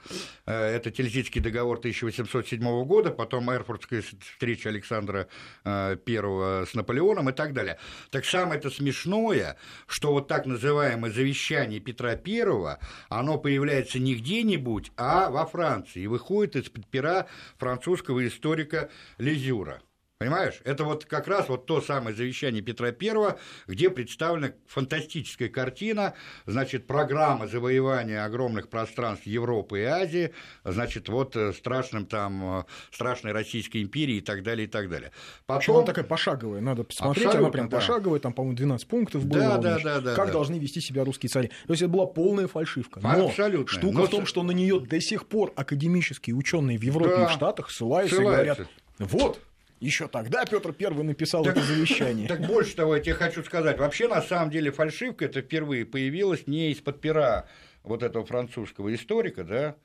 Это 0.46 0.90
Тильзитский 0.90 1.40
договор 1.40 1.78
1807 1.78 2.84
года, 2.84 3.10
потом 3.10 3.39
Эрфуртская 3.48 4.02
встреча 4.02 4.68
Александра 4.68 5.28
э, 5.64 5.96
I 6.06 6.66
с 6.66 6.74
Наполеоном 6.74 7.30
и 7.30 7.32
так 7.32 7.52
далее. 7.52 7.78
Так 8.10 8.24
самое-то 8.24 8.70
смешное, 8.70 9.56
что 9.86 10.12
вот 10.12 10.26
так 10.28 10.46
называемое 10.46 11.10
завещание 11.10 11.80
Петра 11.80 12.10
I, 12.10 12.78
оно 13.08 13.38
появляется 13.38 13.98
не 13.98 14.16
где-нибудь, 14.16 14.90
а 14.96 15.30
во 15.30 15.46
Франции, 15.46 16.02
и 16.02 16.06
выходит 16.06 16.56
из-под 16.56 16.86
пера 16.86 17.26
французского 17.58 18.26
историка 18.26 18.90
Лизюра. 19.18 19.80
Понимаешь? 20.20 20.60
Это 20.64 20.84
вот 20.84 21.06
как 21.06 21.28
раз 21.28 21.48
вот 21.48 21.64
то 21.64 21.80
самое 21.80 22.14
завещание 22.14 22.60
Петра 22.60 22.88
I, 22.88 23.36
где 23.66 23.88
представлена 23.88 24.52
фантастическая 24.66 25.48
картина, 25.48 26.12
значит, 26.44 26.86
программа 26.86 27.46
завоевания 27.46 28.22
огромных 28.22 28.68
пространств 28.68 29.24
Европы 29.24 29.80
и 29.80 29.84
Азии, 29.84 30.34
значит, 30.62 31.08
вот 31.08 31.36
э, 31.36 31.54
страшным 31.54 32.04
там, 32.04 32.58
э, 32.58 32.64
страшной 32.92 33.32
Российской 33.32 33.80
империи 33.82 34.16
и 34.16 34.20
так 34.20 34.42
далее, 34.42 34.66
и 34.66 34.70
так 34.70 34.90
далее. 34.90 35.10
В 35.48 35.52
общем, 35.52 35.72
она 35.76 35.86
такая 35.86 36.04
пошаговая, 36.04 36.60
надо 36.60 36.84
посмотреть, 36.84 37.24
она 37.24 37.30
Абсолютно, 37.30 37.52
прям 37.52 37.68
да. 37.70 37.76
пошаговая, 37.78 38.20
там, 38.20 38.34
по-моему, 38.34 38.56
12 38.58 38.86
пунктов 38.88 39.24
было. 39.24 39.40
Да, 39.40 39.56
да, 39.56 39.78
да, 39.82 40.00
да, 40.02 40.14
как 40.14 40.26
да. 40.26 40.32
должны 40.34 40.58
вести 40.58 40.82
себя 40.82 41.02
русские 41.02 41.30
цари. 41.30 41.48
То 41.66 41.72
есть 41.72 41.80
это 41.80 41.90
была 41.90 42.04
полная 42.04 42.46
фальшивка. 42.46 43.00
Но 43.02 43.28
Абсолютно. 43.28 43.68
штука 43.78 43.96
Но 43.96 44.04
в 44.04 44.10
том, 44.10 44.26
что 44.26 44.42
на 44.42 44.50
нее 44.50 44.80
до 44.80 45.00
сих 45.00 45.26
пор 45.28 45.54
академические 45.56 46.36
ученые 46.36 46.76
в 46.76 46.82
Европе 46.82 47.14
Да. 47.16 47.24
и 47.24 47.26
в 47.28 47.30
Штатах 47.30 47.70
ссылаются, 47.70 48.16
Ссылаются. 48.16 48.42
и 48.42 48.56
говорят, 48.56 48.68
вот, 48.98 49.40
еще 49.80 50.08
тогда 50.08 50.44
Петр 50.44 50.72
Первый 50.72 51.04
написал 51.04 51.42
Так- 51.42 51.56
это 51.56 51.66
завещание. 51.66 52.28
Так 52.28 52.42
больше 52.46 52.76
того, 52.76 52.96
я 52.96 53.02
тебе 53.02 53.14
хочу 53.14 53.42
сказать. 53.42 53.78
Вообще, 53.78 54.08
на 54.08 54.20
самом 54.22 54.50
деле, 54.50 54.70
фальшивка 54.70 55.24
это 55.24 55.40
впервые 55.40 55.86
появилась 55.86 56.46
не 56.46 56.70
из-под 56.72 57.00
пера 57.00 57.46
вот 57.82 58.02
этого 58.02 58.24
французского 58.26 58.94
историка, 58.94 59.42
да, 59.42 59.76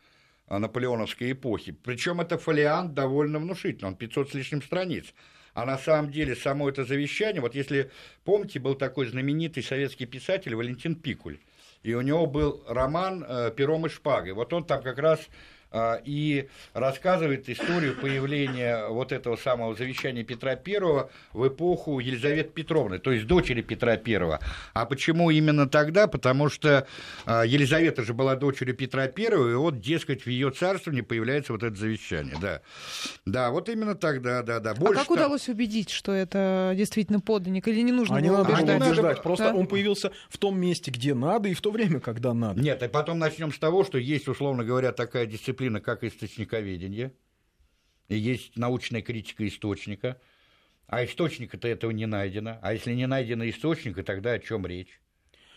а 0.48 0.60
наполеоновской 0.60 1.32
эпохи. 1.32 1.72
Причем 1.72 2.20
это 2.22 2.38
фолиант 2.38 2.93
довольно 2.93 3.39
внушительный, 3.39 3.89
он 3.89 3.96
500 3.96 4.32
с 4.32 4.34
лишним 4.34 4.62
страниц. 4.62 5.14
А 5.54 5.66
на 5.66 5.78
самом 5.78 6.12
деле 6.12 6.36
само 6.36 6.68
это 6.68 6.84
завещание, 6.84 7.41
вот 7.41 7.56
если 7.56 7.89
помните, 8.26 8.60
был 8.60 8.76
такой 8.76 9.08
знаменитый 9.08 9.64
советский 9.64 10.06
писатель 10.06 10.54
Валентин 10.54 10.96
Пикуль, 10.96 11.39
и 11.82 11.93
у 11.93 12.02
него 12.02 12.26
был 12.26 12.64
роман 12.68 13.24
э, 13.26 13.52
«Пером 13.56 13.86
и 13.86 13.89
шпагой». 13.89 14.34
Вот 14.34 14.52
он 14.52 14.66
там 14.66 14.84
как 14.84 14.98
раз 14.98 15.22
и 16.05 16.47
рассказывает 16.73 17.49
историю 17.49 17.95
появления 17.99 18.88
вот 18.88 19.11
этого 19.11 19.36
самого 19.36 19.76
завещания 19.76 20.23
Петра 20.23 20.51
I 20.51 21.07
в 21.34 21.47
эпоху 21.47 21.99
Елизаветы 21.99 22.49
Петровны, 22.51 22.99
то 22.99 23.11
есть 23.11 23.28
дочери 23.28 23.61
Петра 23.61 23.93
I. 23.93 24.39
А 24.73 24.86
почему 24.86 25.30
именно 25.32 25.67
тогда? 25.67 26.07
Потому 26.07 26.49
что 26.49 26.88
а, 27.26 27.43
Елизавета 27.45 28.03
же 28.03 28.13
была 28.13 28.36
дочерью 28.36 28.76
Петра 28.76 29.03
I, 29.03 29.11
и 29.51 29.55
вот, 29.55 29.80
дескать, 29.82 30.23
в 30.26 30.28
ее 30.30 30.51
царствовании 30.51 31.01
появляется 31.01 31.53
вот 31.53 31.63
это 31.63 31.76
завещание, 31.76 32.36
да. 32.41 32.61
Да, 33.26 33.51
вот 33.51 33.69
именно 33.69 33.95
тогда, 33.95 34.41
да, 34.43 34.59
да. 34.59 34.71
А 34.71 34.76
Больше 34.76 34.95
как 34.95 35.03
ста- 35.05 35.13
удалось 35.13 35.49
убедить, 35.49 35.89
что 35.89 36.11
это 36.11 36.73
действительно 36.76 37.19
подлинник? 37.19 37.67
Или 37.67 37.82
не 37.82 37.91
нужно 37.91 38.15
А 38.17 38.21
не 38.21 38.30
было 38.30 38.38
надо 38.38 38.49
было 38.49 38.55
убеждать. 38.57 38.76
убеждать? 38.78 38.97
убеждать, 38.99 39.17
Да. 39.17 39.21
просто 39.23 39.43
Да. 39.45 39.53
он 39.55 39.67
появился 39.67 40.11
в 40.30 40.38
том 40.38 40.59
месте, 40.59 40.91
где 40.91 41.13
надо, 41.13 41.49
и 41.49 41.53
в 41.53 41.61
то 41.61 41.71
время, 41.71 41.99
когда 41.99 42.34
надо. 42.34 42.61
Нет, 42.61 42.82
и 42.84 42.88
потом 42.88 43.19
начнем 43.19 43.51
с 43.51 43.57
того, 43.59 43.84
что 43.84 43.97
есть, 43.97 44.28
условно 44.28 44.63
говоря, 44.63 44.91
такая 44.91 45.26
дисциплина, 45.26 45.64
как 45.82 46.03
источниковедение, 46.03 47.13
и 48.07 48.18
есть 48.18 48.55
научная 48.55 49.01
критика 49.01 49.47
источника, 49.47 50.20
а 50.88 51.03
источника-то 51.03 51.68
этого 51.68 51.91
не 51.91 52.05
найдено. 52.05 52.59
А 52.61 52.74
если 52.74 52.93
не 52.93 53.07
найдено 53.07 53.47
источника, 53.49 54.03
тогда 54.03 54.32
о 54.34 54.39
чем 54.39 54.66
речь? 54.66 54.99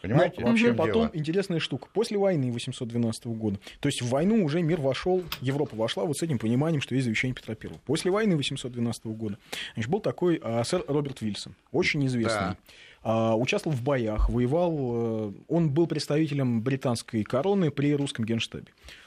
Понимаете? 0.02 0.40
Ну, 0.40 0.48
вообще 0.48 0.72
потом 0.72 0.92
дело? 0.92 1.10
интересная 1.12 1.58
штука. 1.58 1.88
После 1.92 2.18
войны 2.18 2.52
812 2.52 3.26
года, 3.26 3.58
то 3.80 3.88
есть 3.88 4.00
в 4.00 4.08
войну 4.08 4.44
уже 4.44 4.62
мир 4.62 4.80
вошел, 4.80 5.24
Европа 5.40 5.74
вошла 5.76 6.04
вот 6.04 6.16
с 6.16 6.22
этим 6.22 6.38
пониманием, 6.38 6.80
что 6.80 6.94
есть 6.94 7.04
завещание 7.04 7.34
Петра 7.34 7.56
I. 7.60 7.70
После 7.84 8.10
войны 8.10 8.36
812 8.36 9.06
года 9.06 9.38
значит, 9.74 9.90
был 9.90 10.00
такой 10.00 10.40
а, 10.42 10.62
сэр 10.64 10.84
Роберт 10.86 11.20
Вильсон, 11.20 11.54
очень 11.72 12.06
известный. 12.06 12.38
Да. 12.38 12.56
А, 13.02 13.36
участвовал 13.36 13.76
в 13.76 13.82
боях, 13.82 14.28
воевал. 14.28 15.30
э, 15.30 15.32
Он 15.48 15.70
был 15.70 15.86
представителем 15.86 16.62
британской 16.62 17.22
короны 17.22 17.70
при 17.70 17.94
русском 17.94 18.24
генштабе. 18.24 18.66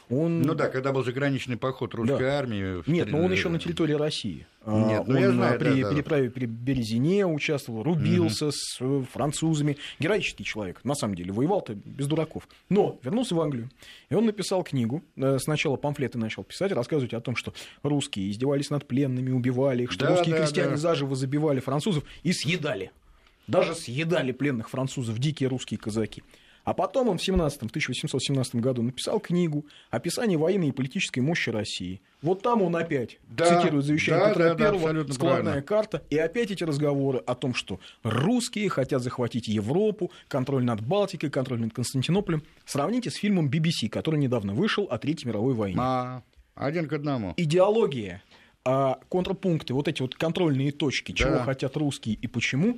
Он... 0.10 0.42
Ну 0.42 0.56
да, 0.56 0.68
когда 0.68 0.92
был 0.92 1.04
заграничный 1.06 1.56
поход 1.56 1.94
русской 1.94 2.20
Да. 2.20 2.38
армии. 2.38 2.84
Нет, 2.89 3.10
но 3.12 3.20
он 3.24 3.32
еще 3.32 3.48
на 3.48 3.60
территории 3.60 3.94
России. 3.94 4.46
А, 4.66 4.88
Нет, 4.89 5.08
ну 5.08 5.16
он 5.16 5.22
я 5.22 5.32
знаю, 5.32 5.58
при 5.60 5.82
да, 5.82 5.88
да. 5.89 5.96
переправе 5.96 6.30
при 6.30 6.46
Березине 6.48 7.26
участвовал, 7.26 7.82
рубился 7.84 8.52
с 8.52 8.78
э, 8.82 9.04
французами. 9.12 9.78
Героический 10.00 10.44
человек, 10.44 10.82
на 10.84 10.96
самом 10.96 11.16
деле, 11.16 11.32
воевал-то 11.32 11.76
без 11.76 12.08
дураков. 12.08 12.48
Но 12.70 13.00
вернулся 13.04 13.36
в 13.36 13.42
Англию, 13.42 13.70
и 14.10 14.16
он 14.16 14.26
написал 14.26 14.64
книгу. 14.64 15.02
Э, 15.16 15.38
Сначала 15.39 15.78
памфлеты 15.78 16.18
начал 16.18 16.44
писать, 16.44 16.74
рассказывать 16.74 17.14
о 17.14 17.22
том, 17.22 17.36
что 17.38 17.54
русские 17.82 18.30
издевались 18.32 18.70
над 18.70 18.86
пленными, 18.88 19.32
убивали 19.32 19.84
их, 19.84 19.92
что 19.94 20.06
Да, 20.08 20.12
русские 20.12 20.36
да, 20.36 20.42
крестьяне 20.42 20.72
да. 20.72 20.78
заживо 20.78 21.16
забивали 21.16 21.60
французов 21.62 22.04
и 22.24 22.34
съедали. 22.34 22.92
Даже 23.48 23.76
съедали 23.76 24.32
пленных 24.32 24.70
французов, 24.70 25.18
дикие 25.20 25.50
русские 25.50 25.78
казаки. 25.80 26.24
А 26.64 26.76
потом 26.76 27.10
он 27.10 27.18
в 27.18 27.24
17 27.24 27.58
1817 27.64 28.56
году 28.58 28.84
написал 28.84 29.20
книгу 29.20 29.66
«Описание 29.89 30.38
военной 30.38 30.68
и 30.70 30.72
политической 30.72 31.20
мощи 31.22 31.50
России». 31.50 32.02
Вот 32.22 32.44
там 32.44 32.62
он 32.62 32.76
опять 32.76 33.18
Да, 33.30 33.60
цитирует 33.62 33.84
завещание 33.86 34.26
да, 34.26 34.30
Петра 34.30 34.50
да, 34.50 34.54
да, 34.54 34.66
I, 34.70 34.76
абсолютно 34.76 35.14
складная 35.16 35.42
правильно. 35.42 35.62
карта, 35.64 36.04
и 36.12 36.18
опять 36.20 36.52
эти 36.52 36.64
разговоры 36.64 37.18
о 37.26 37.34
том, 37.34 37.56
что 37.56 37.80
русские 38.04 38.70
хотят 38.70 39.02
захватить 39.02 39.48
Европу, 39.48 40.12
контроль 40.28 40.64
над 40.64 40.82
Балтикой, 40.86 41.32
контроль 41.32 41.62
над 41.62 41.74
Константинополем. 41.74 42.44
Сравните 42.66 43.10
с 43.10 43.16
фильмом 43.16 43.50
BBC, 43.50 43.89
который 43.89 44.20
недавно 44.20 44.54
вышел 44.54 44.84
о 44.84 45.00
Третьей 45.00 45.30
мировой 45.30 45.56
войне. 45.56 45.80
А, 45.82 46.22
один 46.54 46.88
к 46.88 46.94
одному. 46.94 47.34
Идеология, 47.38 48.22
а 48.64 49.00
контрпункты, 49.10 49.74
вот 49.74 49.88
эти 49.88 50.04
вот 50.04 50.14
контрольные 50.14 50.72
точки, 50.72 51.12
чего 51.14 51.32
Да. 51.32 51.44
хотят 51.44 51.76
русские 51.76 52.14
и 52.22 52.28
почему, 52.28 52.78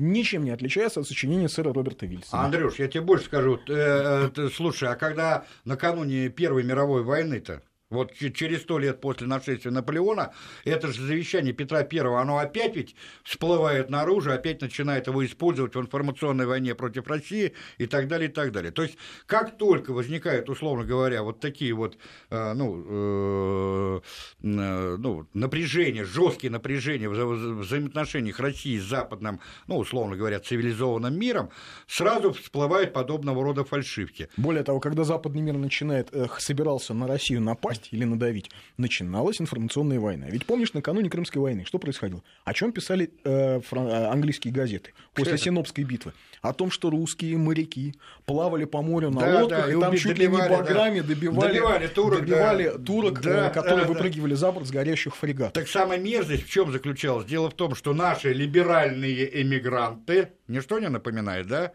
ничем 0.00 0.44
не 0.44 0.50
отличается 0.50 1.00
от 1.00 1.06
сочинения 1.06 1.48
сэра 1.48 1.72
Роберта 1.72 2.06
Вильсона. 2.06 2.44
Андрюш, 2.44 2.78
я 2.78 2.88
тебе 2.88 3.02
больше 3.02 3.26
скажу. 3.26 3.60
Э, 3.68 4.30
э, 4.34 4.48
слушай, 4.52 4.88
а 4.88 4.96
когда 4.96 5.44
накануне 5.64 6.28
Первой 6.30 6.64
мировой 6.64 7.04
войны-то, 7.04 7.62
Вот 7.90 8.12
через 8.14 8.62
сто 8.62 8.78
лет 8.78 9.00
после 9.00 9.26
нашествия 9.26 9.72
Наполеона 9.72 10.32
это 10.64 10.92
же 10.92 11.02
завещание 11.02 11.52
Петра 11.52 11.80
I, 11.80 11.98
оно 11.98 12.38
опять 12.38 12.76
ведь 12.76 12.94
всплывает 13.24 13.90
наружу, 13.90 14.32
опять 14.32 14.60
начинает 14.60 15.08
его 15.08 15.26
использовать 15.26 15.74
в 15.74 15.80
информационной 15.80 16.46
войне 16.46 16.76
против 16.76 17.08
России 17.08 17.52
и 17.78 17.86
так 17.86 18.06
далее, 18.06 18.30
и 18.30 18.32
так 18.32 18.52
далее. 18.52 18.70
То 18.70 18.84
есть, 18.84 18.96
как 19.26 19.58
только 19.58 19.92
возникают, 19.92 20.48
условно 20.48 20.84
говоря, 20.84 21.24
вот 21.24 21.40
такие 21.40 21.74
вот 21.74 21.98
э, 22.30 22.52
ну, 22.52 22.84
э, 22.88 24.00
ну, 24.40 25.26
напряжения, 25.34 26.04
жесткие 26.04 26.52
напряжения 26.52 27.08
в 27.08 27.60
взаимоотношениях 27.62 28.38
России 28.38 28.78
с 28.78 28.84
западным, 28.84 29.40
ну, 29.66 29.78
условно 29.78 30.14
говоря, 30.14 30.38
цивилизованным 30.38 31.18
миром, 31.18 31.50
сразу 31.88 32.34
всплывают 32.34 32.92
подобного 32.92 33.42
рода 33.42 33.64
фальшивки. 33.64 34.28
Более 34.36 34.62
того, 34.62 34.78
когда 34.78 35.02
западный 35.02 35.42
мир 35.42 35.54
начинает, 35.54 36.14
собирался 36.38 36.94
на 36.94 37.08
Россию 37.08 37.40
напасть, 37.40 37.79
напасть 37.80 37.92
или 37.92 38.04
надавить, 38.04 38.50
начиналась 38.76 39.40
информационная 39.40 40.00
война. 40.00 40.26
Ведь 40.28 40.46
помнишь, 40.46 40.72
накануне 40.72 41.10
Крымской 41.10 41.40
войны 41.40 41.64
что 41.64 41.78
происходило? 41.78 42.22
О 42.44 42.54
чем 42.54 42.72
писали 42.72 43.10
э, 43.24 43.60
фран... 43.60 43.86
Э, 43.86 44.06
английские 44.08 44.52
газеты 44.52 44.92
после 45.14 45.38
Синопской 45.38 45.84
битвы? 45.84 46.12
О 46.42 46.52
том, 46.52 46.70
что 46.70 46.90
русские 46.90 47.36
моряки 47.36 47.94
плавали 48.24 48.64
по 48.64 48.82
морю 48.82 49.10
на 49.10 49.20
да, 49.20 49.40
лодках, 49.42 49.66
да, 49.66 49.72
и 49.72 49.80
там 49.80 49.96
чуть 49.96 50.18
ли 50.18 50.26
не 50.26 50.36
баграми 50.36 51.00
да. 51.00 51.08
добивали, 51.08 51.52
добивали 51.52 51.86
турок, 51.88 52.20
добивали 52.20 52.68
да. 52.68 52.78
турок 52.78 53.20
да, 53.20 53.48
э, 53.48 53.52
которые 53.52 53.86
да, 53.86 53.92
выпрыгивали 53.92 54.32
да. 54.32 54.36
за 54.36 54.52
борт 54.52 54.66
с 54.66 54.70
горящих 54.70 55.16
фрегатов. 55.16 55.52
Так 55.52 55.68
самая 55.68 55.98
мерзость 55.98 56.46
в 56.46 56.50
чем 56.50 56.72
заключалась? 56.72 57.26
Дело 57.26 57.50
в 57.50 57.54
том, 57.54 57.74
что 57.74 57.92
наши 57.94 58.32
либеральные 58.32 59.42
эмигранты, 59.42 60.30
ничто 60.48 60.78
не 60.78 60.88
напоминает, 60.88 61.46
да, 61.46 61.72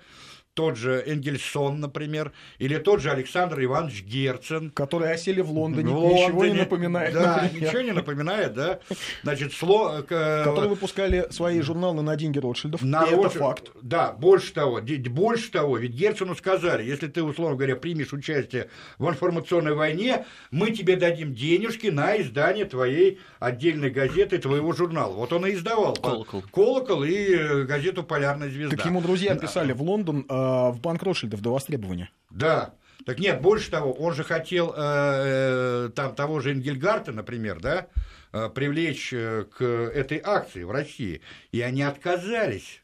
тот 0.55 0.77
же 0.77 1.03
Энгельсон, 1.05 1.81
например, 1.81 2.31
или 2.59 2.77
тот 2.77 3.01
же 3.01 3.11
Александр 3.11 3.61
Иванович 3.63 4.03
Герцен. 4.03 4.71
Которые 4.71 5.13
осели 5.13 5.41
в 5.41 5.51
Лондоне, 5.51 5.89
в 5.91 5.97
Лондоне 5.97 6.23
ничего 6.23 6.45
не 6.45 6.53
напоминает. 6.53 7.13
Да, 7.13 7.41
например. 7.43 7.67
ничего 7.67 7.81
не 7.81 7.91
напоминает, 7.91 8.53
да. 8.53 8.79
Значит, 9.21 9.53
сло... 9.53 10.01
Которые 10.01 10.69
выпускали 10.69 11.27
свои 11.29 11.59
журналы 11.59 12.01
на 12.01 12.15
деньги 12.15 12.39
Ротшильдов, 12.39 12.81
на 12.81 13.03
и 13.03 13.13
Ротш... 13.13 13.35
это 13.35 13.39
факт. 13.39 13.71
Да, 13.81 14.13
больше 14.13 14.53
того, 14.53 14.81
больше 15.09 15.51
того, 15.51 15.77
ведь 15.77 15.91
Герцену 15.91 16.35
сказали, 16.35 16.83
если 16.83 17.07
ты, 17.07 17.21
условно 17.21 17.57
говоря, 17.57 17.75
примешь 17.75 18.13
участие 18.13 18.69
в 18.97 19.09
информационной 19.09 19.73
войне, 19.73 20.25
мы 20.51 20.71
тебе 20.71 20.95
дадим 20.95 21.35
денежки 21.35 21.87
на 21.87 22.19
издание 22.19 22.63
твоей 22.63 23.19
отдельной 23.39 23.89
газеты, 23.89 24.37
твоего 24.37 24.71
журнала. 24.71 25.13
Вот 25.13 25.33
он 25.33 25.45
и 25.45 25.53
издавал. 25.53 25.95
Колокол. 25.95 26.43
Колокол 26.51 27.03
и 27.03 27.35
э, 27.35 27.63
газету 27.63 28.03
«Полярная 28.03 28.49
звезда». 28.49 28.77
Так 28.77 28.85
ему 28.85 29.01
друзья 29.01 29.35
писали 29.35 29.73
в 29.73 29.81
Лондон, 29.81 30.25
а, 30.29 30.44
в 30.71 30.79
банк 30.81 31.03
Ротшильдов 31.03 31.41
до 31.41 31.51
востребования. 31.51 32.09
Да. 32.29 32.73
Так 33.05 33.19
нет, 33.19 33.41
больше 33.41 33.69
того, 33.69 33.91
он 33.93 34.13
же 34.13 34.23
хотел 34.23 34.73
э, 34.75 34.75
э 34.77 35.89
там 35.95 36.15
того 36.15 36.39
же 36.39 36.51
Энгельгарта, 36.51 37.11
например, 37.11 37.59
да, 37.59 37.87
э, 38.33 38.49
привлечь 38.49 39.13
э, 39.13 39.45
к 39.45 39.63
этой 39.63 40.19
акции 40.23 40.63
в 40.63 40.71
России, 40.71 41.21
и 41.51 41.61
они 41.61 41.83
отказались 41.83 42.81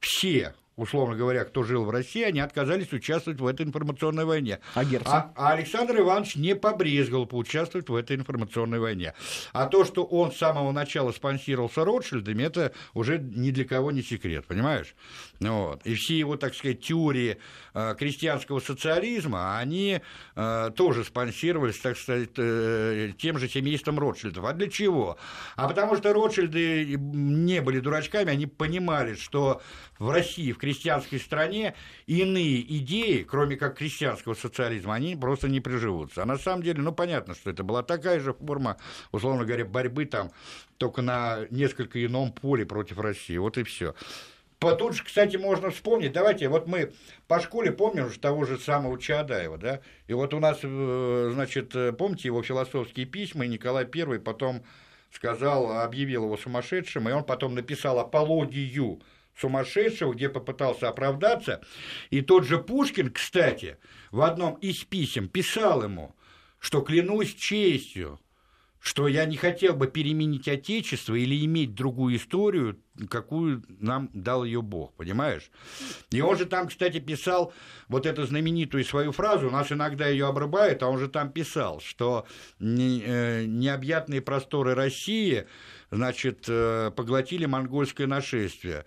все 0.00 0.54
условно 0.76 1.16
говоря, 1.16 1.44
кто 1.44 1.62
жил 1.62 1.84
в 1.84 1.90
России, 1.90 2.22
они 2.22 2.40
отказались 2.40 2.92
участвовать 2.92 3.40
в 3.40 3.46
этой 3.46 3.66
информационной 3.66 4.24
войне. 4.24 4.60
А 4.74 4.84
Герцен? 4.84 5.12
А, 5.12 5.32
а 5.36 5.52
Александр 5.52 6.00
Иванович 6.00 6.36
не 6.36 6.54
побрезгал 6.54 7.26
поучаствовать 7.26 7.88
в 7.88 7.94
этой 7.94 8.16
информационной 8.16 8.78
войне. 8.78 9.14
А 9.52 9.66
то, 9.66 9.84
что 9.84 10.04
он 10.04 10.32
с 10.32 10.36
самого 10.36 10.72
начала 10.72 11.12
спонсировался 11.12 11.84
Ротшильдами, 11.84 12.42
это 12.42 12.72
уже 12.92 13.18
ни 13.18 13.50
для 13.50 13.64
кого 13.64 13.92
не 13.92 14.02
секрет, 14.02 14.46
понимаешь? 14.46 14.94
Вот. 15.40 15.80
И 15.84 15.94
все 15.94 16.18
его, 16.18 16.36
так 16.36 16.54
сказать, 16.54 16.80
теории 16.80 17.38
э, 17.74 17.94
крестьянского 17.98 18.60
социализма, 18.60 19.58
они 19.58 20.00
э, 20.34 20.70
тоже 20.76 21.04
спонсировались, 21.04 21.78
так 21.78 21.96
сказать, 21.96 22.30
э, 22.36 23.12
тем 23.18 23.38
же 23.38 23.48
семейством 23.48 23.98
Ротшильдов. 23.98 24.44
А 24.44 24.52
для 24.52 24.68
чего? 24.68 25.18
А 25.56 25.68
потому 25.68 25.96
что 25.96 26.12
Ротшильды 26.12 26.96
не 26.96 27.60
были 27.60 27.80
дурачками, 27.80 28.30
они 28.30 28.46
понимали, 28.46 29.14
что 29.14 29.62
в 29.98 30.10
России, 30.10 30.52
в 30.52 30.58
крестьянской 30.64 31.20
стране, 31.20 31.74
иные 32.06 32.62
идеи, 32.78 33.22
кроме 33.22 33.56
как 33.56 33.76
крестьянского 33.76 34.32
социализма, 34.32 34.94
они 34.94 35.14
просто 35.14 35.46
не 35.46 35.60
приживутся. 35.60 36.22
А 36.22 36.26
на 36.26 36.38
самом 36.38 36.62
деле, 36.62 36.80
ну, 36.80 36.90
понятно, 36.90 37.34
что 37.34 37.50
это 37.50 37.62
была 37.62 37.82
такая 37.82 38.18
же 38.18 38.32
форма, 38.32 38.78
условно 39.12 39.44
говоря, 39.44 39.66
борьбы 39.66 40.06
там, 40.06 40.30
только 40.78 41.02
на 41.02 41.40
несколько 41.50 42.02
ином 42.02 42.32
поле 42.32 42.64
против 42.64 42.98
России. 42.98 43.36
Вот 43.36 43.58
и 43.58 43.62
все. 43.62 43.94
Тут 44.58 44.94
же, 44.94 45.04
кстати, 45.04 45.36
можно 45.36 45.70
вспомнить, 45.70 46.12
давайте, 46.12 46.48
вот 46.48 46.66
мы 46.66 46.94
по 47.28 47.38
школе 47.40 47.70
помним 47.70 48.08
же 48.08 48.18
того 48.18 48.46
же 48.46 48.58
самого 48.58 48.98
Чаадаева, 48.98 49.58
да, 49.58 49.80
и 50.06 50.14
вот 50.14 50.32
у 50.32 50.40
нас, 50.40 50.60
э, 50.62 51.30
значит, 51.34 51.76
помните 51.98 52.28
его 52.28 52.42
философские 52.42 53.04
письма, 53.04 53.44
и 53.44 53.48
Николай 53.48 53.84
I 53.84 54.18
потом 54.20 54.64
сказал, 55.12 55.82
объявил 55.82 56.24
его 56.24 56.38
сумасшедшим, 56.38 57.10
и 57.10 57.12
он 57.12 57.24
потом 57.24 57.54
написал 57.54 57.98
апологию 57.98 59.02
сумасшедшего, 59.36 60.14
где 60.14 60.28
попытался 60.28 60.88
оправдаться. 60.88 61.62
И 62.10 62.20
тот 62.20 62.44
же 62.44 62.58
Пушкин, 62.58 63.10
кстати, 63.10 63.78
в 64.10 64.20
одном 64.20 64.54
из 64.54 64.84
писем 64.84 65.28
писал 65.28 65.82
ему, 65.82 66.14
что 66.58 66.80
клянусь 66.80 67.34
честью, 67.34 68.20
что 68.84 69.08
я 69.08 69.24
не 69.24 69.38
хотел 69.38 69.74
бы 69.74 69.86
переменить 69.86 70.46
Отечество 70.46 71.14
или 71.14 71.42
иметь 71.46 71.74
другую 71.74 72.16
историю, 72.16 72.78
какую 73.08 73.64
нам 73.80 74.10
дал 74.12 74.44
ее 74.44 74.60
Бог, 74.60 74.92
понимаешь? 74.92 75.50
И 76.10 76.20
он 76.20 76.36
же 76.36 76.44
там, 76.44 76.68
кстати, 76.68 77.00
писал 77.00 77.54
вот 77.88 78.04
эту 78.04 78.26
знаменитую 78.26 78.84
свою 78.84 79.12
фразу, 79.12 79.48
нас 79.48 79.72
иногда 79.72 80.06
ее 80.06 80.26
обрубают, 80.26 80.82
а 80.82 80.88
он 80.88 80.98
же 80.98 81.08
там 81.08 81.32
писал, 81.32 81.80
что 81.80 82.26
э, 82.60 83.44
необъятные 83.46 84.20
просторы 84.20 84.74
России, 84.74 85.46
значит, 85.90 86.44
э, 86.48 86.90
поглотили 86.94 87.46
монгольское 87.46 88.06
нашествие 88.06 88.84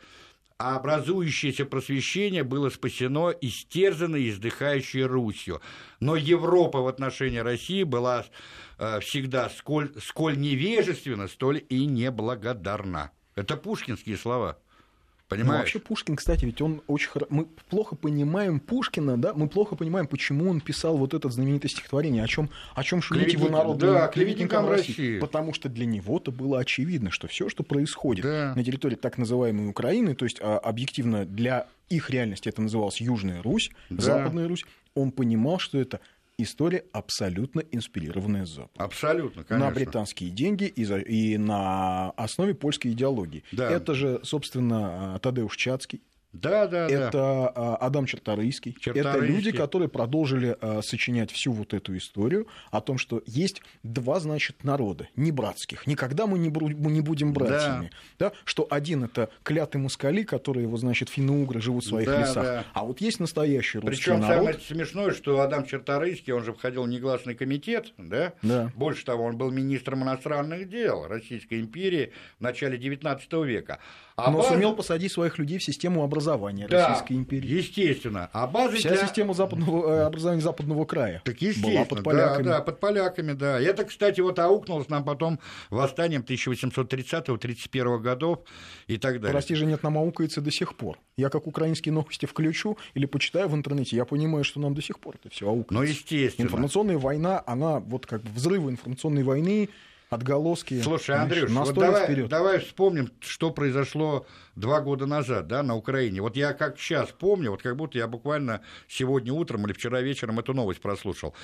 а 0.58 0.76
образующееся 0.76 1.66
просвещение 1.66 2.43
было 2.43 2.70
спасено 2.70 3.30
истерзанной 3.30 4.24
и 4.24 4.30
издыхающей 4.30 5.03
Русью. 5.03 5.62
Но 5.99 6.16
Европа 6.16 6.82
в 6.82 6.88
отношении 6.88 7.38
России 7.38 7.84
была 7.84 8.26
э, 8.80 8.99
всегда 9.01 9.49
сколь, 9.49 9.91
сколь 10.01 10.38
невежественна, 10.38 11.28
столь 11.28 11.64
и 11.70 11.86
неблагодарна. 11.86 13.12
Это 13.36 13.55
пушкинские 13.55 14.18
слова. 14.18 14.58
Понимаешь? 15.28 15.51
Ну, 15.51 15.57
вообще 15.57 15.80
Пушкин, 15.80 16.15
кстати, 16.15 16.45
ведь 16.45 16.61
он 16.61 16.82
очень 16.88 17.09
хорошо... 17.09 17.28
Мы 17.30 17.45
плохо 17.69 17.95
понимаем 17.95 18.61
Пушкина, 18.61 19.17
да, 19.17 19.34
мы 19.34 19.49
плохо 19.49 19.75
понимаем, 19.75 20.07
почему 20.07 20.49
он 20.49 20.61
писал 20.61 20.97
вот 20.97 21.13
это 21.13 21.30
знаменитое 21.30 21.69
стихотворение, 21.69 22.23
о 22.23 22.28
чем 22.28 22.49
о 22.75 22.84
чем 22.84 23.01
шумите 23.01 23.32
Клеветник... 23.32 23.49
вы 23.49 23.55
народ 23.57 23.78
да, 23.78 24.07
клеветникам 24.07 24.69
России. 24.69 24.88
России. 24.88 25.19
Потому 25.19 25.53
что 25.53 25.67
для 25.67 25.86
него-то 25.86 26.32
было 26.32 26.59
очевидно, 26.59 27.11
что 27.11 27.28
все, 27.28 27.49
что 27.49 27.63
происходит 27.63 28.23
да. 28.23 28.53
на 28.55 28.63
территории 28.63 28.95
так 28.95 29.17
называемой 29.17 29.67
Украины, 29.67 30.15
то 30.15 30.23
есть 30.23 30.38
а, 30.39 30.59
объективно 30.59 31.25
для 31.25 31.67
их 31.89 32.09
реальности 32.09 32.47
это 32.47 32.61
называлось 32.61 33.01
Южная 33.01 33.41
Русь, 33.41 33.71
да. 33.89 34.01
Западная 34.01 34.47
Русь, 34.47 34.65
он 34.93 35.11
понимал, 35.11 35.59
что 35.59 35.78
это 35.78 35.99
история 36.38 36.86
абсолютно 36.94 37.62
инспирированная 37.72 38.46
Западом. 38.46 38.86
Абсолютно, 38.86 39.44
конечно. 39.44 39.70
На 39.70 39.74
британские 39.74 40.30
деньги 40.30 40.66
и, 40.66 40.86
за, 40.86 41.00
и 41.00 41.38
на 41.38 42.12
основе 42.12 42.54
польской 42.54 42.92
идеологии. 42.92 43.44
Да. 43.52 43.72
Это 43.72 43.94
же, 43.94 44.20
собственно, 44.24 45.20
Тадеуш 45.22 45.56
Чацкий, 45.58 46.02
да, 46.34 46.67
да, 46.67 46.88
это 46.88 47.11
да. 47.55 47.75
Адам 47.78 48.05
Черторийский. 48.05 48.73
Черторийский. 48.73 49.09
Это 49.09 49.19
люди, 49.19 49.51
которые 49.51 49.88
продолжили 49.88 50.57
а, 50.59 50.82
сочинять 50.82 51.32
всю 51.32 51.51
вот 51.51 51.73
эту 51.73 51.95
историю 51.97 52.47
о 52.69 52.82
том, 52.82 52.97
что 52.97 53.23
есть 53.25 53.61
два, 53.84 54.19
значит, 54.19 54.63
народа, 54.63 55.07
не 55.15 55.32
братских. 55.32 55.88
Никогда 55.88 56.28
мы 56.28 56.38
не, 56.38 56.49
не 56.49 57.01
будем 57.01 57.34
братьями. 57.34 57.91
Да. 58.19 58.30
Да? 58.30 58.36
Что 58.43 58.67
один 58.69 59.05
это 59.05 59.30
клятый 59.43 59.80
мускали, 59.80 60.23
которые, 60.23 60.63
его, 60.63 60.78
значит, 60.78 61.09
финно-угры 61.09 61.61
живут 61.61 61.86
в 61.86 61.88
своих 61.88 62.07
да, 62.07 62.21
лесах. 62.21 62.43
Да. 62.43 62.65
А 62.73 62.84
вот 62.84 62.99
есть 62.99 63.19
настоящий 63.19 63.80
русский 63.80 63.95
Причем 63.95 64.19
народ. 64.19 64.38
самое 64.38 64.59
смешное, 64.59 65.11
что 65.13 65.39
Адам 65.39 65.65
Черторийский, 65.65 66.34
он 66.34 66.43
же 66.43 66.53
входил 66.53 66.84
в 66.84 66.89
негласный 66.89 67.36
комитет, 67.36 67.93
да? 67.97 68.34
Да. 68.41 68.71
Больше 68.75 69.05
того, 69.05 69.23
он 69.23 69.38
был 69.38 69.49
министром 69.49 70.03
иностранных 70.03 70.69
дел 70.69 71.07
Российской 71.07 71.61
империи 71.61 72.11
в 72.38 72.41
начале 72.41 72.78
XIX 72.78 73.45
века. 73.45 73.80
А 74.15 74.32
Но 74.32 74.39
база... 74.39 74.49
сумел 74.49 74.75
посадить 74.75 75.11
своих 75.11 75.38
людей 75.38 75.57
в 75.57 75.63
систему 75.63 76.03
образования 76.03 76.16
да, 76.68 76.89
Российской 76.89 77.13
империи. 77.13 77.47
Естественно. 77.47 78.30
А 78.34 78.47
базы 78.47 78.78
Вся 78.78 78.89
для... 78.89 79.05
система 79.05 79.34
западного, 79.34 79.91
э, 79.91 80.01
образования 80.03 80.41
западного 80.41 80.86
края 80.86 81.22
так 81.24 81.41
естественно, 81.41 81.74
была 81.74 81.86
под 81.86 82.03
поляками. 82.03 82.43
Да, 82.43 82.57
да, 82.57 82.61
под 82.61 82.80
поляками, 82.80 83.34
да. 83.34 83.59
Это, 83.59 83.86
кстати, 83.86 84.22
вот 84.22 84.39
аукнулось 84.39 84.89
нам 84.89 85.03
потом 85.03 85.39
восстанием 85.70 86.22
1830-31 86.22 87.99
годов 87.99 88.39
и 88.88 88.97
так 88.97 89.15
далее. 89.20 89.32
Прости 89.32 89.55
же, 89.55 89.65
нет, 89.65 89.84
нам 89.84 89.97
аукается 89.97 90.41
до 90.41 90.51
сих 90.51 90.76
пор. 90.76 90.99
Я 91.18 91.30
как 91.30 91.47
украинские 91.47 91.93
новости 91.93 92.26
включу 92.26 92.78
или 92.93 93.05
почитаю 93.05 93.49
в 93.49 93.55
интернете, 93.55 93.95
я 93.95 94.05
понимаю, 94.05 94.43
что 94.43 94.59
нам 94.59 94.74
до 94.74 94.82
сих 94.82 94.99
пор 94.99 95.15
это 95.15 95.30
все 95.34 95.47
аукается. 95.47 95.74
Ну, 95.74 95.82
естественно. 95.82 96.45
Информационная 96.45 96.97
война, 96.97 97.43
она 97.45 97.80
вот 97.80 98.05
как 98.05 98.22
бы 98.22 98.30
взрывы 98.32 98.72
информационной 98.72 99.24
войны 99.24 99.70
отголоски. 100.10 100.82
Слушай, 100.82 101.18
Андрюш, 101.18 101.49
вот 101.49 101.76
давай, 101.76 102.16
давай 102.28 102.60
вспомним, 102.60 103.12
что 103.20 103.51
произошло 103.51 104.26
два 104.55 104.82
года 104.82 105.05
назад 105.05 105.47
да, 105.47 105.64
на 105.64 105.76
Украине. 105.76 106.22
Вот 106.22 106.36
я 106.36 106.53
как 106.53 106.80
сейчас 106.80 107.10
помню, 107.10 107.51
вот 107.51 107.62
как 107.62 107.76
будто 107.76 107.97
я 107.97 108.08
буквально 108.08 108.62
сегодня 108.88 109.34
утром 109.34 109.66
или 109.66 109.74
вчера 109.74 110.01
вечером 110.01 110.39
эту 110.39 110.53
новость 110.53 110.82
прослушал. 110.82 111.36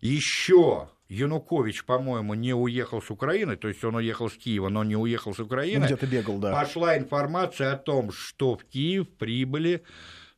Еще 0.00 0.88
Янукович, 1.08 1.84
по-моему, 1.84 2.34
не 2.34 2.54
уехал 2.54 3.02
с 3.02 3.10
Украины, 3.10 3.56
то 3.56 3.68
есть 3.68 3.84
он 3.84 3.96
уехал 3.96 4.30
с 4.30 4.34
Киева, 4.34 4.68
но 4.68 4.84
не 4.84 4.96
уехал 4.96 5.34
с 5.34 5.40
Украины. 5.40 5.80
Ну, 5.80 5.86
где-то 5.86 6.06
бегал, 6.06 6.38
да. 6.38 6.52
Пошла 6.52 6.96
информация 6.96 7.72
о 7.72 7.76
том, 7.76 8.12
что 8.12 8.56
в 8.56 8.64
Киев 8.64 9.08
прибыли 9.10 9.82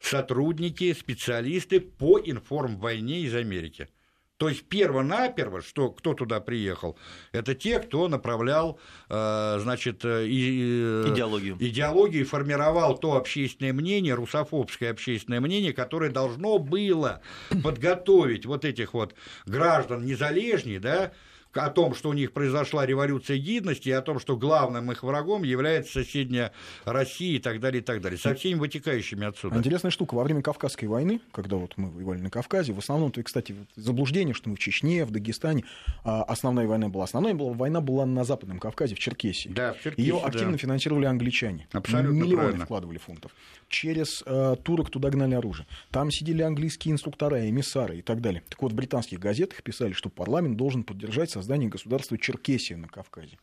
сотрудники, 0.00 0.92
специалисты 0.92 1.80
по 1.80 2.18
информвойне 2.18 3.20
из 3.20 3.34
Америки. 3.34 3.88
То 4.36 4.48
есть 4.48 4.64
перво-наперво, 4.64 5.62
что 5.62 5.90
кто 5.90 6.12
туда 6.12 6.40
приехал, 6.40 6.98
это 7.30 7.54
те, 7.54 7.78
кто 7.78 8.08
направлял, 8.08 8.80
э, 9.08 9.58
значит, 9.60 10.04
э, 10.04 10.26
идеологию. 10.26 11.56
идеологию 11.60 12.22
и 12.22 12.24
формировал 12.24 12.98
то 12.98 13.16
общественное 13.16 13.72
мнение, 13.72 14.14
русофобское 14.14 14.90
общественное 14.90 15.40
мнение, 15.40 15.72
которое 15.72 16.10
должно 16.10 16.58
было 16.58 17.20
подготовить 17.62 18.44
вот 18.44 18.64
этих 18.64 18.92
вот 18.92 19.14
граждан 19.46 20.04
незалежней, 20.04 20.78
да, 20.78 21.12
о 21.56 21.70
том, 21.70 21.94
что 21.94 22.08
у 22.08 22.12
них 22.12 22.32
произошла 22.32 22.86
революция 22.86 23.38
гидности, 23.38 23.88
и 23.88 23.92
о 23.92 24.02
том, 24.02 24.18
что 24.18 24.36
главным 24.36 24.90
их 24.92 25.02
врагом 25.02 25.42
является 25.42 26.04
соседняя 26.04 26.52
Россия 26.84 27.36
и 27.36 27.38
так 27.38 27.60
далее, 27.60 27.80
и 27.82 27.84
так 27.84 28.00
далее, 28.00 28.18
со 28.18 28.34
всеми 28.34 28.58
вытекающими 28.58 29.26
отсюда. 29.26 29.56
Интересная 29.58 29.90
штука, 29.90 30.14
во 30.14 30.24
время 30.24 30.42
Кавказской 30.42 30.86
войны, 30.86 31.20
когда 31.32 31.56
вот 31.56 31.74
мы 31.76 31.90
воевали 31.90 32.20
на 32.20 32.30
Кавказе, 32.30 32.72
в 32.72 32.78
основном, 32.78 33.12
то, 33.12 33.22
кстати, 33.22 33.54
заблуждение, 33.76 34.34
что 34.34 34.48
мы 34.48 34.56
в 34.56 34.58
Чечне, 34.58 35.04
в 35.04 35.10
Дагестане, 35.10 35.64
а, 36.04 36.22
основная 36.24 36.66
война 36.66 36.88
была. 36.88 37.04
Основная 37.04 37.34
была, 37.34 37.52
война 37.52 37.80
была 37.80 38.06
на 38.06 38.24
Западном 38.24 38.58
Кавказе, 38.58 38.94
в 38.94 38.98
Черкесии. 38.98 39.48
Да, 39.50 39.72
в 39.74 39.82
Черкесии, 39.82 40.00
Ее 40.08 40.20
активно 40.22 40.52
да. 40.52 40.58
финансировали 40.58 41.06
англичане. 41.06 41.68
Абсолютно 41.72 42.14
Миллионы 42.16 42.36
правильно. 42.36 42.64
вкладывали 42.64 42.98
фунтов. 42.98 43.32
Через 43.74 44.22
э, 44.24 44.54
турок 44.62 44.88
туда 44.88 45.10
гнали 45.10 45.34
оружие. 45.34 45.66
Там 45.90 46.08
сидели 46.12 46.42
английские 46.42 46.92
инструктора, 46.92 47.48
эмиссары 47.48 47.98
и 47.98 48.02
так 48.02 48.20
далее. 48.20 48.44
Так 48.48 48.62
вот, 48.62 48.70
в 48.70 48.74
британских 48.76 49.18
газетах 49.18 49.64
писали, 49.64 49.92
что 49.94 50.10
парламент 50.10 50.56
должен 50.56 50.84
поддержать 50.84 51.32
создание 51.32 51.68
государства 51.68 52.16
Черкесия 52.16 52.76
на 52.76 52.86
Кавказе. 52.86 53.36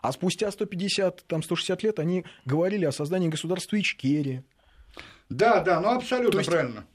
А 0.00 0.12
спустя 0.12 0.50
150, 0.50 1.24
там, 1.26 1.42
160 1.42 1.82
лет 1.82 1.98
они 1.98 2.24
говорили 2.46 2.86
о 2.86 2.90
создании 2.92 3.28
государства 3.28 3.78
Ичкерия. 3.78 4.44
Да, 5.28 5.60
да, 5.60 5.78
ну 5.82 5.88
абсолютно 5.90 6.32
То 6.32 6.38
есть- 6.38 6.50
правильно. 6.50 6.86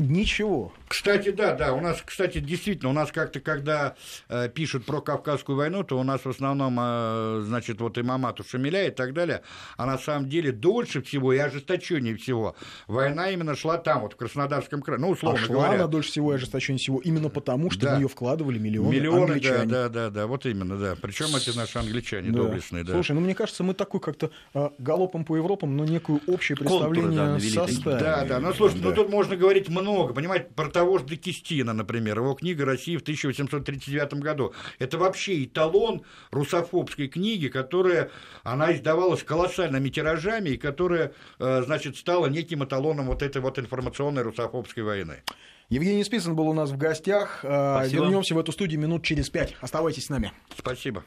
Ничего. 0.00 0.72
Кстати, 0.88 1.30
да, 1.30 1.54
да, 1.54 1.72
у 1.74 1.80
нас, 1.80 2.02
кстати, 2.04 2.38
действительно, 2.38 2.90
у 2.90 2.92
нас 2.92 3.12
как-то, 3.12 3.38
когда 3.40 3.94
э, 4.28 4.48
пишут 4.48 4.86
про 4.86 5.00
Кавказскую 5.02 5.56
войну, 5.56 5.84
то 5.84 5.98
у 5.98 6.02
нас 6.02 6.22
в 6.24 6.28
основном, 6.28 6.76
э, 6.80 7.42
значит, 7.44 7.80
вот 7.80 7.98
и 7.98 8.02
Мамату 8.02 8.42
Шамиля 8.48 8.88
и 8.88 8.90
так 8.90 9.12
далее, 9.12 9.42
а 9.76 9.84
на 9.86 9.98
самом 9.98 10.28
деле 10.28 10.52
дольше 10.52 11.02
всего 11.02 11.32
и 11.34 11.38
ожесточеннее 11.38 12.16
всего 12.16 12.56
война 12.88 13.30
именно 13.30 13.54
шла 13.54 13.76
там, 13.76 14.00
вот 14.00 14.14
в 14.14 14.16
Краснодарском 14.16 14.80
крае, 14.82 14.98
ну, 14.98 15.08
А 15.08 15.10
условно 15.10 15.38
шла 15.38 15.54
говоря. 15.54 15.74
она 15.74 15.86
дольше 15.86 16.08
всего 16.10 16.32
и 16.32 16.36
ожесточеннее 16.36 16.78
всего 16.78 16.98
именно 16.98 17.28
потому, 17.28 17.70
что 17.70 17.82
Да. 17.82 17.94
в 17.94 17.98
нее 17.98 18.08
вкладывали 18.08 18.58
миллионы, 18.58 18.90
Миллионы, 18.90 19.18
да, 19.26 19.32
англичане. 19.34 19.66
да, 19.66 19.88
да, 19.90 20.10
да, 20.10 20.26
вот 20.26 20.46
именно, 20.46 20.76
да. 20.78 20.96
Причем 21.00 21.26
эти 21.36 21.54
наши 21.56 21.78
англичане 21.78 22.30
Да. 22.30 22.38
доблестные, 22.42 22.84
да. 22.84 22.94
Слушай, 22.94 23.12
ну 23.12 23.20
мне 23.20 23.34
кажется, 23.34 23.62
мы 23.62 23.74
такой 23.74 24.00
как-то 24.00 24.30
а, 24.54 24.72
галопом 24.78 25.24
по 25.26 25.36
Европам, 25.36 25.76
но 25.76 25.84
некую 25.84 26.20
общее 26.26 26.56
Контуры, 26.56 26.90
представление 26.90 27.18
да, 27.18 27.32
навели 27.34 27.52
такие. 27.52 27.74
составили. 27.74 28.00
Да, 28.00 28.24
да. 28.24 28.40
Ну, 28.40 28.54
слушай, 28.54 28.78
ну 28.82 28.88
Да. 28.90 28.96
тут 28.96 29.10
можно 29.10 29.36
говорить 29.36 29.68
много. 29.68 29.89
Понимаете, 30.14 30.48
про 30.54 30.68
того 30.68 30.98
же 30.98 31.04
Декистина, 31.04 31.72
например, 31.72 32.18
его 32.18 32.34
книга 32.34 32.64
«Россия 32.64 32.98
в 32.98 33.02
1839 33.02 34.14
году». 34.14 34.52
Это 34.78 34.98
вообще 34.98 35.44
эталон 35.44 36.02
русофобской 36.30 37.08
книги, 37.08 37.48
которая, 37.48 38.10
она 38.42 38.72
издавалась 38.72 39.22
колоссальными 39.22 39.88
тиражами 39.88 40.50
и 40.50 40.56
которая, 40.56 41.12
э, 41.38 41.62
значит, 41.64 41.96
стала 41.96 42.26
неким 42.26 42.64
эталоном 42.64 43.06
вот 43.06 43.22
этой 43.22 43.40
вот 43.42 43.58
информационной 43.58 44.22
русофобской 44.22 44.82
войны. 44.82 45.22
Евгений 45.68 46.02
Спицын 46.02 46.34
был 46.34 46.48
у 46.48 46.52
нас 46.52 46.70
в 46.70 46.76
гостях. 46.76 47.38
Спасибо. 47.40 48.04
Вернемся 48.04 48.34
в 48.34 48.38
эту 48.38 48.50
студию 48.50 48.80
минут 48.80 49.04
через 49.04 49.30
пять. 49.30 49.56
Оставайтесь 49.60 50.06
с 50.06 50.08
нами. 50.08 50.32
Спасибо. 50.58 51.04